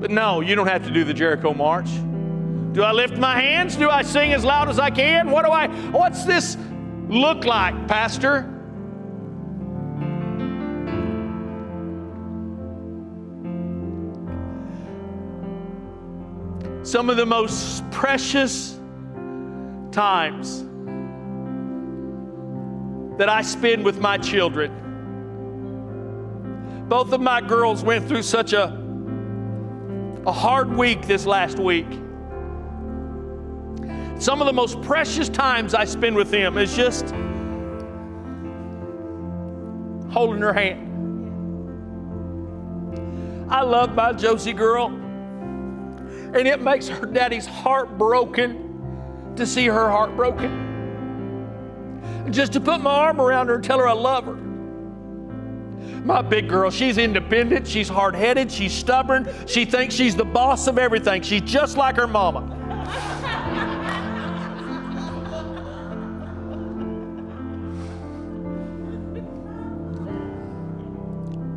But 0.01 0.11
no, 0.11 0.41
you 0.41 0.55
don't 0.55 0.67
have 0.67 0.83
to 0.85 0.91
do 0.91 1.03
the 1.03 1.13
Jericho 1.13 1.53
March. 1.53 1.89
Do 2.73 2.81
I 2.83 2.91
lift 2.91 3.17
my 3.17 3.39
hands? 3.39 3.75
Do 3.75 3.89
I 3.89 4.01
sing 4.01 4.33
as 4.33 4.43
loud 4.43 4.67
as 4.67 4.79
I 4.79 4.89
can? 4.89 5.29
What 5.29 5.45
do 5.45 5.51
I, 5.51 5.67
what's 5.91 6.25
this 6.25 6.57
look 7.07 7.45
like, 7.45 7.87
Pastor? 7.87 8.52
Some 16.83 17.09
of 17.09 17.17
the 17.17 17.25
most 17.25 17.89
precious 17.91 18.77
times 19.93 20.65
that 23.17 23.29
I 23.29 23.41
spend 23.41 23.85
with 23.85 23.99
my 23.99 24.17
children. 24.17 24.71
Both 26.89 27.13
of 27.13 27.21
my 27.21 27.39
girls 27.39 27.83
went 27.83 28.07
through 28.07 28.23
such 28.23 28.51
a, 28.53 28.65
a 30.25 30.31
hard 30.31 30.75
week 30.75 31.07
this 31.07 31.25
last 31.25 31.57
week. 31.57 31.87
Some 34.19 34.41
of 34.41 34.45
the 34.45 34.53
most 34.53 34.81
precious 34.81 35.29
times 35.29 35.73
I 35.73 35.85
spend 35.85 36.15
with 36.15 36.31
them 36.31 36.57
is 36.57 36.75
just 36.75 37.05
holding 40.11 40.41
her 40.41 40.53
hand. 40.53 40.89
I 43.49 43.61
love 43.61 43.95
my 43.95 44.11
Josie 44.13 44.53
girl, 44.53 44.89
and 46.33 46.47
it 46.47 46.61
makes 46.61 46.87
her 46.87 47.05
daddy's 47.05 47.45
heart 47.45 47.97
broken 47.97 49.33
to 49.35 49.45
see 49.45 49.65
her 49.67 49.89
heart 49.89 50.15
broken. 50.15 50.61
Just 52.31 52.53
to 52.53 52.61
put 52.61 52.81
my 52.81 52.91
arm 52.93 53.21
around 53.21 53.47
her 53.47 53.55
and 53.55 53.63
tell 53.63 53.77
her 53.79 53.87
I 53.87 53.93
love 53.93 54.25
her. 54.25 54.35
My 56.03 56.21
big 56.21 56.49
girl, 56.49 56.69
she's 56.69 56.97
independent, 56.97 57.67
she's 57.67 57.87
hard 57.87 58.15
headed, 58.15 58.51
she's 58.51 58.73
stubborn, 58.73 59.29
she 59.47 59.63
thinks 59.65 59.95
she's 59.95 60.15
the 60.15 60.25
boss 60.25 60.67
of 60.67 60.77
everything. 60.77 61.21
She's 61.21 61.41
just 61.41 61.77
like 61.77 61.95
her 61.95 62.07
mama. 62.07 62.49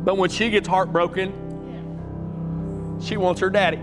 But 0.05 0.17
when 0.17 0.29
she 0.29 0.49
gets 0.49 0.67
heartbroken, 0.67 1.33
she 3.01 3.17
wants 3.17 3.41
her 3.41 3.49
daddy. 3.49 3.81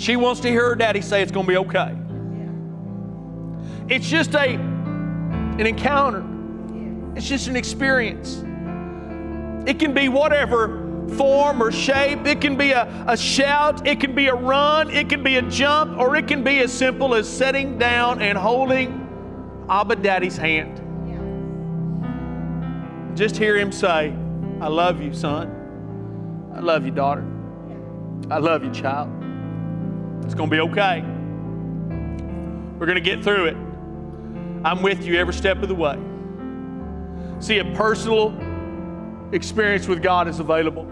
She 0.00 0.16
wants 0.16 0.40
to 0.40 0.48
hear 0.48 0.64
her 0.70 0.74
daddy 0.74 1.02
say 1.02 1.20
it's 1.20 1.30
going 1.30 1.44
to 1.44 1.52
be 1.52 1.58
okay. 1.58 1.94
It's 3.94 4.08
just 4.08 4.34
a 4.34 4.54
an 4.54 5.66
encounter. 5.66 6.24
It's 7.14 7.28
just 7.28 7.48
an 7.48 7.54
experience. 7.54 8.38
It 9.68 9.78
can 9.78 9.92
be 9.92 10.08
whatever 10.08 11.06
form 11.18 11.62
or 11.62 11.70
shape. 11.70 12.26
It 12.26 12.40
can 12.40 12.56
be 12.56 12.70
a, 12.70 13.04
a 13.06 13.14
shout, 13.14 13.86
it 13.86 14.00
can 14.00 14.14
be 14.14 14.28
a 14.28 14.34
run, 14.34 14.88
it 14.88 15.10
can 15.10 15.22
be 15.22 15.36
a 15.36 15.42
jump, 15.42 15.98
or 15.98 16.16
it 16.16 16.26
can 16.26 16.42
be 16.42 16.60
as 16.60 16.72
simple 16.72 17.14
as 17.14 17.28
sitting 17.28 17.76
down 17.76 18.22
and 18.22 18.38
holding 18.38 19.66
Abba 19.68 19.96
Daddy's 19.96 20.38
hand. 20.38 20.78
Just 23.14 23.36
hear 23.36 23.58
him 23.58 23.70
say, 23.70 24.14
I 24.62 24.68
love 24.68 25.02
you, 25.02 25.12
son. 25.12 26.52
I 26.54 26.60
love 26.60 26.86
you, 26.86 26.90
daughter. 26.90 27.26
I 28.30 28.38
love 28.38 28.64
you, 28.64 28.70
child. 28.70 29.19
It's 30.24 30.34
going 30.34 30.50
to 30.50 30.56
be 30.56 30.60
okay. 30.60 31.02
We're 32.78 32.86
going 32.86 32.94
to 32.94 33.00
get 33.00 33.22
through 33.22 33.46
it. 33.46 33.56
I'm 34.64 34.82
with 34.82 35.04
you 35.04 35.16
every 35.16 35.34
step 35.34 35.62
of 35.62 35.68
the 35.68 35.74
way. 35.74 35.98
See, 37.40 37.58
a 37.58 37.64
personal 37.74 38.34
experience 39.32 39.88
with 39.88 40.02
God 40.02 40.28
is 40.28 40.40
available. 40.40 40.84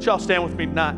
Y'all 0.00 0.18
stand 0.18 0.42
with 0.44 0.54
me 0.54 0.66
tonight. 0.66 0.96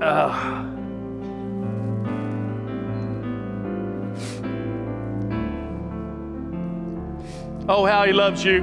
Uh, 0.00 0.69
oh, 7.70 7.86
how 7.86 8.04
he 8.04 8.12
loves 8.12 8.44
you. 8.44 8.62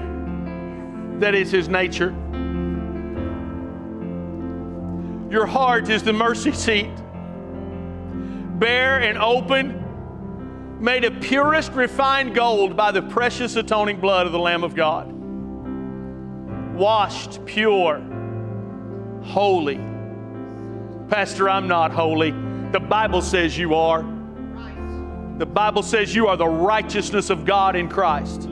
That 1.19 1.33
is 1.33 1.49
his 1.49 1.69
nature. 1.69 2.09
Your 5.31 5.45
heart 5.45 5.89
is 5.89 6.03
the 6.03 6.13
mercy 6.13 6.51
seat, 6.51 6.91
bare 8.59 8.99
and 9.01 9.17
open, 9.17 9.83
made 10.81 11.05
of 11.05 11.19
purest 11.21 11.71
refined 11.71 12.35
gold 12.35 12.75
by 12.75 12.91
the 12.91 13.01
precious 13.01 13.55
atoning 13.55 13.99
blood 13.99 14.25
of 14.25 14.33
the 14.33 14.39
Lamb 14.39 14.63
of 14.63 14.75
God. 14.75 15.11
Washed, 16.75 17.45
pure, 17.45 18.01
holy. 19.23 19.77
Pastor, 21.09 21.49
I'm 21.49 21.67
not 21.67 21.91
holy. 21.91 22.31
The 22.71 22.79
Bible 22.79 23.21
says 23.21 23.57
you 23.57 23.73
are. 23.73 24.03
The 25.37 25.45
Bible 25.45 25.83
says 25.83 26.13
you 26.13 26.27
are 26.27 26.35
the 26.35 26.47
righteousness 26.47 27.29
of 27.29 27.45
God 27.45 27.75
in 27.75 27.87
Christ. 27.87 28.49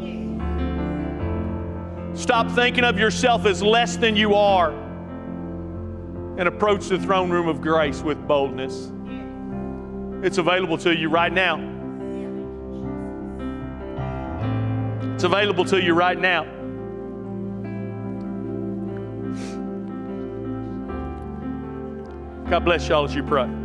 Stop 2.15 2.49
thinking 2.51 2.85
of 2.85 2.97
yourself 2.97 3.45
as 3.45 3.61
less 3.61 3.97
than 3.97 4.15
you 4.15 4.35
are 4.35 4.71
and 6.37 6.47
approach 6.47 6.87
the 6.87 6.97
throne 6.97 7.29
room 7.29 7.47
of 7.47 7.61
grace 7.61 8.01
with 8.01 8.25
boldness. 8.25 8.91
It's 10.25 10.37
available 10.37 10.77
to 10.79 10.95
you 10.95 11.09
right 11.09 11.31
now. 11.31 11.57
It's 15.13 15.25
available 15.25 15.65
to 15.65 15.81
you 15.81 15.93
right 15.93 16.19
now. 16.19 16.45
God 22.49 22.63
bless 22.63 22.87
y'all 22.87 23.05
as 23.05 23.13
you 23.13 23.23
pray. 23.23 23.64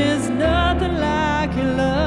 Is 0.00 0.28
nothing 0.30 0.94
like 0.98 1.54
your 1.54 1.72
love. 1.74 1.99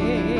Face. 0.00 0.39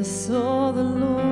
I 0.00 0.02
saw 0.02 0.72
the 0.72 0.82
Lord. 0.82 1.29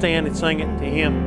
stand 0.00 0.26
and 0.26 0.34
sing 0.34 0.60
it 0.60 0.78
to 0.78 0.86
Him. 0.86 1.19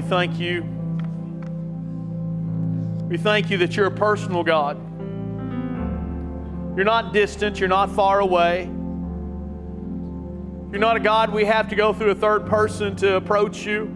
we 0.00 0.08
thank 0.08 0.40
you. 0.40 0.62
We 3.10 3.18
thank 3.18 3.50
you 3.50 3.58
that 3.58 3.76
you're 3.76 3.84
a 3.84 3.90
personal 3.90 4.42
God. 4.42 4.78
You're 6.74 6.86
not 6.86 7.12
distant, 7.12 7.60
you're 7.60 7.68
not 7.68 7.90
far 7.90 8.20
away. 8.20 8.64
You're 10.70 10.80
not 10.80 10.96
a 10.96 11.00
God 11.00 11.34
we 11.34 11.44
have 11.44 11.68
to 11.68 11.76
go 11.76 11.92
through 11.92 12.12
a 12.12 12.14
third 12.14 12.46
person 12.46 12.96
to 12.96 13.16
approach 13.16 13.66
you. 13.66 13.94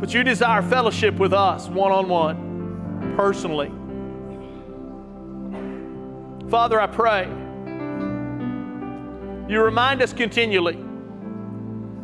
But 0.00 0.12
you 0.12 0.22
desire 0.22 0.60
fellowship 0.60 1.14
with 1.14 1.32
us 1.32 1.66
one 1.68 1.90
on 1.90 2.10
one, 2.10 3.14
personally. 3.16 3.72
Father, 6.50 6.78
I 6.78 6.88
pray 6.88 7.24
you 9.48 9.62
remind 9.62 10.02
us 10.02 10.12
continually 10.12 10.78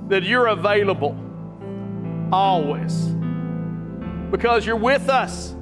that 0.09 0.23
you're 0.23 0.47
available 0.47 1.24
always 2.33 3.15
because 4.31 4.67
you're 4.67 4.77
with 4.77 5.09
us, 5.09 5.55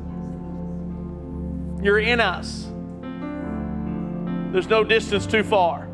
you're 1.83 1.99
in 1.99 2.21
us. 2.21 2.69
There's 4.53 4.69
no 4.69 4.85
distance 4.85 5.27
too 5.27 5.43
far. 5.43 5.89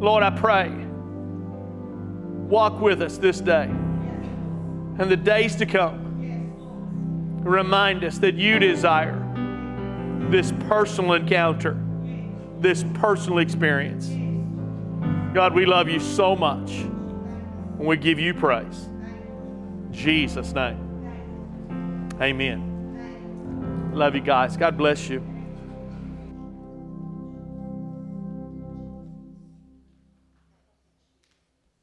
Lord, 0.00 0.22
I 0.22 0.30
pray, 0.30 0.70
walk 2.48 2.80
with 2.80 3.02
us 3.02 3.18
this 3.18 3.40
day 3.40 3.64
and 3.64 5.10
the 5.10 5.16
days 5.16 5.56
to 5.56 5.66
come. 5.66 7.40
Remind 7.42 8.04
us 8.04 8.18
that 8.18 8.34
you 8.34 8.58
desire 8.58 9.24
this 10.30 10.52
personal 10.68 11.14
encounter, 11.14 11.76
this 12.60 12.84
personal 12.94 13.38
experience. 13.38 14.08
God, 15.34 15.54
we 15.54 15.66
love 15.66 15.88
you 15.88 16.00
so 16.00 16.36
much, 16.36 16.84
and 17.78 17.86
we 17.86 17.96
give 17.96 18.18
you 18.18 18.34
praise. 18.34 18.88
Jesus' 19.90 20.52
name. 20.52 22.10
Amen. 22.20 23.90
Love 23.92 24.14
you 24.14 24.20
guys. 24.20 24.56
God 24.56 24.76
bless 24.76 25.08
you. 25.08 25.37